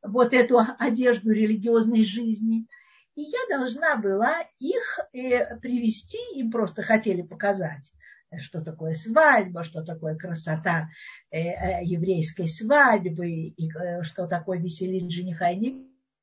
вот 0.03 0.35
эту 0.35 0.59
одежду 0.79 1.33
религиозной 1.33 2.05
жизни. 2.05 2.67
И 3.15 3.23
я 3.23 3.59
должна 3.59 3.97
была 3.97 4.45
их 4.59 4.99
э, 5.13 5.57
привести, 5.59 6.19
им 6.35 6.51
просто 6.51 6.83
хотели 6.83 7.23
показать, 7.23 7.91
что 8.39 8.61
такое 8.61 8.95
свадьба, 8.95 9.65
что 9.65 9.83
такое 9.83 10.17
красота 10.17 10.89
э, 11.31 11.39
э, 11.39 11.85
еврейской 11.85 12.47
свадьбы, 12.47 13.29
и 13.29 13.71
что 14.03 14.27
такое 14.27 14.59
веселить 14.59 15.13
жениха 15.13 15.51
и 15.51 15.57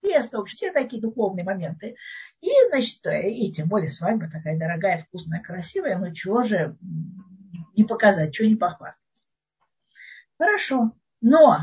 невесту, 0.04 0.46
все 0.46 0.72
такие 0.72 1.02
духовные 1.02 1.44
моменты. 1.44 1.96
И, 2.42 2.50
значит, 2.70 3.00
и 3.06 3.52
тем 3.52 3.68
более 3.68 3.90
свадьба 3.90 4.30
такая 4.30 4.58
дорогая, 4.58 5.04
вкусная, 5.04 5.42
красивая, 5.42 5.98
ну 5.98 6.14
чего 6.14 6.44
же 6.44 6.78
не 7.76 7.84
показать, 7.84 8.34
чего 8.34 8.48
не 8.48 8.56
похвастать. 8.56 9.02
Хорошо. 10.38 10.94
Но, 11.20 11.58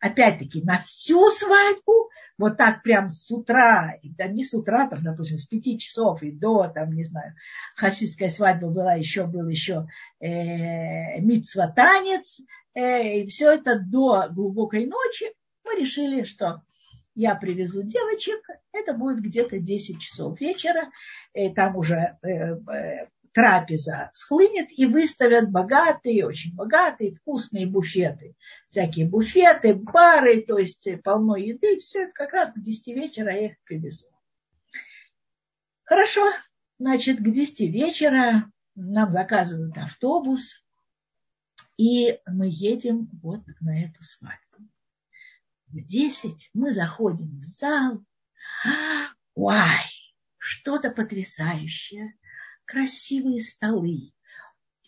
опять-таки, 0.00 0.62
на 0.62 0.80
всю 0.82 1.28
свадьбу, 1.30 2.10
вот 2.38 2.56
так 2.56 2.82
прям 2.82 3.10
с 3.10 3.30
утра, 3.30 3.96
да 4.02 4.28
не 4.28 4.44
с 4.44 4.54
утра, 4.54 4.88
там, 4.88 5.02
допустим, 5.02 5.38
с 5.38 5.46
пяти 5.46 5.78
часов 5.78 6.22
и 6.22 6.30
до, 6.30 6.68
там, 6.68 6.92
не 6.92 7.04
знаю, 7.04 7.34
хасидская 7.74 8.30
свадьба 8.30 8.68
была, 8.68 8.94
еще 8.94 9.26
был 9.26 9.48
еще 9.48 9.88
э, 10.20 11.20
митцва 11.20 11.66
танец, 11.68 12.40
э, 12.74 13.20
и 13.20 13.26
все 13.26 13.52
это 13.52 13.80
до 13.80 14.28
глубокой 14.30 14.86
ночи 14.86 15.26
мы 15.64 15.80
решили, 15.80 16.24
что 16.24 16.62
я 17.16 17.34
привезу 17.34 17.82
девочек, 17.82 18.40
это 18.72 18.94
будет 18.94 19.20
где-то 19.20 19.58
10 19.58 20.00
часов 20.00 20.40
вечера, 20.40 20.88
и 21.34 21.52
там 21.52 21.76
уже 21.76 22.16
э, 22.22 22.28
э, 22.28 23.08
трапеза 23.32 24.10
схлынет 24.14 24.68
и 24.70 24.86
выставят 24.86 25.50
богатые, 25.50 26.26
очень 26.26 26.54
богатые, 26.54 27.14
вкусные 27.16 27.66
буфеты. 27.66 28.36
Всякие 28.66 29.06
буфеты, 29.06 29.74
бары, 29.74 30.42
то 30.42 30.58
есть 30.58 30.88
полно 31.02 31.36
еды. 31.36 31.78
Все 31.78 32.04
это 32.04 32.12
как 32.12 32.32
раз 32.32 32.52
к 32.52 32.60
10 32.60 32.88
вечера 32.88 33.34
я 33.34 33.46
их 33.46 33.56
привезу. 33.64 34.06
Хорошо, 35.84 36.22
значит, 36.78 37.18
к 37.18 37.30
10 37.30 37.60
вечера 37.60 38.50
нам 38.74 39.10
заказывают 39.10 39.76
автобус, 39.78 40.64
и 41.76 42.18
мы 42.26 42.48
едем 42.50 43.08
вот 43.22 43.42
на 43.60 43.84
эту 43.84 44.02
свадьбу. 44.02 44.68
В 45.68 45.80
10 45.86 46.50
мы 46.54 46.72
заходим 46.72 47.38
в 47.38 47.42
зал. 47.42 48.04
Вай, 49.34 49.86
что-то 50.36 50.90
потрясающее 50.90 52.14
красивые 52.68 53.40
столы. 53.40 54.12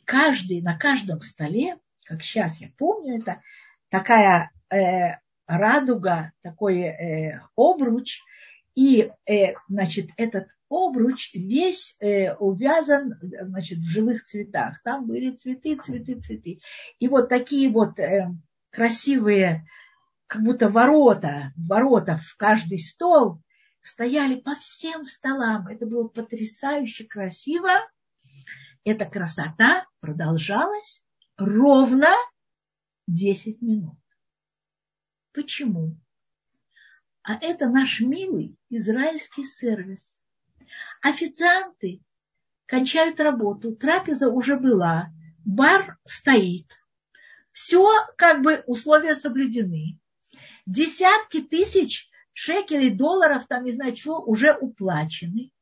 Каждый, 0.05 0.61
на 0.61 0.77
каждом 0.77 1.23
столе, 1.23 1.79
как 2.05 2.23
сейчас 2.23 2.61
я 2.61 2.69
помню, 2.77 3.19
это 3.19 3.41
такая 3.89 4.51
э, 4.71 5.17
радуга, 5.47 6.33
такой 6.43 6.81
э, 6.81 7.41
обруч, 7.57 8.21
и, 8.75 9.11
э, 9.27 9.55
значит, 9.69 10.11
этот 10.17 10.49
обруч 10.69 11.33
весь 11.35 11.97
э, 12.01 12.35
увязан, 12.35 13.15
значит, 13.21 13.79
в 13.79 13.89
живых 13.89 14.25
цветах. 14.25 14.81
Там 14.85 15.07
были 15.07 15.35
цветы, 15.35 15.77
цветы, 15.77 16.21
цветы. 16.21 16.61
И 16.99 17.09
вот 17.09 17.29
такие 17.29 17.71
вот 17.71 17.99
э, 17.99 18.29
красивые, 18.71 19.67
как 20.27 20.43
будто 20.43 20.69
ворота, 20.69 21.53
ворота 21.57 22.21
в 22.23 22.37
каждый 22.37 22.79
стол, 22.79 23.41
стояли 23.83 24.37
по 24.37 24.55
всем 24.57 25.05
столам. 25.05 25.67
Это 25.69 25.87
было 25.87 26.09
потрясающе 26.09 27.05
красиво. 27.05 27.71
Эта 28.85 29.07
красота 29.07 29.87
продолжалась 30.01 31.05
ровно 31.37 32.15
10 33.07 33.61
минут. 33.63 33.99
Почему? 35.33 35.97
А 37.23 37.35
это 37.35 37.69
наш 37.69 38.01
милый 38.01 38.57
израильский 38.71 39.45
сервис. 39.45 40.23
Официанты 41.03 42.03
кончают 42.67 43.21
работу, 43.21 43.75
трапеза 43.75 44.31
уже 44.31 44.57
была, 44.57 45.13
бар 45.45 45.99
стоит. 46.07 46.77
Все 47.53 47.91
как 48.17 48.43
бы 48.43 48.63
условия 48.67 49.15
соблюдены. 49.15 49.99
Десятки 50.67 51.43
тысяч 51.43 52.10
шекелей, 52.33 52.91
долларов, 52.91 53.47
там 53.49 53.65
не 53.65 53.73
знаю 53.73 53.95
чего, 53.95 54.21
уже 54.21 54.55
уплачены. 54.55 55.53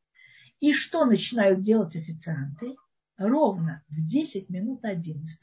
И 0.60 0.72
что 0.72 1.04
начинают 1.04 1.62
делать 1.62 1.96
официанты? 1.96 2.76
Ровно 3.16 3.82
в 3.88 4.06
10 4.06 4.48
минут 4.48 4.84
11 4.84 5.40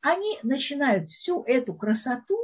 они 0.00 0.38
начинают 0.42 1.10
всю 1.10 1.42
эту 1.44 1.74
красоту 1.74 2.38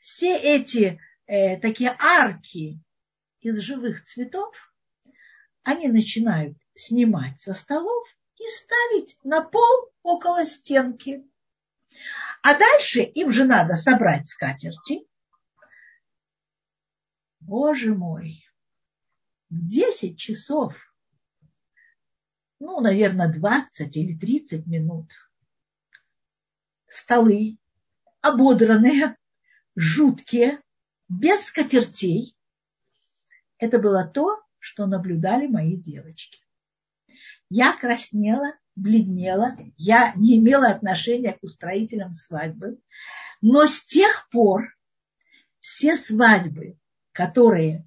все 0.00 0.36
эти 0.36 1.00
э, 1.26 1.58
такие 1.58 1.94
арки 1.98 2.80
из 3.40 3.58
живых 3.58 4.04
цветов, 4.04 4.72
они 5.62 5.88
начинают 5.88 6.56
снимать 6.74 7.40
со 7.40 7.54
столов 7.54 8.06
и 8.38 8.46
ставить 8.46 9.18
на 9.24 9.42
пол 9.42 9.92
около 10.02 10.44
стенки. 10.44 11.22
А 12.42 12.58
дальше 12.58 13.00
им 13.00 13.30
же 13.30 13.44
надо 13.44 13.74
собрать 13.74 14.28
скатерти. 14.28 15.06
Боже 17.50 17.96
мой, 17.96 18.46
в 19.48 19.66
10 19.66 20.16
часов, 20.16 20.72
ну, 22.60 22.80
наверное, 22.80 23.26
20 23.26 23.96
или 23.96 24.16
30 24.16 24.68
минут, 24.68 25.10
столы 26.86 27.58
ободранные, 28.20 29.16
жуткие, 29.74 30.62
без 31.08 31.46
скатертей. 31.46 32.36
Это 33.58 33.80
было 33.80 34.06
то, 34.06 34.40
что 34.60 34.86
наблюдали 34.86 35.48
мои 35.48 35.76
девочки. 35.76 36.40
Я 37.48 37.76
краснела, 37.76 38.54
бледнела, 38.76 39.56
я 39.76 40.14
не 40.14 40.38
имела 40.38 40.68
отношения 40.68 41.32
к 41.32 41.42
устроителям 41.42 42.12
свадьбы, 42.12 42.80
но 43.40 43.66
с 43.66 43.84
тех 43.84 44.28
пор 44.30 44.78
все 45.58 45.96
свадьбы, 45.96 46.76
которые, 47.20 47.86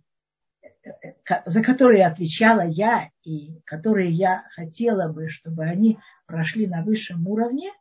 за 1.47 1.63
которые 1.63 2.05
отвечала 2.05 2.67
я 2.67 3.09
и 3.23 3.59
которые 3.65 4.11
я 4.11 4.43
хотела 4.51 5.11
бы, 5.11 5.27
чтобы 5.29 5.63
они 5.63 5.97
прошли 6.27 6.67
на 6.67 6.83
высшем 6.83 7.27
уровне, 7.27 7.71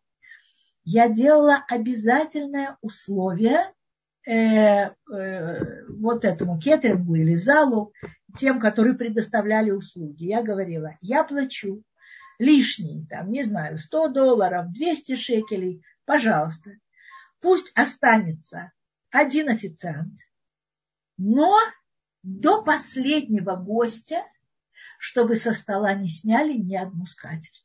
я 0.85 1.11
делала 1.11 1.62
обязательное 1.69 2.79
условие 2.81 3.71
э, 4.27 4.33
э, 4.33 5.87
вот 5.91 6.25
этому 6.25 6.59
кетерингу 6.59 7.17
или 7.17 7.35
залу, 7.35 7.93
тем, 8.38 8.59
которые 8.59 8.95
предоставляли 8.95 9.73
услуги. 9.73 10.25
Я 10.25 10.43
говорила, 10.43 10.97
я 11.03 11.23
плачу 11.23 11.83
лишний, 12.38 13.07
там, 13.11 13.31
не 13.31 13.43
знаю, 13.43 13.79
100 13.79 14.09
долларов, 14.09 14.73
200 14.73 15.17
шекелей, 15.17 15.83
пожалуйста. 16.07 16.71
Пусть 17.41 17.73
останется 17.75 18.73
один 19.11 19.51
официант, 19.51 20.15
но 21.24 21.56
до 22.24 22.62
последнего 22.62 23.54
гостя, 23.54 24.24
чтобы 24.98 25.37
со 25.37 25.52
стола 25.52 25.94
не 25.94 26.08
сняли 26.08 26.54
ни 26.54 26.74
одну 26.74 27.06
скатерть. 27.06 27.64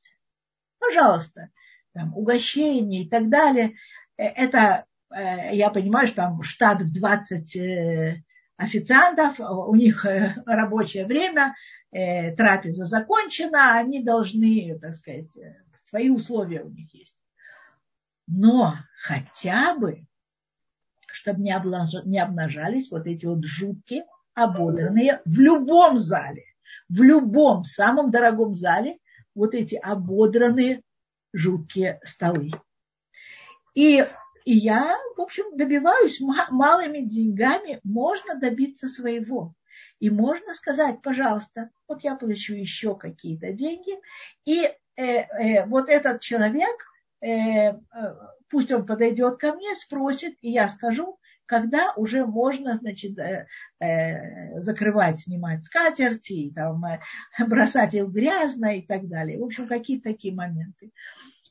Пожалуйста, 0.80 1.50
там, 1.94 2.16
угощение 2.16 3.04
и 3.04 3.10
так 3.10 3.30
далее. 3.30 3.74
Э, 4.16 4.26
это, 4.26 4.86
э, 5.10 5.56
я 5.56 5.72
понимаю, 5.72 6.06
что 6.06 6.18
там 6.18 6.44
штат 6.44 6.86
20 6.86 7.56
э, 7.56 8.24
официантов, 8.58 9.40
у 9.40 9.76
них 9.76 10.04
рабочее 10.04 11.06
время, 11.06 11.56
трапеза 11.92 12.86
закончена, 12.86 13.78
они 13.78 14.04
должны, 14.04 14.78
так 14.80 14.96
сказать, 14.96 15.32
свои 15.80 16.10
условия 16.10 16.64
у 16.64 16.70
них 16.70 16.92
есть. 16.92 17.18
Но 18.26 18.74
хотя 19.04 19.76
бы, 19.76 20.07
чтобы 21.28 21.42
не, 21.42 22.20
обнажались 22.20 22.90
вот 22.92 23.06
эти 23.08 23.26
вот 23.26 23.44
жуткие, 23.44 24.06
ободранные 24.34 25.22
в 25.26 25.40
любом 25.40 25.98
зале, 25.98 26.44
в 26.90 27.02
любом 27.02 27.64
самом 27.64 28.12
дорогом 28.12 28.56
зале, 28.56 28.98
вот 29.36 29.54
эти 29.54 29.76
ободранные 29.76 30.82
жуткие 31.34 32.00
столы. 32.04 32.52
И, 33.74 34.08
и 34.46 34.54
я, 34.54 34.98
в 35.16 35.22
общем, 35.22 35.56
добиваюсь 35.58 36.20
малыми 36.50 37.02
деньгами, 37.02 37.80
можно 37.84 38.36
добиться 38.40 38.88
своего. 38.88 39.54
И 40.00 40.10
можно 40.10 40.54
сказать, 40.54 41.02
пожалуйста, 41.02 41.70
вот 41.88 42.04
я 42.04 42.16
получу 42.16 42.54
еще 42.54 42.96
какие-то 42.96 43.52
деньги, 43.52 44.00
и 44.46 44.64
э, 44.64 45.04
э, 45.04 45.66
вот 45.66 45.90
этот 45.90 46.22
человек, 46.22 46.76
э, 47.22 47.30
э, 47.30 47.76
пусть 48.50 48.72
он 48.72 48.86
подойдет 48.86 49.38
ко 49.38 49.54
мне, 49.54 49.76
спросит, 49.76 50.36
и 50.42 50.52
я 50.52 50.68
скажу, 50.68 51.20
когда 51.46 51.94
уже 51.96 52.26
можно, 52.26 52.78
значит, 52.78 53.18
э, 53.18 53.48
закрывать, 54.60 55.20
снимать 55.20 55.64
скатерти, 55.64 56.52
там, 56.54 56.84
э, 56.86 57.00
бросать 57.48 57.94
их 57.96 58.08
грязно 58.10 58.78
и 58.78 58.82
так 58.82 59.08
далее. 59.08 59.40
В 59.40 59.44
общем, 59.44 59.68
какие-то 59.68 60.10
такие 60.10 60.36
моменты. 60.36 60.92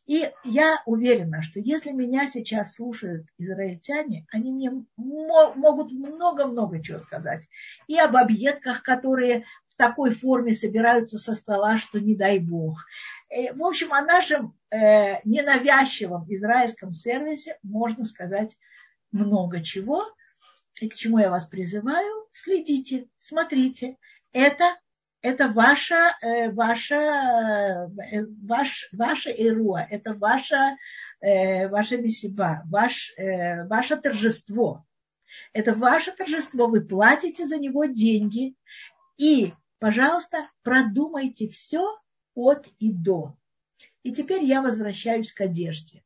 И 0.07 0.31
я 0.45 0.83
уверена, 0.87 1.43
что 1.43 1.59
если 1.59 1.91
меня 1.91 2.29
сейчас 2.29 2.75
слушают 2.75 3.27
израильтяне, 3.39 4.25
они 4.31 4.53
мне 4.53 4.71
могут 4.97 5.91
много-много 5.91 6.81
чего 6.81 7.01
сказать. 7.01 7.49
И 7.89 7.99
об 7.99 8.17
объедках, 8.17 8.85
которые 8.85 9.45
в 9.69 9.75
такой 9.77 10.15
форме 10.15 10.53
собираются 10.53 11.19
со 11.19 11.35
стола, 11.35 11.77
что 11.77 11.99
не 11.99 12.15
дай 12.15 12.39
бог. 12.39 12.87
В 13.29 13.65
общем, 13.65 13.93
о 13.93 14.03
нашем 14.03 14.57
э, 14.71 15.21
ненавязчивом 15.25 16.27
израильском 16.29 16.93
сервисе 16.93 17.59
можно 17.63 18.05
сказать 18.05 18.57
много 19.11 19.63
чего. 19.63 20.05
И 20.81 20.89
к 20.89 20.95
чему 20.95 21.19
я 21.19 21.31
вас 21.31 21.47
призываю? 21.47 22.27
Следите, 22.33 23.09
смотрите. 23.19 23.97
Это, 24.33 24.77
это 25.23 25.49
ваша, 25.49 26.17
э, 26.21 26.51
ваша, 26.51 27.89
э, 28.13 28.27
ваш, 28.43 28.89
ваша 28.93 29.31
ируа, 29.31 29.87
это 29.91 30.13
ваша, 30.13 30.77
э, 31.21 31.69
ваша 31.69 31.97
месиба, 31.97 32.63
ваш, 32.67 33.15
ваше 33.69 33.97
торжество. 33.97 34.85
Это 35.53 35.75
ваше 35.75 36.13
торжество, 36.13 36.67
вы 36.67 36.83
платите 36.83 37.47
за 37.47 37.59
него 37.59 37.87
деньги. 37.87 38.55
И, 39.17 39.55
пожалуйста, 39.79 40.51
продумайте 40.63 41.49
все 41.49 41.99
от 42.37 42.69
и 42.79 42.93
до. 42.93 43.37
И 44.05 44.13
теперь 44.13 44.45
я 44.45 44.63
возвращаюсь 44.63 45.33
к 45.33 45.41
одежде. 45.41 46.05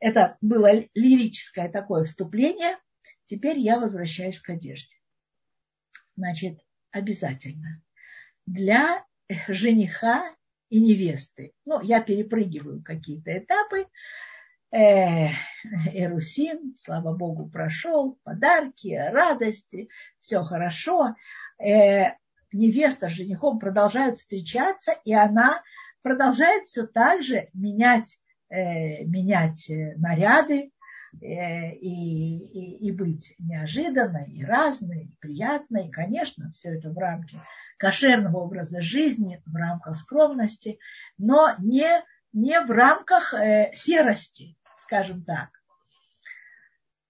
Это 0.00 0.36
было 0.40 0.72
лирическое 0.94 1.68
такое 1.68 2.04
вступление. 2.04 2.78
Теперь 3.26 3.58
я 3.58 3.78
возвращаюсь 3.78 4.40
к 4.40 4.50
одежде. 4.50 4.96
Значит, 6.16 6.60
обязательно. 6.90 7.82
Для 8.46 9.04
жениха 9.48 10.34
и 10.70 10.80
невесты. 10.80 11.52
Ну, 11.64 11.80
я 11.80 12.00
перепрыгиваю 12.00 12.82
какие-то 12.82 13.36
этапы. 13.36 13.86
Э, 14.72 15.28
Эрусин, 15.92 16.76
слава 16.76 17.16
богу, 17.16 17.48
прошел. 17.48 18.18
Подарки, 18.24 18.94
радости, 18.94 19.88
все 20.20 20.42
хорошо. 20.42 21.14
Э, 21.58 22.14
невеста 22.56 23.08
с 23.08 23.12
женихом 23.12 23.58
продолжают 23.58 24.18
встречаться, 24.18 24.92
и 25.04 25.12
она 25.12 25.62
продолжает 26.02 26.64
все 26.66 26.86
так 26.86 27.22
же 27.22 27.48
менять 27.52 28.18
Э, 28.48 29.02
менять 29.02 29.68
э, 29.70 29.96
наряды 29.96 30.70
э, 31.20 31.72
и, 31.72 32.38
и, 32.38 32.86
и 32.86 32.92
быть 32.92 33.34
неожиданной, 33.40 34.30
и 34.30 34.44
разной, 34.44 35.06
и 35.06 35.16
приятной. 35.18 35.88
И, 35.88 35.90
конечно, 35.90 36.52
все 36.52 36.76
это 36.76 36.90
в 36.90 36.96
рамке 36.96 37.42
кошерного 37.76 38.36
образа 38.38 38.80
жизни, 38.80 39.42
в 39.46 39.56
рамках 39.56 39.96
скромности, 39.96 40.78
но 41.18 41.56
не, 41.58 42.04
не 42.32 42.60
в 42.60 42.70
рамках 42.70 43.34
э, 43.34 43.72
серости, 43.74 44.56
скажем 44.76 45.24
так. 45.24 45.48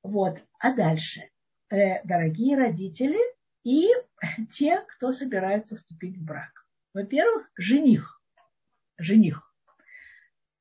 Вот. 0.02 0.40
А 0.58 0.72
дальше, 0.72 1.28
э, 1.68 2.02
дорогие 2.02 2.56
родители 2.56 3.20
и 3.66 3.88
те, 4.52 4.80
кто 4.88 5.10
собирается 5.10 5.74
вступить 5.74 6.16
в 6.16 6.24
брак. 6.24 6.64
Во-первых, 6.94 7.50
жених. 7.56 8.22
Жених. 8.96 9.52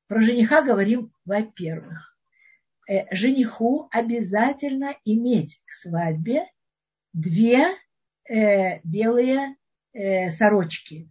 Про 0.08 0.20
жениха 0.20 0.62
говорим, 0.62 1.12
во-первых, 1.24 2.16
э, 2.88 3.14
жениху 3.14 3.88
обязательно 3.92 4.96
иметь 5.04 5.62
к 5.66 5.72
свадьбе 5.72 6.46
две 7.12 7.76
э, 8.28 8.80
белые 8.82 9.56
э, 9.92 10.30
сорочки 10.30 11.08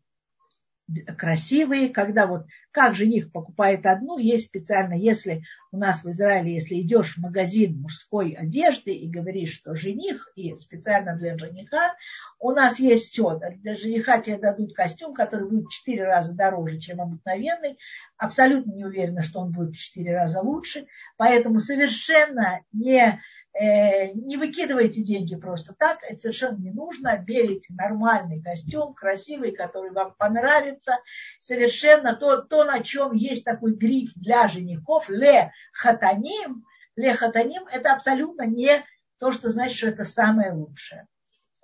красивые, 1.18 1.90
когда 1.90 2.28
вот 2.28 2.46
как 2.72 2.94
жених 2.94 3.32
покупает 3.32 3.86
одну, 3.86 4.18
есть 4.18 4.48
специально, 4.48 4.94
если 4.94 5.44
у 5.72 5.78
нас 5.78 6.04
в 6.04 6.10
Израиле, 6.10 6.54
если 6.54 6.80
идешь 6.80 7.16
в 7.16 7.22
магазин 7.22 7.82
мужской 7.82 8.32
одежды 8.32 8.94
и 8.94 9.10
говоришь, 9.10 9.56
что 9.56 9.76
жених, 9.76 10.32
и 10.36 10.56
специально 10.56 11.16
для 11.18 11.38
жениха, 11.38 11.96
у 12.40 12.52
нас 12.52 12.80
есть 12.80 13.12
все. 13.12 13.40
Для 13.58 13.76
жениха 13.76 14.20
тебе 14.20 14.38
дадут 14.38 14.74
костюм, 14.74 15.14
который 15.14 15.50
будет 15.50 15.66
в 15.66 15.72
4 15.72 16.04
раза 16.06 16.34
дороже, 16.34 16.80
чем 16.80 17.02
обыкновенный. 17.02 17.78
Абсолютно 18.18 18.72
не 18.72 18.86
уверена, 18.86 19.22
что 19.24 19.40
он 19.40 19.52
будет 19.52 19.76
в 19.76 19.80
4 19.80 20.14
раза 20.16 20.42
лучше. 20.42 20.86
Поэтому 21.18 21.60
совершенно 21.60 22.62
не 22.72 23.20
не 23.58 24.36
выкидывайте 24.36 25.02
деньги 25.02 25.36
просто 25.36 25.74
так, 25.74 26.00
это 26.04 26.18
совершенно 26.18 26.58
не 26.58 26.72
нужно. 26.72 27.18
Берите 27.18 27.74
нормальный 27.74 28.42
костюм, 28.42 28.94
красивый, 28.94 29.52
который 29.52 29.92
вам 29.92 30.14
понравится. 30.18 30.98
Совершенно 31.40 32.16
то, 32.16 32.42
то 32.42 32.66
на 32.66 32.84
чем 32.84 33.14
есть 33.14 33.46
такой 33.46 33.74
гриф 33.74 34.12
для 34.16 34.48
женихов, 34.50 35.10
ле 35.10 35.54
хатаним. 35.72 36.66
Ле 36.98 37.14
хатаним 37.14 37.66
это 37.68 37.94
абсолютно 37.94 38.46
не 38.46 38.84
то, 39.20 39.32
что 39.32 39.50
значит, 39.50 39.78
что 39.78 39.88
это 39.88 40.04
самое 40.04 40.52
лучшее. 40.52 41.08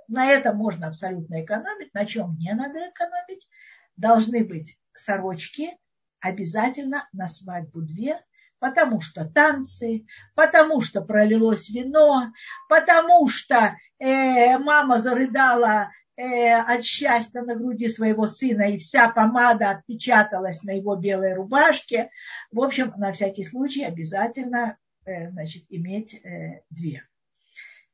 На 0.08 0.28
этом 0.30 0.58
можно 0.58 0.88
абсолютно 0.88 1.44
экономить. 1.44 1.94
На 1.94 2.06
чем 2.06 2.38
не 2.38 2.54
надо 2.54 2.90
экономить? 2.90 3.50
Должны 3.98 4.46
быть 4.46 4.78
сорочки 4.94 5.78
обязательно 6.22 7.10
на 7.12 7.28
свадьбу 7.28 7.82
две, 7.82 8.24
потому 8.62 9.02
что 9.02 9.26
танцы, 9.26 10.06
потому 10.36 10.82
что 10.82 11.02
пролилось 11.02 11.68
вино, 11.70 12.32
потому 12.70 13.28
что 13.28 13.76
э, 13.98 14.60
мама 14.60 15.00
зарыдала 15.00 15.90
э, 16.16 16.54
от 16.54 16.84
счастья 16.84 17.42
на 17.42 17.56
груди 17.56 17.90
своего 17.90 18.28
сына, 18.28 18.70
и 18.70 18.78
вся 18.78 19.10
помада 19.10 19.72
отпечаталась 19.72 20.62
на 20.62 20.74
его 20.78 20.96
белой 20.96 21.34
рубашке. 21.34 22.12
В 22.52 22.62
общем, 22.62 22.94
на 22.98 23.14
всякий 23.14 23.44
случай 23.44 23.84
обязательно 23.84 24.78
э, 25.06 25.32
значит, 25.32 25.66
иметь 25.70 26.14
э, 26.24 26.62
две. 26.70 27.04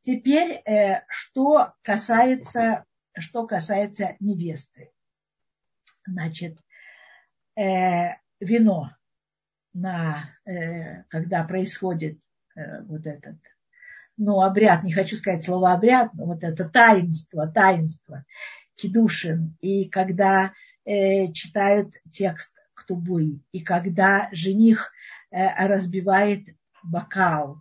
Теперь, 0.02 0.62
э, 0.66 1.06
что 1.08 1.76
касается, 1.82 2.84
что 3.18 3.48
касается 3.48 4.18
невесты. 4.20 4.92
Значит, 6.06 6.58
э, 7.56 8.16
вино 8.42 8.97
на, 9.78 10.32
э, 10.46 11.04
когда 11.10 11.44
происходит 11.44 12.18
э, 12.56 12.82
вот 12.84 13.06
этот, 13.06 13.38
ну, 14.18 14.42
обряд, 14.42 14.84
не 14.84 14.92
хочу 14.92 15.16
сказать 15.16 15.44
слово 15.44 15.74
обряд, 15.74 16.14
но 16.16 16.26
вот 16.26 16.44
это 16.44 16.68
таинство, 16.68 17.48
таинство, 17.48 18.26
кедушин, 18.76 19.56
и 19.62 19.88
когда 19.88 20.54
э, 20.84 21.32
читают 21.32 21.94
текст 22.12 22.54
ктубуи, 22.74 23.40
и 23.52 23.62
когда 23.62 24.30
жених 24.32 24.92
разбивает 25.30 26.48
бокал, 26.84 27.58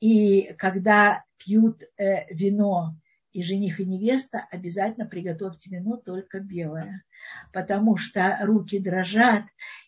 и 0.00 0.54
когда 0.56 1.24
пьют 1.36 1.82
вино, 2.30 2.96
и 3.32 3.42
жених 3.42 3.80
и 3.80 3.84
невеста, 3.84 4.46
обязательно 4.50 5.06
приготовьте 5.06 5.70
вино 5.70 5.96
только 5.96 6.40
белое, 6.40 7.04
потому 7.52 7.96
что 7.96 8.38
руки 8.42 8.78
дрожат, 8.78 9.44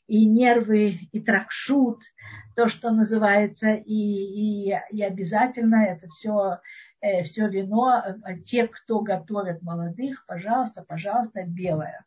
и 0.07 0.27
нервы, 0.27 0.99
и 1.13 1.21
тракшут, 1.21 2.03
то, 2.57 2.69
что 2.69 2.91
называется, 2.91 3.73
и, 3.73 3.93
и, 3.95 4.75
и 4.91 5.03
обязательно 5.03 5.85
это 5.85 6.09
все, 6.09 6.61
э, 7.01 7.23
все 7.23 7.49
вино, 7.49 8.03
те, 8.45 8.69
кто 8.69 9.01
готовят 9.01 9.63
молодых, 9.63 10.25
пожалуйста, 10.27 10.85
пожалуйста, 10.87 11.45
белое. 11.47 12.05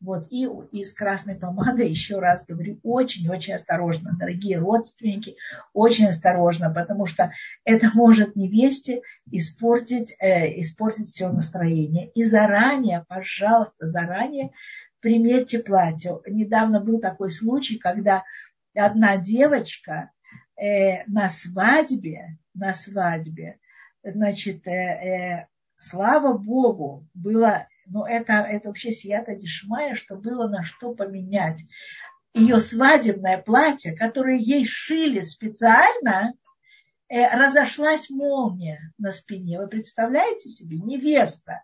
Вот, 0.00 0.28
и, 0.30 0.48
и 0.70 0.84
с 0.84 0.92
красной 0.92 1.34
помадой, 1.34 1.88
еще 1.90 2.18
раз 2.18 2.44
говорю, 2.44 2.78
очень-очень 2.82 3.54
осторожно, 3.54 4.16
дорогие 4.18 4.58
родственники, 4.58 5.36
очень 5.72 6.06
осторожно, 6.06 6.72
потому 6.72 7.06
что 7.06 7.32
это 7.64 7.90
может 7.94 8.36
невесте 8.36 9.02
испортить, 9.30 10.14
э, 10.20 10.60
испортить 10.60 11.08
все 11.08 11.30
настроение. 11.30 12.10
И 12.14 12.24
заранее, 12.24 13.04
пожалуйста, 13.08 13.86
заранее 13.86 14.52
примерьте 15.00 15.58
платье. 15.58 16.20
Недавно 16.26 16.80
был 16.80 17.00
такой 17.00 17.30
случай, 17.30 17.78
когда 17.78 18.24
одна 18.74 19.16
девочка 19.16 20.10
э, 20.56 21.04
на 21.06 21.28
свадьбе, 21.28 22.38
на 22.54 22.72
свадьбе, 22.72 23.58
значит, 24.02 24.66
э, 24.66 24.70
э, 24.70 25.46
слава 25.78 26.36
Богу, 26.36 27.06
было, 27.14 27.66
ну 27.90 28.04
это, 28.04 28.34
это 28.34 28.68
вообще 28.68 28.92
сията 28.92 29.34
дешмая, 29.34 29.94
что 29.94 30.16
было 30.16 30.48
на 30.48 30.62
что 30.62 30.94
поменять. 30.94 31.62
Ее 32.34 32.60
свадебное 32.60 33.38
платье, 33.38 33.96
которое 33.96 34.38
ей 34.38 34.64
шили 34.64 35.20
специально, 35.20 36.34
э, 37.08 37.28
разошлась 37.36 38.10
молния 38.10 38.92
на 38.98 39.12
спине. 39.12 39.58
Вы 39.58 39.68
представляете 39.68 40.48
себе? 40.48 40.78
Невеста 40.78 41.62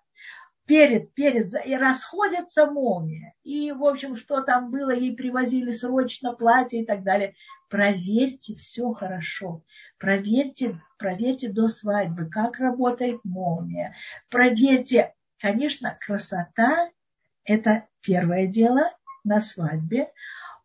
перед, 0.67 1.13
перед, 1.15 1.53
и 1.65 1.77
расходятся 1.77 2.67
молния. 2.67 3.35
И, 3.45 3.73
в 3.73 3.85
общем, 3.85 4.17
что 4.17 4.43
там 4.43 4.71
было, 4.71 4.91
ей 4.91 5.15
привозили 5.15 5.71
срочно 5.71 6.33
платье 6.33 6.83
и 6.83 6.87
так 6.87 7.03
далее. 7.03 7.35
Проверьте 7.69 8.57
все 8.57 8.93
хорошо. 8.93 9.63
Проверьте, 9.99 10.81
проверьте 10.99 11.49
до 11.51 11.69
свадьбы, 11.69 12.27
как 12.27 12.59
работает 12.59 13.21
молния. 13.25 13.95
Проверьте, 14.31 15.14
конечно, 15.41 15.99
красота– 16.01 16.91
это 17.45 17.87
первое 18.01 18.47
дело 18.47 18.93
на 19.25 19.41
свадьбе. 19.41 20.11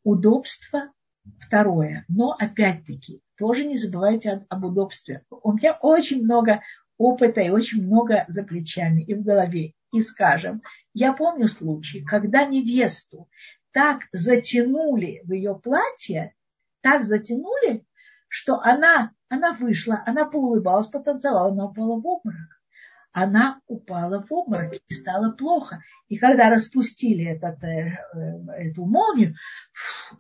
Удобство– 0.04 0.92
второе. 1.40 2.06
Но, 2.08 2.32
опять-таки, 2.32 3.22
тоже 3.38 3.66
не 3.66 3.78
забывайте 3.78 4.32
об, 4.32 4.44
об 4.50 4.66
удобстве. 4.66 5.24
У 5.30 5.54
меня 5.54 5.78
очень 5.82 6.24
много 6.24 6.62
опыта 6.98 7.42
и 7.42 7.50
очень 7.50 7.86
много 7.86 8.26
за 8.28 8.44
плечами 8.44 9.02
и 9.02 9.14
в 9.14 9.24
голове 9.24 9.74
и 9.92 10.02
скажем, 10.02 10.62
я 10.94 11.14
помню 11.14 11.48
случай, 11.48 12.04
когда 12.04 12.46
невесту 12.46 13.30
так 13.72 14.04
затянули 14.12 15.22
в 15.24 15.32
ее 15.32 15.56
платье, 15.56 16.36
так 16.82 17.06
затянули, 17.06 17.86
что 18.28 18.60
она, 18.60 19.12
она 19.30 19.54
вышла, 19.54 20.04
она 20.06 20.26
поулыбалась, 20.26 20.88
потанцевала, 20.88 21.52
она 21.52 21.66
упала 21.66 22.00
в 22.00 22.06
обморок. 22.06 22.59
Она 23.12 23.60
упала 23.68 24.24
в 24.24 24.32
обморок 24.32 24.74
и 24.88 24.94
стало 24.94 25.32
плохо. 25.32 25.84
И 26.08 26.18
когда 26.18 26.50
распустили 26.50 27.26
этот, 27.26 27.64
э, 27.64 27.98
э, 28.14 28.52
эту 28.70 28.86
молнию, 28.86 29.36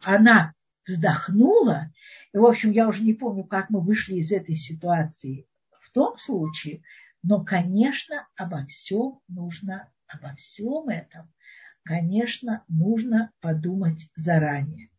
она 0.03 0.53
вздохнула. 0.87 1.91
И, 2.33 2.37
в 2.37 2.45
общем, 2.45 2.71
я 2.71 2.87
уже 2.87 3.03
не 3.03 3.13
помню, 3.13 3.43
как 3.43 3.69
мы 3.69 3.81
вышли 3.81 4.15
из 4.15 4.31
этой 4.31 4.55
ситуации. 4.55 5.47
В 5.81 5.91
том 5.91 6.17
случае 6.17 6.81
но, 7.21 7.43
конечно, 7.43 8.27
обо 8.35 8.65
всем 8.65 9.19
нужно, 9.27 9.91
обо 10.07 10.35
всем 10.35 10.89
этом, 10.89 11.31
конечно, 11.83 12.63
нужно 12.67 13.31
подумать 13.41 14.09
заранее. 14.15 14.89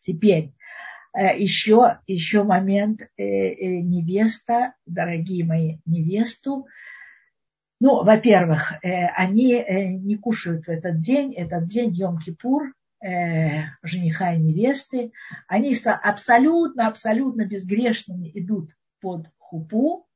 Теперь 0.00 0.52
еще, 1.14 1.98
э, 1.98 1.98
еще 2.06 2.42
момент 2.42 3.02
э, 3.02 3.22
э, 3.22 3.80
невеста, 3.80 4.74
дорогие 4.86 5.44
мои, 5.44 5.78
невесту. 5.84 6.66
Ну, 7.80 8.04
во-первых, 8.04 8.74
они 8.82 9.64
не 9.98 10.16
кушают 10.16 10.66
в 10.66 10.68
этот 10.68 11.00
день, 11.00 11.34
этот 11.34 11.66
день 11.66 11.92
Йом-Кипур, 11.92 12.70
жениха 13.82 14.34
и 14.34 14.38
невесты. 14.38 15.10
Они 15.48 15.76
абсолютно, 15.84 16.86
абсолютно 16.86 17.44
безгрешными 17.44 18.30
идут 18.34 18.70
под 19.00 19.26
хупу, 19.36 20.06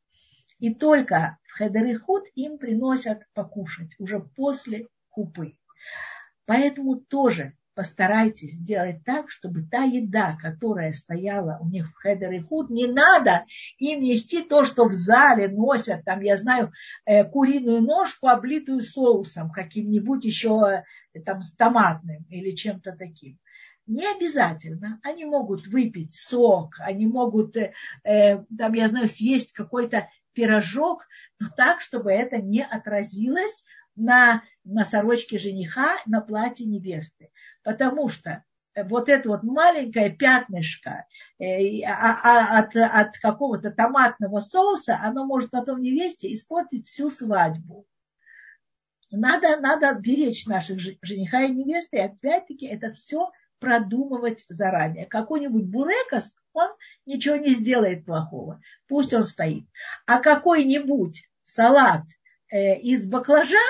и 0.60 0.72
только 0.72 1.38
в 1.42 1.54
Хедерихуд 1.54 2.26
им 2.36 2.58
приносят 2.58 3.26
покушать 3.34 3.90
уже 3.98 4.20
после 4.20 4.86
купы. 5.10 5.58
Поэтому 6.44 7.00
тоже 7.00 7.54
постарайтесь 7.76 8.54
сделать 8.54 9.04
так, 9.04 9.30
чтобы 9.30 9.62
та 9.62 9.84
еда, 9.84 10.36
которая 10.40 10.94
стояла 10.94 11.58
у 11.60 11.68
них 11.68 11.90
в 11.90 11.94
Хедер 11.94 12.32
и 12.32 12.40
Худ, 12.40 12.70
не 12.70 12.86
надо 12.86 13.44
им 13.78 14.00
нести 14.00 14.42
то, 14.42 14.64
что 14.64 14.88
в 14.88 14.94
зале 14.94 15.48
носят, 15.48 16.02
там, 16.04 16.22
я 16.22 16.38
знаю, 16.38 16.72
э, 17.04 17.24
куриную 17.24 17.82
ножку, 17.82 18.28
облитую 18.28 18.80
соусом 18.80 19.50
каким-нибудь 19.50 20.24
еще 20.24 20.82
э, 21.12 21.20
там 21.20 21.42
с 21.42 21.52
томатным 21.54 22.24
или 22.30 22.52
чем-то 22.52 22.92
таким. 22.92 23.38
Не 23.86 24.10
обязательно. 24.10 24.98
Они 25.02 25.26
могут 25.26 25.66
выпить 25.66 26.14
сок, 26.14 26.76
они 26.78 27.06
могут, 27.06 27.58
э, 27.58 27.72
там, 28.04 28.72
я 28.72 28.88
знаю, 28.88 29.06
съесть 29.06 29.52
какой-то 29.52 30.08
пирожок, 30.32 31.06
но 31.38 31.48
так, 31.54 31.82
чтобы 31.82 32.10
это 32.10 32.38
не 32.38 32.64
отразилось 32.64 33.64
на, 33.96 34.42
на 34.64 34.84
сорочке 34.84 35.38
жениха, 35.38 35.96
на 36.06 36.20
платье 36.20 36.66
невесты. 36.66 37.30
Потому 37.62 38.08
что 38.08 38.44
вот 38.84 39.08
это 39.08 39.28
вот 39.28 39.42
маленькое 39.42 40.10
пятнышко 40.10 41.06
э, 41.38 41.82
а, 41.82 42.20
а, 42.22 42.58
от, 42.58 42.76
от 42.76 43.18
какого-то 43.18 43.70
томатного 43.70 44.40
соуса, 44.40 44.98
оно 45.02 45.24
может 45.24 45.50
потом 45.50 45.80
невесте 45.80 46.32
испортить 46.32 46.86
всю 46.86 47.10
свадьбу. 47.10 47.86
Надо, 49.10 49.58
надо 49.60 49.94
беречь 49.94 50.46
наших 50.46 50.80
жениха 51.02 51.42
и 51.42 51.52
невесты, 51.52 51.96
и 51.96 52.00
опять-таки 52.00 52.66
это 52.66 52.92
все 52.92 53.30
продумывать 53.60 54.44
заранее. 54.48 55.06
Какой-нибудь 55.06 55.64
бурекос, 55.64 56.34
он 56.52 56.68
ничего 57.06 57.36
не 57.36 57.50
сделает 57.50 58.04
плохого. 58.04 58.60
Пусть 58.88 59.14
он 59.14 59.22
стоит. 59.22 59.64
А 60.06 60.18
какой-нибудь 60.20 61.28
салат 61.44 62.02
э, 62.50 62.78
из 62.80 63.06
баклажан, 63.06 63.60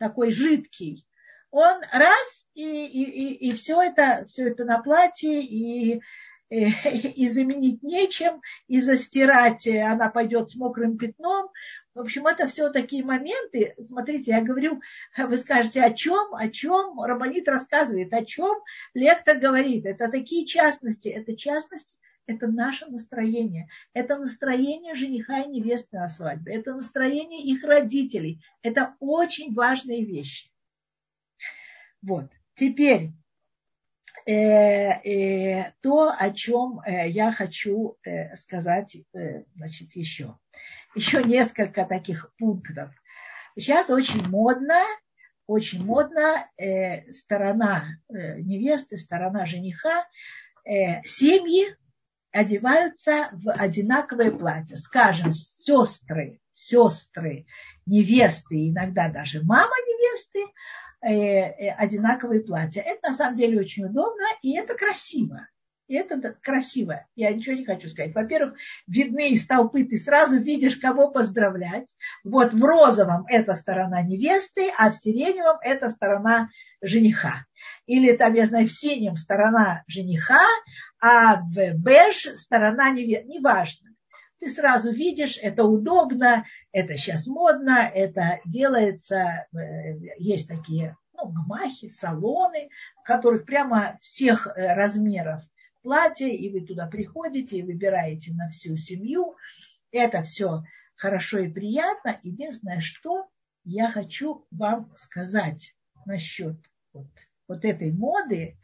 такой 0.00 0.32
жидкий, 0.32 1.06
он 1.50 1.80
раз 1.92 2.46
и, 2.54 2.86
и, 2.86 3.04
и, 3.04 3.48
и 3.50 3.52
все, 3.52 3.80
это, 3.80 4.24
все 4.26 4.48
это 4.48 4.64
на 4.64 4.80
платье, 4.80 5.42
и, 5.42 6.00
и, 6.48 6.64
и 6.64 7.28
заменить 7.28 7.82
нечем, 7.82 8.40
и 8.66 8.80
застирать 8.80 9.68
она 9.68 10.08
пойдет 10.08 10.50
с 10.50 10.56
мокрым 10.56 10.96
пятном. 10.96 11.50
В 11.94 12.00
общем, 12.00 12.26
это 12.26 12.46
все 12.46 12.70
такие 12.70 13.04
моменты. 13.04 13.74
Смотрите, 13.80 14.30
я 14.30 14.42
говорю, 14.42 14.80
вы 15.16 15.36
скажете, 15.36 15.82
о 15.82 15.92
чем, 15.92 16.34
о 16.34 16.48
чем 16.48 17.00
Рабанит 17.00 17.48
рассказывает, 17.48 18.12
о 18.12 18.24
чем 18.24 18.56
лектор 18.94 19.38
говорит. 19.38 19.86
Это 19.86 20.08
такие 20.08 20.46
частности, 20.46 21.08
это 21.08 21.36
частности 21.36 21.96
это 22.30 22.46
наше 22.46 22.86
настроение. 22.86 23.68
Это 23.92 24.16
настроение 24.16 24.94
жениха 24.94 25.40
и 25.40 25.48
невесты 25.48 25.96
на 25.96 26.08
свадьбе. 26.08 26.54
Это 26.54 26.74
настроение 26.74 27.42
их 27.42 27.64
родителей. 27.64 28.40
Это 28.62 28.94
очень 29.00 29.52
важные 29.52 30.04
вещи. 30.04 30.50
Вот. 32.02 32.30
Теперь 32.54 33.10
э, 34.26 34.32
э, 34.32 35.72
то, 35.80 36.14
о 36.16 36.30
чем 36.30 36.80
э, 36.80 37.08
я 37.08 37.32
хочу 37.32 37.96
э, 38.04 38.36
сказать 38.36 38.96
э, 39.12 39.44
значит, 39.56 39.96
еще. 39.96 40.38
Еще 40.94 41.22
несколько 41.24 41.84
таких 41.84 42.32
пунктов. 42.38 42.90
Сейчас 43.56 43.90
очень 43.90 44.26
модно, 44.28 44.82
очень 45.46 45.84
модно 45.84 46.48
э, 46.56 47.12
сторона 47.12 47.98
э, 48.08 48.40
невесты, 48.40 48.98
сторона 48.98 49.46
жениха, 49.46 50.06
э, 50.64 51.02
семьи 51.04 51.76
одеваются 52.32 53.30
в 53.32 53.50
одинаковые 53.50 54.30
платья. 54.30 54.76
Скажем, 54.76 55.32
сестры, 55.32 56.40
сестры, 56.52 57.46
невесты, 57.86 58.70
иногда 58.70 59.08
даже 59.08 59.42
мама 59.42 59.72
невесты, 59.86 60.40
э, 61.02 61.12
э, 61.12 61.70
одинаковые 61.70 62.40
платья. 62.40 62.82
Это 62.82 63.08
на 63.08 63.12
самом 63.12 63.36
деле 63.36 63.60
очень 63.60 63.84
удобно 63.84 64.26
и 64.42 64.56
это 64.56 64.74
красиво. 64.74 65.46
И 65.90 65.96
это 65.96 66.36
красиво. 66.40 67.04
Я 67.16 67.32
ничего 67.32 67.56
не 67.56 67.64
хочу 67.64 67.88
сказать. 67.88 68.14
Во-первых, 68.14 68.54
видны 68.86 69.30
из 69.30 69.44
толпы, 69.44 69.84
ты 69.84 69.98
сразу 69.98 70.38
видишь, 70.38 70.76
кого 70.76 71.10
поздравлять. 71.10 71.88
Вот 72.22 72.54
в 72.54 72.64
розовом 72.64 73.24
это 73.26 73.54
сторона 73.54 74.00
невесты, 74.00 74.70
а 74.78 74.90
в 74.90 74.94
сиреневом 74.94 75.58
это 75.62 75.88
сторона 75.88 76.48
жениха. 76.80 77.44
Или 77.86 78.12
там, 78.12 78.34
я 78.34 78.46
знаю, 78.46 78.68
в 78.68 78.72
синем 78.72 79.16
сторона 79.16 79.82
жениха, 79.88 80.46
а 81.02 81.40
в 81.42 81.72
беж 81.74 82.28
сторона 82.36 82.90
невесты. 82.90 83.26
Неважно. 83.26 83.90
Ты 84.38 84.48
сразу 84.48 84.92
видишь, 84.92 85.40
это 85.42 85.64
удобно, 85.64 86.46
это 86.70 86.96
сейчас 86.96 87.26
модно, 87.26 87.90
это 87.92 88.38
делается, 88.44 89.44
э, 89.52 89.98
есть 90.18 90.46
такие 90.46 90.96
ну, 91.14 91.30
гмахи, 91.30 91.88
салоны, 91.88 92.68
в 93.02 93.02
которых 93.02 93.44
прямо 93.44 93.98
всех 94.00 94.46
э, 94.46 94.72
размеров 94.74 95.42
платье, 95.82 96.34
и 96.34 96.50
вы 96.52 96.66
туда 96.66 96.86
приходите 96.86 97.58
и 97.58 97.62
выбираете 97.62 98.32
на 98.32 98.48
всю 98.48 98.76
семью. 98.76 99.36
Это 99.90 100.22
все 100.22 100.62
хорошо 100.96 101.40
и 101.40 101.48
приятно. 101.48 102.20
Единственное, 102.22 102.80
что 102.80 103.28
я 103.64 103.90
хочу 103.90 104.46
вам 104.50 104.92
сказать 104.96 105.74
насчет 106.06 106.56
вот, 106.92 107.08
вот 107.48 107.64
этой 107.64 107.92
моды. 107.92 108.58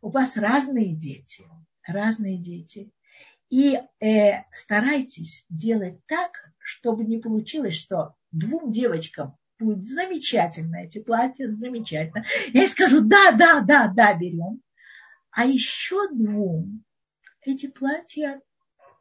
У 0.00 0.10
вас 0.10 0.36
разные 0.36 0.94
дети, 0.94 1.44
разные 1.86 2.38
дети. 2.38 2.90
И 3.50 3.78
э, 4.00 4.42
старайтесь 4.52 5.44
делать 5.48 6.04
так, 6.06 6.32
чтобы 6.58 7.04
не 7.04 7.18
получилось, 7.18 7.74
что 7.74 8.14
двум 8.32 8.72
девочкам 8.72 9.36
будет 9.58 9.86
замечательно 9.86 10.76
эти 10.76 11.00
платья, 11.00 11.48
замечательно. 11.50 12.24
Я 12.52 12.66
скажу, 12.66 13.00
да, 13.00 13.32
да, 13.32 13.60
да, 13.60 13.92
да, 13.94 14.14
берем. 14.14 14.60
А 15.34 15.46
еще 15.46 16.08
двум 16.12 16.84
эти 17.42 17.66
платья 17.66 18.40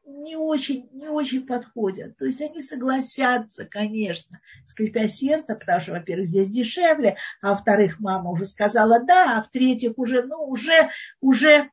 не 0.06 0.36
очень, 0.36 0.90
не 0.92 1.08
очень 1.08 1.46
подходят. 1.46 2.18
То 2.18 2.26
есть 2.26 2.42
они 2.42 2.62
согласятся, 2.62 3.66
конечно, 3.66 4.42
скрипя 4.66 5.08
сердце, 5.08 5.56
потому 5.56 5.80
что, 5.80 5.92
во-первых, 5.94 6.28
здесь 6.28 6.50
дешевле, 6.50 7.18
а 7.42 7.52
во-вторых, 7.52 8.00
мама 8.00 8.32
уже 8.32 8.46
сказала 8.46 9.00
да, 9.00 9.38
а 9.38 9.44
в-третьих, 9.44 9.94
уже, 9.98 10.24
ну, 10.24 10.44
уже, 10.44 10.90
уже 11.22 11.70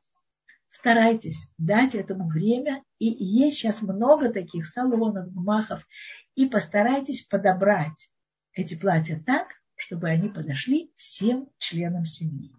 старайтесь 0.69 1.51
дать 1.57 1.95
этому 1.95 2.29
время. 2.29 2.83
И 2.99 3.07
есть 3.07 3.57
сейчас 3.57 3.81
много 3.81 4.31
таких 4.31 4.67
салонов, 4.67 5.33
гмахов, 5.33 5.85
и 6.35 6.45
постарайтесь 6.45 7.25
подобрать 7.25 8.09
эти 8.53 8.79
платья 8.79 9.21
так, 9.25 9.47
чтобы 9.75 10.07
они 10.07 10.29
подошли 10.29 10.93
всем 10.95 11.49
членам 11.57 12.05
семьи. 12.05 12.55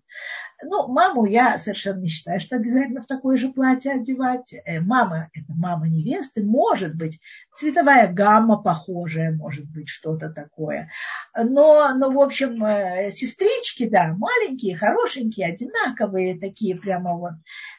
Ну, 0.64 0.86
маму 0.86 1.26
я 1.26 1.58
совершенно 1.58 2.00
не 2.00 2.08
считаю, 2.08 2.38
что 2.38 2.56
обязательно 2.56 3.02
в 3.02 3.06
такое 3.06 3.36
же 3.36 3.52
платье 3.52 3.92
одевать. 3.92 4.54
Э, 4.64 4.80
мама– 4.80 5.28
это 5.32 5.52
мама 5.56 5.88
невесты. 5.88 6.42
Может 6.44 6.94
быть, 6.94 7.20
цветовая 7.56 8.12
гамма 8.12 8.62
похожая, 8.62 9.32
может 9.32 9.68
быть, 9.68 9.88
что-то 9.88 10.30
такое. 10.30 10.90
Но, 11.36 11.92
но, 11.94 12.10
в 12.10 12.20
общем, 12.20 12.64
э, 12.64 13.10
сестрички, 13.10 13.88
да, 13.88 14.14
маленькие, 14.16 14.76
хорошенькие, 14.76 15.48
одинаковые, 15.48 16.38
такие 16.38 16.76
прямо 16.76 17.16
вот 17.16 17.34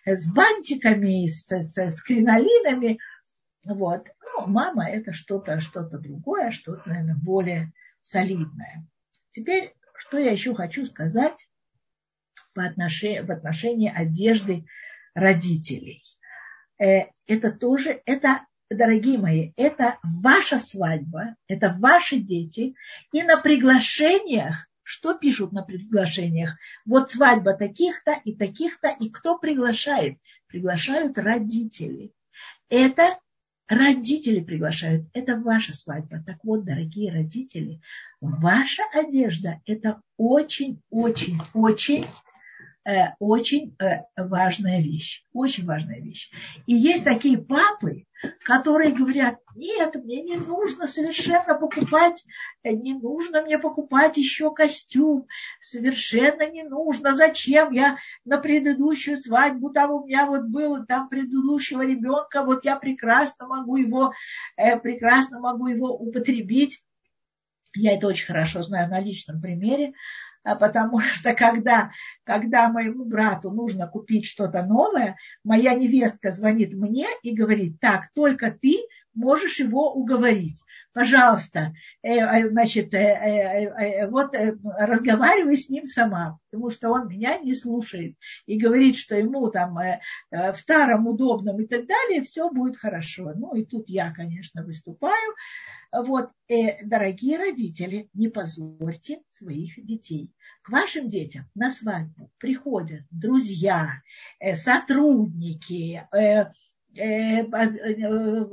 с 0.06 0.32
бантиками, 0.34 1.26
с, 1.28 1.52
с, 1.52 1.78
с 1.78 2.02
кринолинами. 2.02 3.00
Вот. 3.66 4.08
Ну, 4.22 4.48
мама– 4.48 4.90
это 4.92 5.14
что-то 5.14 5.62
что 5.62 5.84
другое, 5.84 6.52
что-то, 6.52 6.82
наверное, 6.86 7.16
более 7.16 7.72
солидное. 8.02 8.86
Теперь, 9.32 9.74
что 9.98 10.18
я 10.18 10.32
еще 10.32 10.54
хочу 10.54 10.86
сказать 10.86 11.48
по 12.54 12.66
отношении, 12.66 13.20
в 13.20 13.32
отношении 13.32 13.92
одежды 13.94 14.66
родителей. 15.14 16.04
Э, 16.80 17.08
это 17.28 17.52
тоже, 17.52 18.02
это, 18.06 18.46
дорогие 18.70 19.18
мои, 19.18 19.52
это 19.58 20.00
ваша 20.04 20.60
свадьба, 20.60 21.36
это 21.48 21.76
ваши 21.80 22.18
дети. 22.18 22.76
И 23.12 23.24
на 23.24 23.38
приглашениях, 23.38 24.68
что 24.84 25.14
пишут 25.14 25.54
на 25.54 25.64
приглашениях? 25.64 26.58
Вот 26.86 27.12
свадьба 27.12 27.54
таких-то 27.54 28.20
и 28.26 28.36
таких-то, 28.36 28.90
и 28.90 29.10
кто 29.10 29.38
приглашает? 29.38 30.18
Приглашают 30.48 31.18
родители. 31.18 32.12
Это 32.70 33.18
Родители 33.68 34.42
приглашают. 34.42 35.08
Это 35.14 35.38
ваша 35.38 35.74
свадьба. 35.74 36.22
Так 36.26 36.38
вот, 36.44 36.66
дорогие 36.66 37.12
родители, 37.12 37.82
ваша 38.20 38.84
одежда– 38.94 39.62
это 39.66 40.02
очень-очень-очень 40.18 42.06
очень 43.20 43.76
э, 43.80 44.02
важная 44.18 44.82
вещь. 44.82 45.24
Очень 45.34 45.66
важная 45.66 46.02
вещь. 46.02 46.30
И 46.66 46.74
есть 46.74 47.06
такие 47.06 47.38
папы, 47.38 48.06
которые 48.44 48.92
говорят, 48.92 49.38
нет, 49.56 49.96
мне 49.96 50.22
не 50.22 50.36
нужно 50.36 50.86
совершенно 50.86 51.56
покупать, 51.56 52.26
э, 52.64 52.72
не 52.72 52.94
нужно 52.94 53.42
мне 53.42 53.58
покупать 53.58 54.18
еще 54.18 54.54
костюм, 54.54 55.28
совершенно 55.62 56.50
не 56.50 56.64
нужно, 56.64 57.14
зачем 57.14 57.72
я 57.72 57.98
на 58.26 58.38
предыдущую 58.38 59.18
свадьбу, 59.18 59.70
там 59.70 59.92
у 59.92 60.06
меня 60.06 60.26
вот 60.26 60.44
был 60.44 60.86
там 60.86 61.08
предыдущего 61.08 61.86
ребенка, 61.86 62.44
вот 62.44 62.66
я 62.66 62.76
прекрасно 62.76 63.48
могу 63.48 63.78
его, 63.78 64.14
прекрасно 64.56 65.40
могу 65.40 65.68
его 65.68 65.96
употребить. 65.96 66.84
Я 67.76 67.96
это 67.96 68.08
очень 68.08 68.28
хорошо 68.28 68.62
знаю 68.62 68.90
на 68.90 69.00
личном 69.00 69.42
примере. 69.42 69.94
А 70.44 70.56
потому 70.56 71.00
что 71.00 71.34
когда, 71.34 71.92
когда 72.24 72.70
моему 72.70 73.06
брату 73.06 73.50
нужно 73.50 73.88
купить 73.88 74.26
что-то 74.26 74.64
новое, 74.64 75.18
моя 75.44 75.74
невестка 75.74 76.32
звонит 76.32 76.74
мне 76.74 77.08
и 77.22 77.34
говорит, 77.34 77.80
так, 77.80 78.10
только 78.14 78.52
ты 78.52 78.78
можешь 79.14 79.60
его 79.60 79.94
уговорить. 79.94 80.60
Пожалуйста, 80.94 81.74
э, 82.04 82.18
э, 82.20 82.50
значит, 82.50 82.94
э, 82.94 84.08
вот 84.12 84.36
разговаривай 84.64 85.58
с 85.58 85.68
ним 85.68 85.88
сама, 85.88 86.38
потому 86.52 86.70
что 86.70 86.92
он 86.92 87.08
меня 87.08 87.40
не 87.40 87.56
слушает 87.56 88.16
и 88.46 88.60
говорит, 88.60 88.96
что 88.96 89.16
ему 89.16 89.50
там 89.50 89.76
в 90.30 90.54
старом 90.56 91.08
удобном 91.08 91.60
и 91.62 91.66
так 91.66 91.88
далее 91.88 92.22
все 92.22 92.50
будет 92.52 92.78
хорошо. 92.78 93.34
Ну 93.36 93.56
и 93.56 93.66
тут 93.66 93.90
я, 93.90 94.14
конечно, 94.14 94.64
выступаю. 94.64 95.34
Вот, 95.94 96.32
дорогие 96.84 97.38
родители, 97.38 98.10
не 98.14 98.28
позорьте 98.28 99.22
своих 99.28 99.84
детей. 99.86 100.32
К 100.64 100.70
вашим 100.70 101.10
детям 101.10 101.46
на 101.56 101.70
свадьбу 101.70 102.32
приходят 102.40 103.02
друзья, 103.12 104.02
сотрудники, 104.54 106.02
Э, 106.96 107.42
э, 107.42 108.46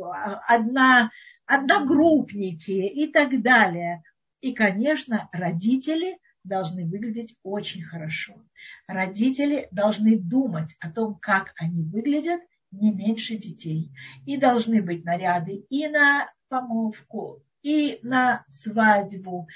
одна, 0.49 1.11
одногруппники 1.47 2.71
и 2.71 3.07
так 3.13 3.43
далее. 3.43 4.03
И, 4.41 4.53
конечно, 4.53 5.29
родители 5.33 6.19
должны 6.43 6.87
выглядеть 6.87 7.37
очень 7.43 7.83
хорошо. 7.83 8.43
Родители 8.87 9.69
должны 9.71 10.19
думать 10.19 10.75
о 10.81 10.91
том, 10.91 11.19
как 11.21 11.53
они 11.57 11.83
выглядят, 11.83 12.41
не 12.71 12.93
меньше 12.93 13.37
детей. 13.37 13.93
И 14.25 14.39
должны 14.39 14.81
быть 14.81 15.05
наряды 15.05 15.67
и 15.69 15.87
на 15.89 16.31
помолвку, 16.51 17.43
и 17.63 18.01
на 18.03 18.45
свадьбу. 18.49 19.49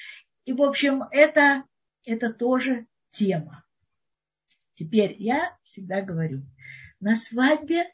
И, 0.47 0.53
в 0.53 0.63
общем, 0.63 1.03
это, 1.11 1.65
это 2.07 2.33
тоже 2.33 2.87
тема. 3.11 3.65
Теперь 4.75 5.15
я 5.19 5.57
всегда 5.63 6.01
говорю, 6.01 6.43
на 7.01 7.17
свадьбе 7.17 7.93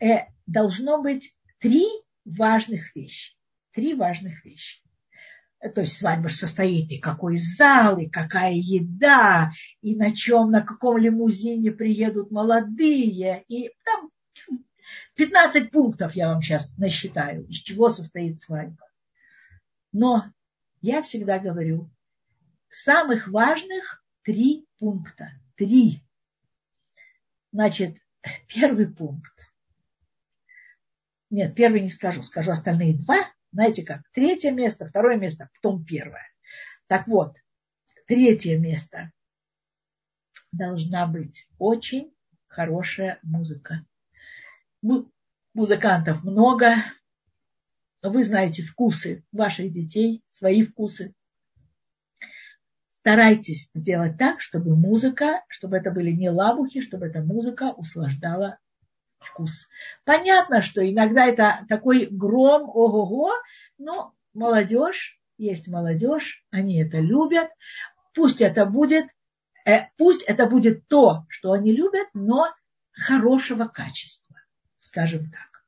э, 0.00 0.26
должно 0.46 1.00
быть 1.00 1.36
три 1.58 1.86
важных 2.24 2.94
вещи. 2.96 3.36
Три 3.72 3.94
важных 3.94 4.44
вещи. 4.44 4.82
Э, 5.60 5.70
то 5.70 5.82
есть 5.82 5.96
свадьба 5.96 6.28
состоит 6.28 6.90
и 6.90 6.98
какой 6.98 7.36
зал, 7.38 7.98
и 7.98 8.08
какая 8.08 8.54
еда, 8.54 9.52
и 9.80 9.96
на 9.96 10.14
чем, 10.14 10.50
на 10.50 10.62
каком 10.62 10.98
лимузине 10.98 11.72
приедут 11.72 12.30
молодые, 12.30 13.44
и 13.48 13.70
там 13.84 14.10
15 15.14 15.70
пунктов 15.70 16.14
я 16.14 16.28
вам 16.28 16.42
сейчас 16.42 16.76
насчитаю, 16.76 17.46
из 17.46 17.56
чего 17.56 17.88
состоит 17.88 18.40
свадьба. 18.40 18.88
Но 19.92 20.32
я 20.80 21.02
всегда 21.02 21.38
говорю, 21.38 21.90
самых 22.68 23.28
важных 23.28 24.04
три 24.22 24.66
пункта. 24.78 25.30
Три. 25.56 26.02
Значит, 27.52 27.96
первый 28.48 28.88
пункт. 28.88 29.32
Нет, 31.30 31.54
первый 31.54 31.80
не 31.80 31.90
скажу, 31.90 32.22
скажу 32.22 32.52
остальные 32.52 32.98
два. 32.98 33.32
Знаете 33.52 33.84
как? 33.84 34.02
Третье 34.12 34.50
место, 34.50 34.86
второе 34.86 35.16
место, 35.16 35.48
потом 35.54 35.84
первое. 35.84 36.26
Так 36.86 37.06
вот, 37.06 37.36
третье 38.06 38.58
место 38.58 39.12
должна 40.52 41.06
быть 41.06 41.48
очень 41.58 42.12
хорошая 42.46 43.18
музыка. 43.22 43.86
Музыкантов 45.54 46.24
много. 46.24 46.74
Вы 48.02 48.24
знаете 48.24 48.62
вкусы 48.62 49.24
ваших 49.32 49.72
детей, 49.72 50.22
свои 50.26 50.64
вкусы 50.64 51.14
старайтесь 53.04 53.68
сделать 53.74 54.16
так, 54.16 54.40
чтобы 54.40 54.74
музыка, 54.74 55.44
чтобы 55.48 55.76
это 55.76 55.90
были 55.90 56.10
не 56.10 56.30
лабухи, 56.30 56.80
чтобы 56.80 57.04
эта 57.04 57.20
музыка 57.20 57.74
услаждала 57.76 58.58
вкус. 59.18 59.68
Понятно, 60.06 60.62
что 60.62 60.80
иногда 60.80 61.26
это 61.26 61.66
такой 61.68 62.06
гром, 62.10 62.62
ого-го, 62.62 63.32
но 63.76 64.14
молодежь, 64.32 65.20
есть 65.36 65.68
молодежь, 65.68 66.46
они 66.50 66.82
это 66.82 66.98
любят. 66.98 67.50
Пусть 68.14 68.40
это 68.40 68.64
будет, 68.64 69.04
э, 69.66 69.88
пусть 69.98 70.22
это 70.22 70.46
будет 70.46 70.88
то, 70.88 71.26
что 71.28 71.52
они 71.52 71.72
любят, 71.72 72.08
но 72.14 72.54
хорошего 72.92 73.66
качества, 73.66 74.23
скажем 74.84 75.30
так. 75.30 75.64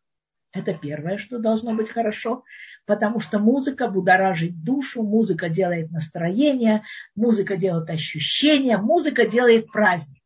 Это 0.53 0.75
первое, 0.75 1.17
что 1.17 1.39
должно 1.39 1.75
быть 1.75 1.91
хорошо, 1.91 2.45
потому 2.85 3.19
что 3.19 3.39
музыка 3.39 3.89
будоражит 3.89 4.63
душу, 4.63 5.03
музыка 5.03 5.49
делает 5.49 5.91
настроение, 5.91 6.83
музыка 7.15 7.57
делает 7.57 7.89
ощущение, 7.91 8.77
музыка 8.77 9.27
делает 9.27 9.71
праздник. 9.73 10.23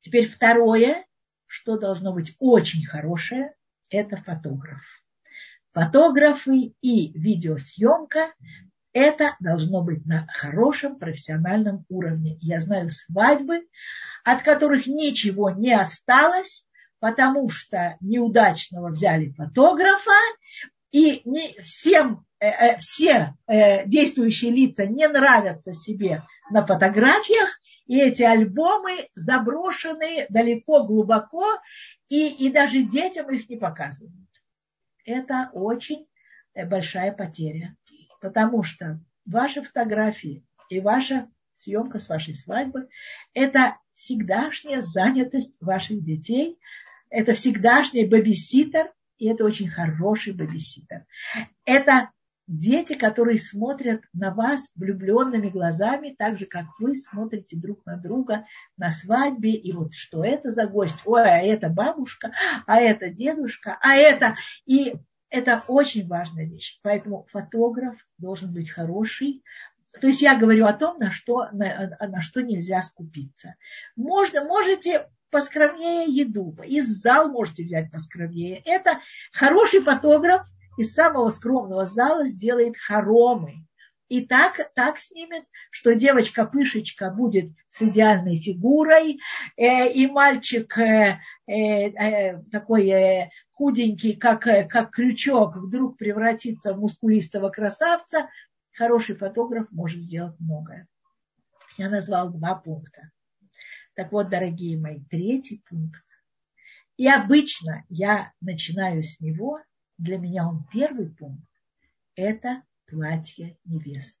Теперь 0.00 0.28
второе, 0.28 1.04
что 1.46 1.78
должно 1.78 2.12
быть 2.12 2.34
очень 2.38 2.84
хорошее, 2.84 3.54
это 3.90 4.16
фотограф. 4.16 4.84
Фотографы 5.72 6.74
и 6.80 7.18
видеосъемка– 7.18 8.32
это 8.92 9.36
должно 9.40 9.82
быть 9.82 10.04
на 10.04 10.26
хорошем 10.28 10.98
профессиональном 10.98 11.86
уровне. 11.88 12.38
Я 12.40 12.58
знаю 12.58 12.90
свадьбы, 12.90 13.66
от 14.24 14.42
которых 14.42 14.86
ничего 14.86 15.50
не 15.50 15.72
осталось, 15.72 16.66
потому 17.02 17.48
что 17.48 17.96
неудачного 18.00 18.90
взяли 18.90 19.30
фотографа, 19.30 20.12
и 20.92 21.28
не 21.28 21.60
всем, 21.60 22.24
э, 22.38 22.46
э, 22.46 22.76
все 22.78 23.34
э, 23.48 23.88
действующие 23.88 24.52
лица 24.52 24.86
не 24.86 25.08
нравятся 25.08 25.74
себе 25.74 26.22
на 26.52 26.64
фотографиях, 26.64 27.48
и 27.86 28.00
эти 28.00 28.22
альбомы 28.22 29.08
заброшены 29.16 30.26
далеко, 30.28 30.84
глубоко, 30.84 31.44
и, 32.08 32.28
и 32.28 32.52
даже 32.52 32.82
детям 32.82 33.34
их 33.34 33.48
не 33.48 33.56
показывают. 33.56 34.28
Это 35.04 35.50
очень 35.54 36.06
большая 36.54 37.10
потеря, 37.10 37.74
потому 38.20 38.62
что 38.62 39.00
ваши 39.26 39.64
фотографии 39.64 40.44
и 40.68 40.78
ваша 40.78 41.28
съемка 41.56 41.98
с 41.98 42.08
вашей 42.08 42.36
свадьбы– 42.36 42.88
это 43.34 43.76
всегдашняя 43.96 44.82
занятость 44.82 45.56
ваших 45.60 46.00
детей– 46.04 46.60
это 47.12 47.34
всегдашний 47.34 48.06
бабиситер, 48.06 48.90
и 49.18 49.28
это 49.28 49.44
очень 49.44 49.68
хороший 49.68 50.32
бабиситер. 50.32 51.04
Это 51.64 52.10
дети, 52.48 52.94
которые 52.94 53.38
смотрят 53.38 54.02
на 54.14 54.34
вас 54.34 54.68
влюбленными 54.74 55.48
глазами, 55.48 56.16
так 56.18 56.38
же, 56.38 56.46
как 56.46 56.66
вы 56.80 56.96
смотрите 56.96 57.56
друг 57.56 57.84
на 57.86 57.96
друга 57.96 58.46
на 58.76 58.90
свадьбе, 58.90 59.52
и 59.52 59.72
вот 59.72 59.94
что 59.94 60.24
это 60.24 60.50
за 60.50 60.66
гость, 60.66 61.02
ой, 61.04 61.22
а 61.22 61.38
это 61.38 61.68
бабушка, 61.68 62.32
а 62.66 62.80
это 62.80 63.10
дедушка, 63.10 63.78
а 63.80 63.94
это... 63.94 64.36
И 64.66 64.94
это 65.28 65.64
очень 65.66 66.06
важная 66.06 66.44
вещь. 66.44 66.78
Поэтому 66.82 67.26
фотограф 67.30 67.96
должен 68.18 68.52
быть 68.52 68.68
хороший, 68.68 69.42
то 69.98 70.06
есть 70.06 70.22
я 70.22 70.38
говорю 70.38 70.66
о 70.66 70.72
том, 70.72 70.98
на 70.98 71.10
что, 71.10 71.48
на, 71.52 71.96
на 72.00 72.20
что 72.22 72.42
нельзя 72.42 72.82
скупиться. 72.82 73.56
Можно, 73.96 74.44
можете 74.44 75.08
поскромнее 75.32 76.04
еду. 76.04 76.54
Из 76.64 76.86
зал 76.86 77.28
можете 77.28 77.64
взять 77.64 77.90
поскромнее. 77.90 78.62
Это 78.64 79.00
хороший 79.32 79.80
фотограф 79.80 80.46
из 80.78 80.94
самого 80.94 81.30
скромного 81.30 81.86
зала 81.86 82.26
сделает 82.26 82.76
хоромы. 82.76 83.66
И 84.08 84.26
так, 84.26 84.70
так 84.74 84.98
снимет, 84.98 85.44
что 85.70 85.94
девочка-пышечка 85.94 87.10
будет 87.10 87.50
с 87.70 87.80
идеальной 87.80 88.36
фигурой, 88.36 89.20
э, 89.56 89.90
и 89.90 90.06
мальчик 90.06 90.76
э, 90.76 91.18
э, 91.46 91.54
э, 91.54 92.42
такой 92.52 92.90
э, 92.90 93.30
худенький, 93.52 94.14
как, 94.14 94.46
э, 94.46 94.68
как 94.68 94.90
крючок, 94.90 95.56
вдруг 95.56 95.96
превратится 95.96 96.74
в 96.74 96.80
мускулистого 96.80 97.48
красавца. 97.48 98.28
Хороший 98.72 99.16
фотограф 99.16 99.68
может 99.70 100.00
сделать 100.00 100.38
многое. 100.38 100.88
Я 101.78 101.88
назвал 101.88 102.30
два 102.30 102.54
пункта. 102.54 103.10
Так 103.94 104.12
вот, 104.12 104.30
дорогие 104.30 104.78
мои, 104.78 105.00
третий 105.10 105.62
пункт. 105.68 106.04
И 106.96 107.08
обычно 107.08 107.84
я 107.88 108.32
начинаю 108.40 109.02
с 109.02 109.20
него, 109.20 109.60
для 109.98 110.18
меня 110.18 110.48
он 110.48 110.66
первый 110.72 111.10
пункт, 111.10 111.46
это 112.14 112.62
платье 112.86 113.58
невесты. 113.64 114.18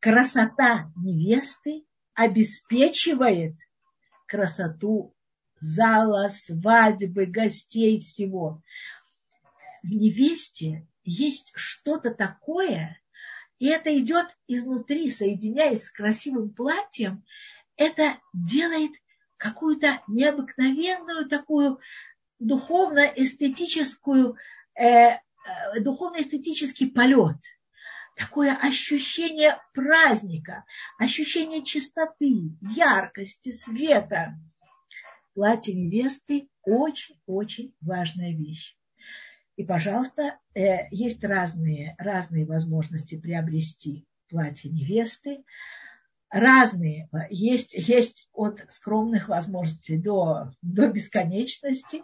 Красота 0.00 0.92
невесты 0.96 1.84
обеспечивает 2.14 3.56
красоту 4.26 5.14
зала, 5.60 6.28
свадьбы, 6.28 7.26
гостей, 7.26 8.00
всего. 8.00 8.62
В 9.82 9.90
невесте 9.90 10.86
есть 11.04 11.52
что-то 11.54 12.14
такое, 12.14 13.00
и 13.58 13.68
это 13.68 13.96
идет 13.98 14.26
изнутри, 14.46 15.10
соединяясь 15.10 15.84
с 15.84 15.90
красивым 15.90 16.50
платьем, 16.50 17.24
это 17.76 18.18
делает 18.32 18.92
какую-то 19.36 20.02
необыкновенную 20.08 21.28
такую 21.28 21.78
духовно-эстетическую, 22.38 24.36
э, 24.74 24.84
э, 24.86 25.18
духовно-эстетический 25.80 26.90
полет. 26.90 27.36
Такое 28.16 28.56
ощущение 28.56 29.60
праздника, 29.74 30.64
ощущение 30.98 31.62
чистоты, 31.62 32.56
яркости, 32.60 33.52
света. 33.52 34.38
Платье 35.34 35.74
невесты 35.74 36.48
очень-очень 36.62 37.74
важная 37.82 38.32
вещь. 38.32 38.74
И, 39.56 39.64
пожалуйста, 39.64 40.38
э, 40.54 40.86
есть 40.90 41.22
разные, 41.24 41.94
разные 41.98 42.46
возможности 42.46 43.20
приобрести 43.20 44.06
платье 44.28 44.70
невесты 44.70 45.44
разные. 46.36 47.08
Есть, 47.30 47.74
есть 47.74 48.28
от 48.32 48.64
скромных 48.68 49.28
возможностей 49.28 49.98
до, 49.98 50.52
до 50.62 50.88
бесконечности. 50.88 52.02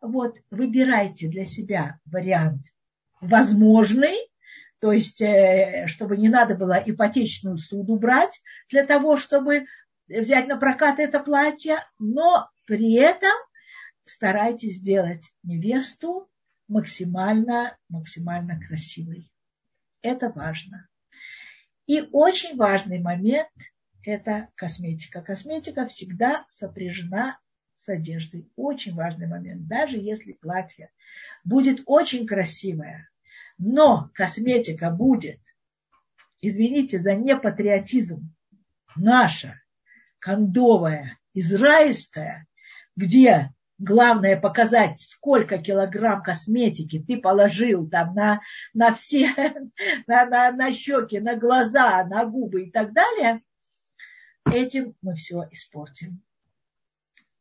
Вот, 0.00 0.36
выбирайте 0.50 1.28
для 1.28 1.44
себя 1.44 1.98
вариант 2.06 2.62
возможный, 3.20 4.16
то 4.80 4.92
есть, 4.92 5.20
э, 5.20 5.84
чтобы 5.86 6.16
не 6.16 6.28
надо 6.28 6.54
было 6.54 6.82
ипотечную 6.84 7.58
суду 7.58 7.96
брать 7.96 8.40
для 8.70 8.86
того, 8.86 9.16
чтобы 9.16 9.66
взять 10.08 10.48
на 10.48 10.56
прокат 10.56 10.98
это 10.98 11.20
платье, 11.20 11.84
но 11.98 12.48
при 12.66 12.94
этом 12.94 13.32
старайтесь 14.04 14.76
сделать 14.76 15.30
невесту 15.42 16.28
максимально, 16.66 17.76
максимально 17.88 18.58
красивой. 18.58 19.30
Это 20.02 20.30
важно. 20.30 20.88
И 21.86 22.02
очень 22.12 22.56
важный 22.56 23.00
момент– 23.00 23.50
это 24.04 24.48
косметика. 24.54 25.22
Косметика 25.22 25.86
всегда 25.86 26.46
сопряжена 26.48 27.38
с 27.76 27.88
одеждой. 27.88 28.48
Очень 28.56 28.94
важный 28.94 29.26
момент. 29.26 29.66
Даже 29.66 29.96
если 29.96 30.32
платье 30.32 30.90
будет 31.44 31.82
очень 31.86 32.26
красивое, 32.26 33.08
но 33.58 34.10
косметика 34.14 34.90
будет, 34.90 35.40
извините 36.40 36.98
за 36.98 37.14
непатриотизм, 37.14 38.34
наша, 38.96 39.60
кондовая, 40.18 41.18
израильская, 41.34 42.46
где 42.96 43.52
Главное 43.80 44.38
показать, 44.38 45.00
сколько 45.00 45.56
килограмм 45.56 46.22
косметики 46.22 47.02
ты 47.02 47.16
положил 47.16 47.88
там 47.88 48.14
на, 48.14 48.42
на 48.74 48.92
все, 48.92 49.32
на, 50.06 50.26
на, 50.26 50.52
на 50.52 50.70
щеки, 50.70 51.18
на 51.18 51.34
глаза, 51.34 52.04
на 52.04 52.26
губы 52.26 52.64
и 52.64 52.70
так 52.70 52.92
далее. 52.92 53.40
Этим 54.44 54.94
мы 55.00 55.14
все 55.14 55.48
испортим. 55.50 56.20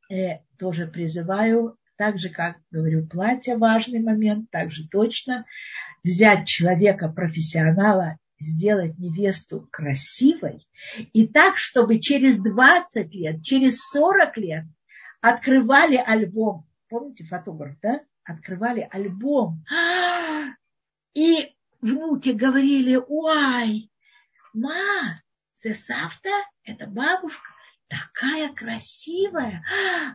И 0.08 0.16
э, 0.16 0.40
тоже 0.58 0.88
призываю 0.88 1.78
так 1.98 2.18
же, 2.18 2.30
как, 2.30 2.56
говорю, 2.72 3.06
платье 3.06 3.58
важный 3.58 4.00
момент, 4.00 4.50
так 4.50 4.72
же 4.72 4.88
точно 4.88 5.46
взять 6.06 6.48
человека, 6.48 7.10
профессионала, 7.10 8.18
сделать 8.40 8.98
невесту 8.98 9.68
красивой, 9.70 10.66
и 11.12 11.28
так, 11.28 11.58
чтобы 11.58 12.00
через 12.00 12.38
20 12.38 13.14
лет, 13.14 13.44
через 13.44 13.80
40 13.92 14.38
лет 14.38 14.66
открывали 15.22 15.98
альбом. 15.98 16.68
Помните 16.88 17.26
фотограф, 17.26 17.76
да? 17.82 18.02
Открывали 18.24 18.88
альбом. 18.92 19.64
И 21.14 21.56
внуки 21.82 22.30
говорили, 22.30 22.96
ой, 23.08 23.92
ма, 24.54 25.16
это 25.62 25.76
Савта, 25.76 26.30
это 26.64 26.88
бабушка, 26.88 27.50
такая 27.88 28.54
красивая, 28.54 29.64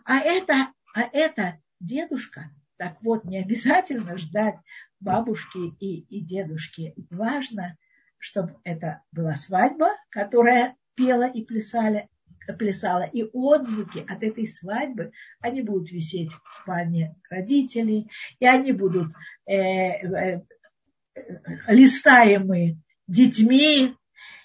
а 0.05 0.19
это, 0.19 0.73
а 0.95 1.03
это 1.13 1.61
дедушка. 1.81 2.51
Так 2.77 3.03
вот, 3.03 3.25
не 3.25 3.39
обязательно 3.39 4.17
ждать 4.17 4.57
бабушки 5.01 5.59
и, 5.81 6.01
и 6.01 6.21
дедушки. 6.25 6.95
Важно, 7.11 7.77
чтобы 8.19 8.59
это 8.65 9.03
была 9.13 9.35
свадьба, 9.35 9.91
которая 10.11 10.77
пела 10.95 11.29
и 11.29 11.45
плясали, 11.45 12.09
плясала, 12.59 13.05
и 13.05 13.25
отзвуки 13.33 14.05
от 14.09 14.23
этой 14.23 14.47
свадьбы, 14.47 15.13
они 15.41 15.63
будут 15.63 15.91
висеть 15.91 16.31
в 16.33 16.55
спальне 16.55 17.15
родителей, 17.31 18.11
и 18.39 18.47
они 18.47 18.73
будут 18.73 19.13
э, 19.47 19.55
э, 19.57 20.41
листаемы 21.69 22.79
детьми, 23.07 23.95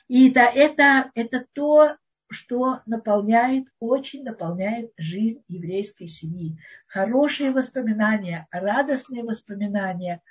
и 0.07 0.29
это, 0.29 0.41
это, 0.41 1.11
это 1.13 1.45
то, 1.53 1.95
что 2.29 2.81
наполняет, 2.85 3.65
очень 3.79 4.23
наполняет 4.23 4.91
жизнь 4.97 5.43
еврейской 5.47 6.07
семьи. 6.07 6.57
Хорошие 6.87 7.51
воспоминания, 7.51 8.47
радостные 8.51 9.23
воспоминания, 9.23 10.21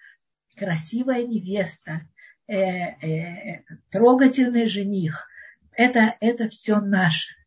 красивая 0.57 1.25
невеста, 1.25 2.03
э, 2.47 2.57
э, 2.57 3.65
трогательный 3.91 4.67
жених. 4.67 5.29
Это, 5.73 6.17
это 6.21 6.49
все 6.49 6.81
наше. 6.81 7.38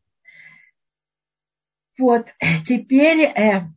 Вот, 2.01 2.33
теперь 2.65 3.21
э, 3.21 3.67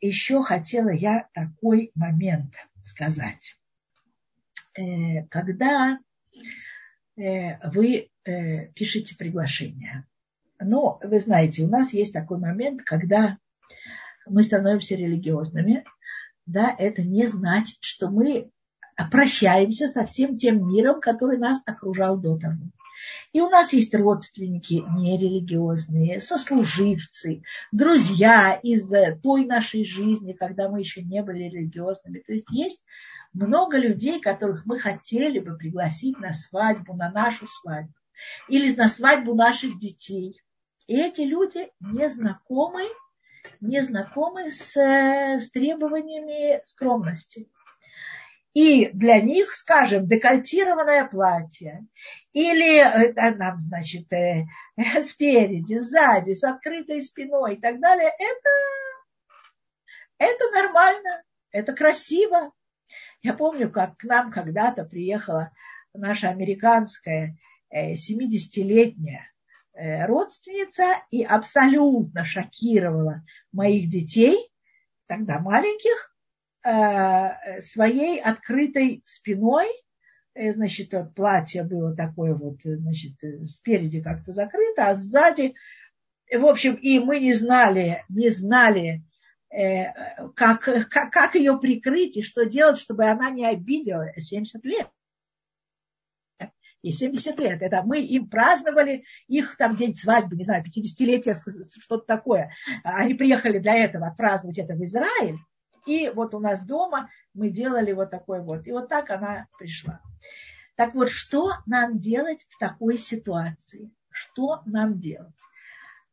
еще 0.00 0.44
хотела 0.44 0.90
я 0.90 1.26
такой 1.34 1.90
момент 1.96 2.54
сказать. 2.80 3.56
Э, 4.78 5.26
когда 5.28 5.98
э, 7.16 7.68
вы 7.70 8.08
э, 8.24 8.66
пишете 8.66 9.16
приглашение, 9.16 10.06
но 10.60 11.00
вы 11.02 11.18
знаете, 11.18 11.64
у 11.64 11.66
нас 11.66 11.92
есть 11.92 12.12
такой 12.12 12.38
момент, 12.38 12.82
когда 12.82 13.38
мы 14.26 14.44
становимся 14.44 14.94
религиозными, 14.94 15.84
да, 16.46 16.72
это 16.78 17.02
не 17.02 17.26
значит, 17.26 17.78
что 17.80 18.10
мы 18.10 18.52
прощаемся 19.10 19.88
со 19.88 20.06
всем 20.06 20.38
тем 20.38 20.68
миром, 20.68 21.00
который 21.00 21.36
нас 21.36 21.64
окружал 21.66 22.16
до 22.16 22.38
того. 22.38 22.62
И 23.32 23.40
у 23.40 23.48
нас 23.48 23.72
есть 23.72 23.94
родственники 23.94 24.84
нерелигиозные, 24.96 26.20
сослуживцы, 26.20 27.42
друзья 27.70 28.58
из 28.62 28.92
той 29.22 29.46
нашей 29.46 29.84
жизни, 29.84 30.32
когда 30.32 30.68
мы 30.68 30.80
еще 30.80 31.02
не 31.02 31.22
были 31.22 31.44
религиозными. 31.44 32.20
То 32.20 32.32
есть 32.32 32.50
есть 32.50 32.82
много 33.32 33.78
людей, 33.78 34.20
которых 34.20 34.66
мы 34.66 34.78
хотели 34.78 35.38
бы 35.38 35.56
пригласить 35.56 36.18
на 36.18 36.32
свадьбу, 36.32 36.94
на 36.94 37.10
нашу 37.10 37.46
свадьбу 37.46 37.94
или 38.48 38.74
на 38.74 38.88
свадьбу 38.88 39.34
наших 39.34 39.78
детей. 39.78 40.40
И 40.86 41.00
эти 41.00 41.22
люди 41.22 41.70
не 41.80 42.08
знакомы, 42.08 42.84
не 43.60 43.82
знакомы 43.82 44.50
с, 44.50 44.76
с 44.76 45.50
требованиями 45.50 46.60
скромности. 46.64 47.48
И 48.54 48.88
для 48.88 49.20
них, 49.20 49.52
скажем, 49.52 50.06
декольтированное 50.06 51.06
платье 51.06 51.86
или 52.32 52.80
э, 52.80 53.34
нам, 53.36 53.58
значит, 53.60 54.12
э, 54.12 54.44
спереди, 55.00 55.78
сзади, 55.78 56.34
с 56.34 56.44
открытой 56.44 57.00
спиной 57.00 57.54
и 57.54 57.60
так 57.60 57.80
далее, 57.80 58.10
это, 58.18 58.50
это 60.18 60.50
нормально, 60.50 61.22
это 61.50 61.72
красиво. 61.72 62.52
Я 63.22 63.32
помню, 63.32 63.70
как 63.70 63.96
к 63.96 64.04
нам 64.04 64.30
когда-то 64.30 64.84
приехала 64.84 65.52
наша 65.94 66.28
американская 66.28 67.38
70-летняя 67.74 69.30
э, 69.72 70.04
родственница 70.04 71.02
и 71.10 71.24
абсолютно 71.24 72.26
шокировала 72.26 73.24
моих 73.50 73.88
детей, 73.88 74.52
тогда 75.06 75.38
маленьких, 75.38 76.11
Э, 76.11 76.11
своей 76.62 78.20
открытой 78.20 79.02
спиной, 79.04 79.66
э, 80.34 80.52
значит, 80.52 80.92
платье 81.14 81.64
было 81.64 81.94
такое 81.94 82.34
вот, 82.34 82.58
значит, 82.62 83.14
спереди 83.44 84.00
как-то 84.00 84.32
закрыто, 84.32 84.88
а 84.88 84.94
сзади, 84.94 85.54
в 86.30 86.46
общем, 86.46 86.74
и 86.74 86.98
мы 86.98 87.20
не 87.20 87.32
знали, 87.32 88.04
не 88.08 88.30
знали, 88.30 89.02
э, 89.50 89.92
как, 90.34 90.62
как, 90.62 91.12
как 91.12 91.34
ее 91.34 91.58
прикрыть 91.58 92.16
и 92.16 92.22
что 92.22 92.46
делать, 92.46 92.78
чтобы 92.78 93.04
она 93.06 93.30
не 93.30 93.46
обидела 93.46 94.12
70 94.16 94.64
лет. 94.64 94.88
И 96.82 96.90
70 96.90 97.38
лет. 97.38 97.62
Это 97.62 97.82
мы 97.84 98.00
им 98.00 98.28
праздновали 98.28 99.04
их 99.28 99.56
там 99.56 99.76
день 99.76 99.94
свадьбы, 99.94 100.34
не 100.34 100.42
знаю, 100.42 100.64
50-летие, 100.64 101.34
что-то 101.80 102.04
такое. 102.04 102.52
Они 102.82 103.14
приехали 103.14 103.60
для 103.60 103.76
этого, 103.76 104.08
отпраздновать 104.08 104.58
это 104.58 104.74
в 104.74 104.82
Израиль. 104.84 105.36
И 105.86 106.10
вот 106.10 106.34
у 106.34 106.40
нас 106.40 106.64
дома 106.64 107.10
мы 107.34 107.50
делали 107.50 107.92
вот 107.92 108.10
такой 108.10 108.40
вот. 108.40 108.66
И 108.66 108.72
вот 108.72 108.88
так 108.88 109.10
она 109.10 109.46
пришла. 109.58 110.00
Так 110.76 110.94
вот, 110.94 111.10
что 111.10 111.52
нам 111.66 111.98
делать 111.98 112.46
в 112.48 112.58
такой 112.58 112.96
ситуации? 112.96 113.90
Что 114.10 114.62
нам 114.64 114.98
делать? 114.98 115.34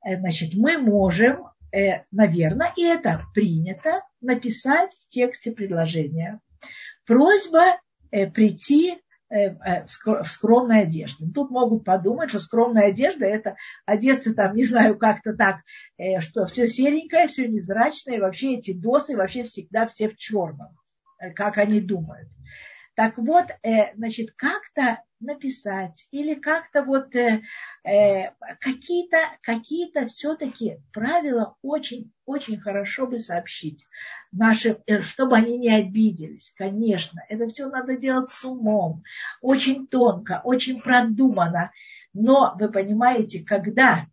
Э, 0.03 0.17
значит, 0.17 0.53
мы 0.53 0.77
можем, 0.77 1.47
э, 1.71 2.03
наверное, 2.11 2.73
и 2.75 2.83
это 2.83 3.25
принято, 3.33 4.03
написать 4.21 4.93
в 4.93 5.07
тексте 5.09 5.51
предложения. 5.51 6.39
Просьба 7.05 7.79
э, 8.11 8.29
прийти 8.29 9.01
в 9.29 10.25
скромной 10.25 10.83
одежде. 10.83 11.25
Тут 11.33 11.51
могут 11.51 11.85
подумать, 11.85 12.29
что 12.29 12.39
скромная 12.39 12.87
одежда 12.87 13.25
это 13.25 13.57
одеться 13.85 14.33
там, 14.33 14.55
не 14.55 14.65
знаю, 14.65 14.97
как-то 14.97 15.33
так, 15.33 15.61
э, 15.97 16.19
что 16.19 16.47
все 16.47 16.67
серенькое, 16.67 17.27
все 17.27 17.47
невзрачное, 17.47 18.19
вообще 18.19 18.55
эти 18.55 18.73
досы 18.73 19.15
вообще 19.15 19.43
всегда 19.43 19.87
все 19.87 20.09
в 20.09 20.17
черном, 20.17 20.75
как 21.35 21.57
они 21.57 21.79
думают. 21.79 22.29
Так 22.95 23.17
вот, 23.17 23.45
э, 23.63 23.93
значит, 23.95 24.31
как-то 24.35 25.03
написать 25.19 26.07
или 26.11 26.33
как-то 26.33 26.83
вот 26.83 27.15
э, 27.15 27.41
э, 27.83 28.31
какие-то 28.59 29.17
какие 29.41 29.89
все-таки 30.07 30.77
правила 30.93 31.57
очень 31.61 32.11
очень 32.25 32.59
хорошо 32.59 33.07
бы 33.07 33.19
сообщить 33.19 33.85
нашим, 34.31 34.77
чтобы 35.01 35.35
они 35.35 35.57
не 35.57 35.73
обиделись. 35.73 36.53
Конечно, 36.55 37.21
это 37.27 37.47
все 37.47 37.67
надо 37.67 37.97
делать 37.97 38.31
с 38.31 38.45
умом, 38.45 39.03
очень 39.41 39.87
тонко, 39.87 40.41
очень 40.43 40.79
продуманно. 40.79 41.71
Но 42.13 42.55
вы 42.59 42.71
понимаете, 42.71 43.43
когда 43.43 44.05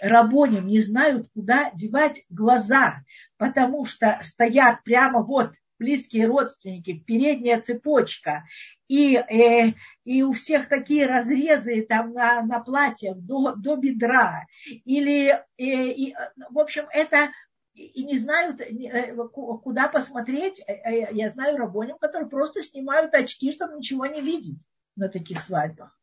рабоним 0.00 0.66
не 0.66 0.80
знают, 0.80 1.28
куда 1.34 1.70
девать 1.74 2.24
глаза, 2.28 3.02
потому 3.36 3.84
что 3.84 4.18
стоят 4.22 4.82
прямо 4.84 5.22
вот 5.22 5.52
близкие 5.78 6.26
родственники, 6.26 6.92
передняя 6.92 7.60
цепочка, 7.60 8.44
и, 8.88 9.16
э, 9.16 9.72
и 10.04 10.22
у 10.22 10.32
всех 10.32 10.68
такие 10.68 11.06
разрезы 11.06 11.82
там 11.82 12.12
на, 12.12 12.42
на 12.42 12.60
платьях 12.60 13.16
до, 13.16 13.54
до 13.54 13.76
бедра, 13.76 14.46
или, 14.66 15.28
э, 15.28 15.40
и, 15.58 16.14
в 16.50 16.58
общем, 16.58 16.86
это 16.92 17.30
и 17.74 18.04
не 18.04 18.18
знают, 18.18 18.60
э, 18.60 19.14
куда 19.14 19.88
посмотреть. 19.88 20.60
Э, 20.66 20.72
э, 20.72 21.08
я 21.12 21.28
знаю 21.28 21.56
рабоним, 21.56 21.98
которые 21.98 22.28
просто 22.28 22.62
снимают 22.62 23.14
очки, 23.14 23.52
чтобы 23.52 23.76
ничего 23.76 24.06
не 24.06 24.20
видеть 24.20 24.64
на 24.96 25.08
таких 25.08 25.42
свадьбах. 25.42 25.98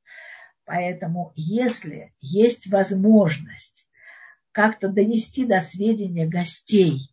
Поэтому, 0.66 1.32
если 1.36 2.14
есть 2.20 2.68
возможность 2.68 3.88
как-то 4.52 4.90
донести 4.90 5.46
до 5.46 5.60
сведения 5.60 6.28
гостей, 6.28 7.10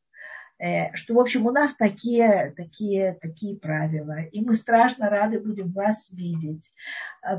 что, 0.95 1.15
в 1.15 1.21
общем, 1.21 1.47
у 1.47 1.53
нас 1.53 1.77
такие, 1.77 2.53
такие, 2.57 3.17
такие 3.21 3.57
правила, 3.57 4.21
и 4.21 4.41
мы 4.41 4.55
страшно 4.55 5.09
рады 5.09 5.39
будем 5.39 5.71
вас 5.71 6.11
видеть. 6.11 6.73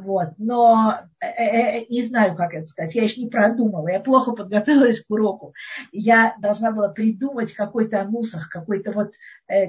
Вот. 0.04 0.30
Но 0.38 1.02
э, 1.20 1.26
э, 1.26 1.86
не 1.90 2.02
знаю, 2.04 2.36
как 2.36 2.54
это 2.54 2.66
сказать, 2.66 2.96
я 2.96 3.04
еще 3.04 3.22
не 3.22 3.30
продумала, 3.30 3.90
я 3.90 4.00
плохо 4.00 4.32
подготовилась 4.32 5.04
к 5.04 5.12
уроку. 5.12 5.54
Я 5.92 6.36
должна 6.40 6.72
была 6.72 6.90
придумать 6.90 7.54
какой-то 7.54 8.00
анусах, 8.00 8.48
какой-то 8.48 8.94
вот, 8.94 9.12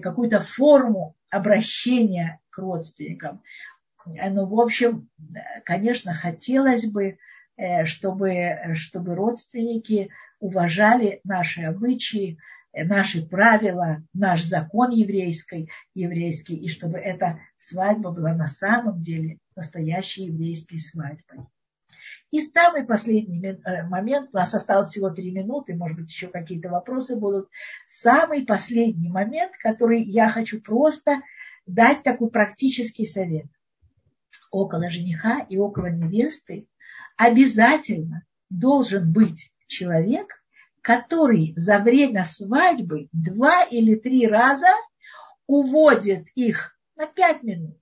какую-то 0.01 0.45
форму 0.45 1.17
обращения 1.29 2.39
к 2.51 2.59
родственникам. 2.59 3.43
Ну, 4.07 4.47
в 4.47 4.61
общем, 4.61 5.09
конечно, 5.65 6.15
хотелось 6.15 6.87
бы, 6.87 7.19
чтобы, 7.85 8.59
чтобы 8.75 9.15
родственники 9.15 10.11
уважали 10.39 11.21
наши 11.25 11.63
обычаи, 11.63 12.39
наши 12.73 13.27
правила, 13.27 14.03
наш 14.13 14.45
закон 14.45 14.91
еврейский, 14.91 15.71
еврейский, 15.95 16.57
и 16.57 16.69
чтобы 16.69 16.99
эта 16.99 17.41
свадьба 17.59 18.11
была 18.11 18.35
на 18.35 18.47
самом 18.47 19.03
деле 19.03 19.39
настоящей 19.57 20.27
еврейской 20.27 20.79
свадьбой. 20.79 21.47
И 22.31 22.43
самый 22.43 22.85
последний 22.85 23.45
э, 23.45 23.83
момент, 23.89 24.31
у 24.33 24.37
нас 24.37 24.55
осталось 24.55 24.91
всего 24.91 25.11
три 25.11 25.33
минуты, 25.33 25.75
может 25.75 25.99
быть, 25.99 26.11
еще 26.11 26.29
какие-то 26.29 26.69
вопросы 26.69 27.17
будут. 27.17 27.49
Самый 27.89 28.47
последний 28.47 29.09
момент, 29.09 29.53
который 29.61 30.03
я 30.03 30.29
хочу 30.29 30.61
просто 30.61 31.23
дать 31.67 32.05
такой 32.05 32.31
практический 32.31 33.07
совет. 33.07 33.47
Около 34.53 34.91
жениха 34.91 35.41
и 35.41 35.57
около 35.57 35.87
невесты 35.87 36.69
обязательно 37.17 38.25
должен 38.49 39.13
быть 39.13 39.53
человек, 39.67 40.40
который 40.83 41.53
за 41.57 41.79
время 41.79 42.25
свадьбы 42.25 43.09
два 43.13 43.65
или 43.65 43.95
три 43.97 44.27
раза 44.27 44.69
уводит 45.47 46.27
их 46.35 46.77
на 46.97 47.07
пять 47.07 47.43
минут 47.43 47.79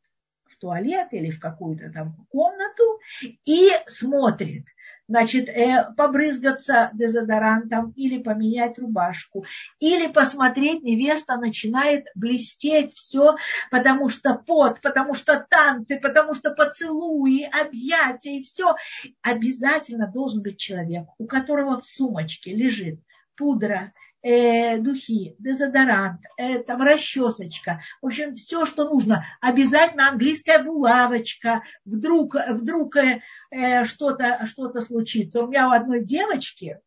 в 0.46 0.56
туалет 0.58 1.08
или 1.12 1.30
в 1.30 1.40
какую-то 1.40 1.90
там 1.92 2.26
комнату 2.30 3.00
и 3.44 3.70
смотрит, 3.86 4.64
значит, 5.08 5.48
э, 5.48 5.88
побрызгаться 5.96 6.90
дезодорантом 6.92 7.92
или 7.96 8.22
поменять 8.22 8.78
рубашку, 8.78 9.44
или 9.80 10.06
посмотреть, 10.12 10.82
невеста 10.82 11.36
начинает 11.36 12.04
блестеть 12.14 12.94
все, 12.94 13.36
потому 13.70 14.08
что 14.08 14.34
пот, 14.34 14.80
потому 14.82 15.14
что 15.14 15.44
танцы, 15.48 15.98
потому 15.98 16.34
что 16.34 16.50
поцелуи, 16.50 17.42
объятия 17.44 18.36
и 18.36 18.42
все. 18.42 18.76
Обязательно 19.22 20.06
должен 20.06 20.42
быть 20.42 20.58
человек, 20.58 21.06
у 21.18 21.26
которого 21.26 21.80
в 21.80 21.84
сумочке 21.84 22.54
лежит 22.54 23.00
пудра, 23.34 23.92
э, 24.28 24.78
духи, 24.78 25.34
дезодорант, 25.38 26.20
э, 26.36 26.58
там 26.58 26.82
расчесочка, 26.82 27.80
в 28.02 28.06
общем, 28.06 28.34
все, 28.34 28.66
что 28.66 28.84
нужно. 28.84 29.24
Обязательно 29.40 30.08
английская 30.10 30.62
булавочка, 30.62 31.62
вдруг, 31.84 32.36
вдруг 32.50 32.96
э, 32.96 33.22
э, 33.50 33.84
что-то 33.84 34.44
что 34.44 34.68
случится. 34.80 35.42
У 35.42 35.48
меня 35.48 35.68
у 35.68 35.72
одной 35.72 36.04
девочки, 36.04 36.78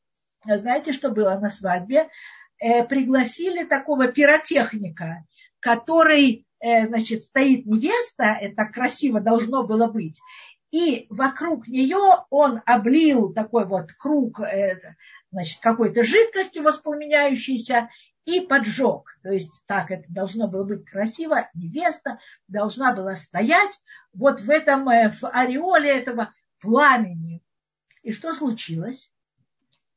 знаете, 0.45 0.91
что 0.91 1.09
было 1.09 1.37
на 1.39 1.49
свадьбе? 1.49 2.09
Э, 2.59 2.83
пригласили 2.83 3.63
такого 3.63 4.07
пиротехника, 4.07 5.25
который, 5.59 6.45
э, 6.59 6.85
значит, 6.87 7.23
стоит 7.23 7.65
невеста, 7.65 8.37
это 8.39 8.65
красиво 8.65 9.19
должно 9.19 9.63
было 9.63 9.87
быть, 9.87 10.19
и 10.71 11.05
вокруг 11.09 11.67
нее 11.67 12.25
он 12.29 12.61
облил 12.65 13.33
такой 13.33 13.65
вот 13.65 13.91
круг 13.93 14.39
э, 14.39 14.95
значит, 15.31 15.59
какой-то 15.61 16.03
жидкости 16.03 16.59
воспламеняющейся 16.59 17.89
и 18.23 18.39
поджег. 18.39 19.03
То 19.21 19.31
есть 19.31 19.51
так 19.67 19.91
это 19.91 20.05
должно 20.07 20.47
было 20.47 20.63
быть 20.63 20.85
красиво. 20.85 21.49
Невеста 21.53 22.19
должна 22.47 22.93
была 22.93 23.15
стоять 23.15 23.81
вот 24.13 24.39
в 24.39 24.49
этом, 24.49 24.87
э, 24.87 25.11
в 25.11 25.27
ореоле 25.27 25.89
этого 25.89 26.33
пламени. 26.61 27.43
И 28.01 28.13
что 28.13 28.33
случилось? 28.33 29.11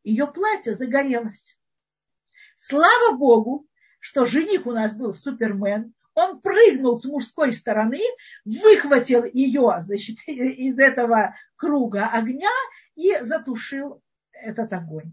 Ее 0.03 0.27
платье 0.27 0.75
загорелось. 0.75 1.57
Слава 2.57 3.16
Богу, 3.16 3.66
что 4.01 4.25
жених 4.25 4.66
у 4.66 4.72
нас 4.72 4.95
был 4.95 5.14
супермен, 5.14 5.95
он 6.15 6.41
прыгнул 6.41 6.97
с 6.97 7.05
мужской 7.05 7.53
стороны, 7.53 8.01
выхватил 8.45 9.25
ее 9.25 9.77
значит, 9.81 10.19
из 10.27 10.79
этого 10.79 11.35
круга 11.57 12.09
огня 12.09 12.53
и 12.95 13.19
затушил 13.21 14.03
этот 14.33 14.73
огонь. 14.73 15.12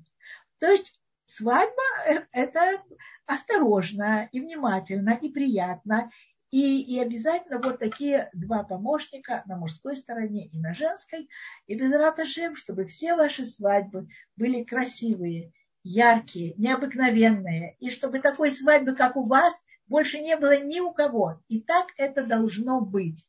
То 0.59 0.67
есть 0.67 0.99
свадьба 1.27 1.81
э,– 2.07 2.25
это 2.31 2.83
осторожно 3.25 4.29
и 4.31 4.39
внимательно 4.39 5.11
и 5.11 5.29
приятно. 5.29 6.11
И, 6.51 6.81
и 6.81 6.99
обязательно 6.99 7.59
вот 7.59 7.79
такие 7.79 8.29
два 8.33 8.63
помощника 8.63 9.41
на 9.45 9.55
мужской 9.55 9.95
стороне 9.95 10.47
и 10.47 10.59
на 10.59 10.73
женской. 10.73 11.29
И 11.65 11.75
без 11.75 11.93
раташем, 11.93 12.57
чтобы 12.57 12.85
все 12.85 13.15
ваши 13.15 13.45
свадьбы 13.45 14.07
были 14.35 14.63
красивые, 14.65 15.53
яркие, 15.83 16.53
необыкновенные. 16.57 17.77
И 17.79 17.89
чтобы 17.89 18.19
такой 18.19 18.51
свадьбы, 18.51 18.95
как 18.95 19.15
у 19.15 19.23
вас, 19.23 19.63
больше 19.87 20.19
не 20.19 20.37
было 20.37 20.57
ни 20.61 20.79
у 20.79 20.91
кого. 20.91 21.41
И 21.47 21.61
так 21.61 21.87
это 21.97 22.23
должно 22.25 22.81
быть. 22.81 23.25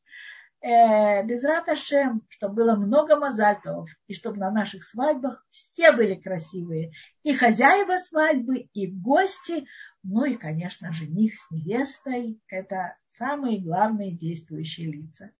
Э, 0.60 1.24
без 1.24 1.42
раташем, 1.42 2.22
чтобы 2.28 2.54
было 2.54 2.76
много 2.76 3.16
мозальков, 3.16 3.90
и 4.06 4.14
чтобы 4.14 4.38
на 4.38 4.50
наших 4.50 4.84
свадьбах 4.84 5.44
все 5.50 5.92
были 5.92 6.14
красивые. 6.14 6.92
И 7.22 7.34
хозяева 7.34 7.96
свадьбы, 7.96 8.68
и 8.72 8.86
гости, 8.86 9.66
ну 10.02 10.24
и, 10.24 10.36
конечно, 10.36 10.92
жених 10.92 11.34
с 11.34 11.50
невестой. 11.50 12.40
Это 12.48 12.96
самые 13.06 13.60
главные 13.60 14.12
действующие 14.12 14.90
лица. 14.90 15.30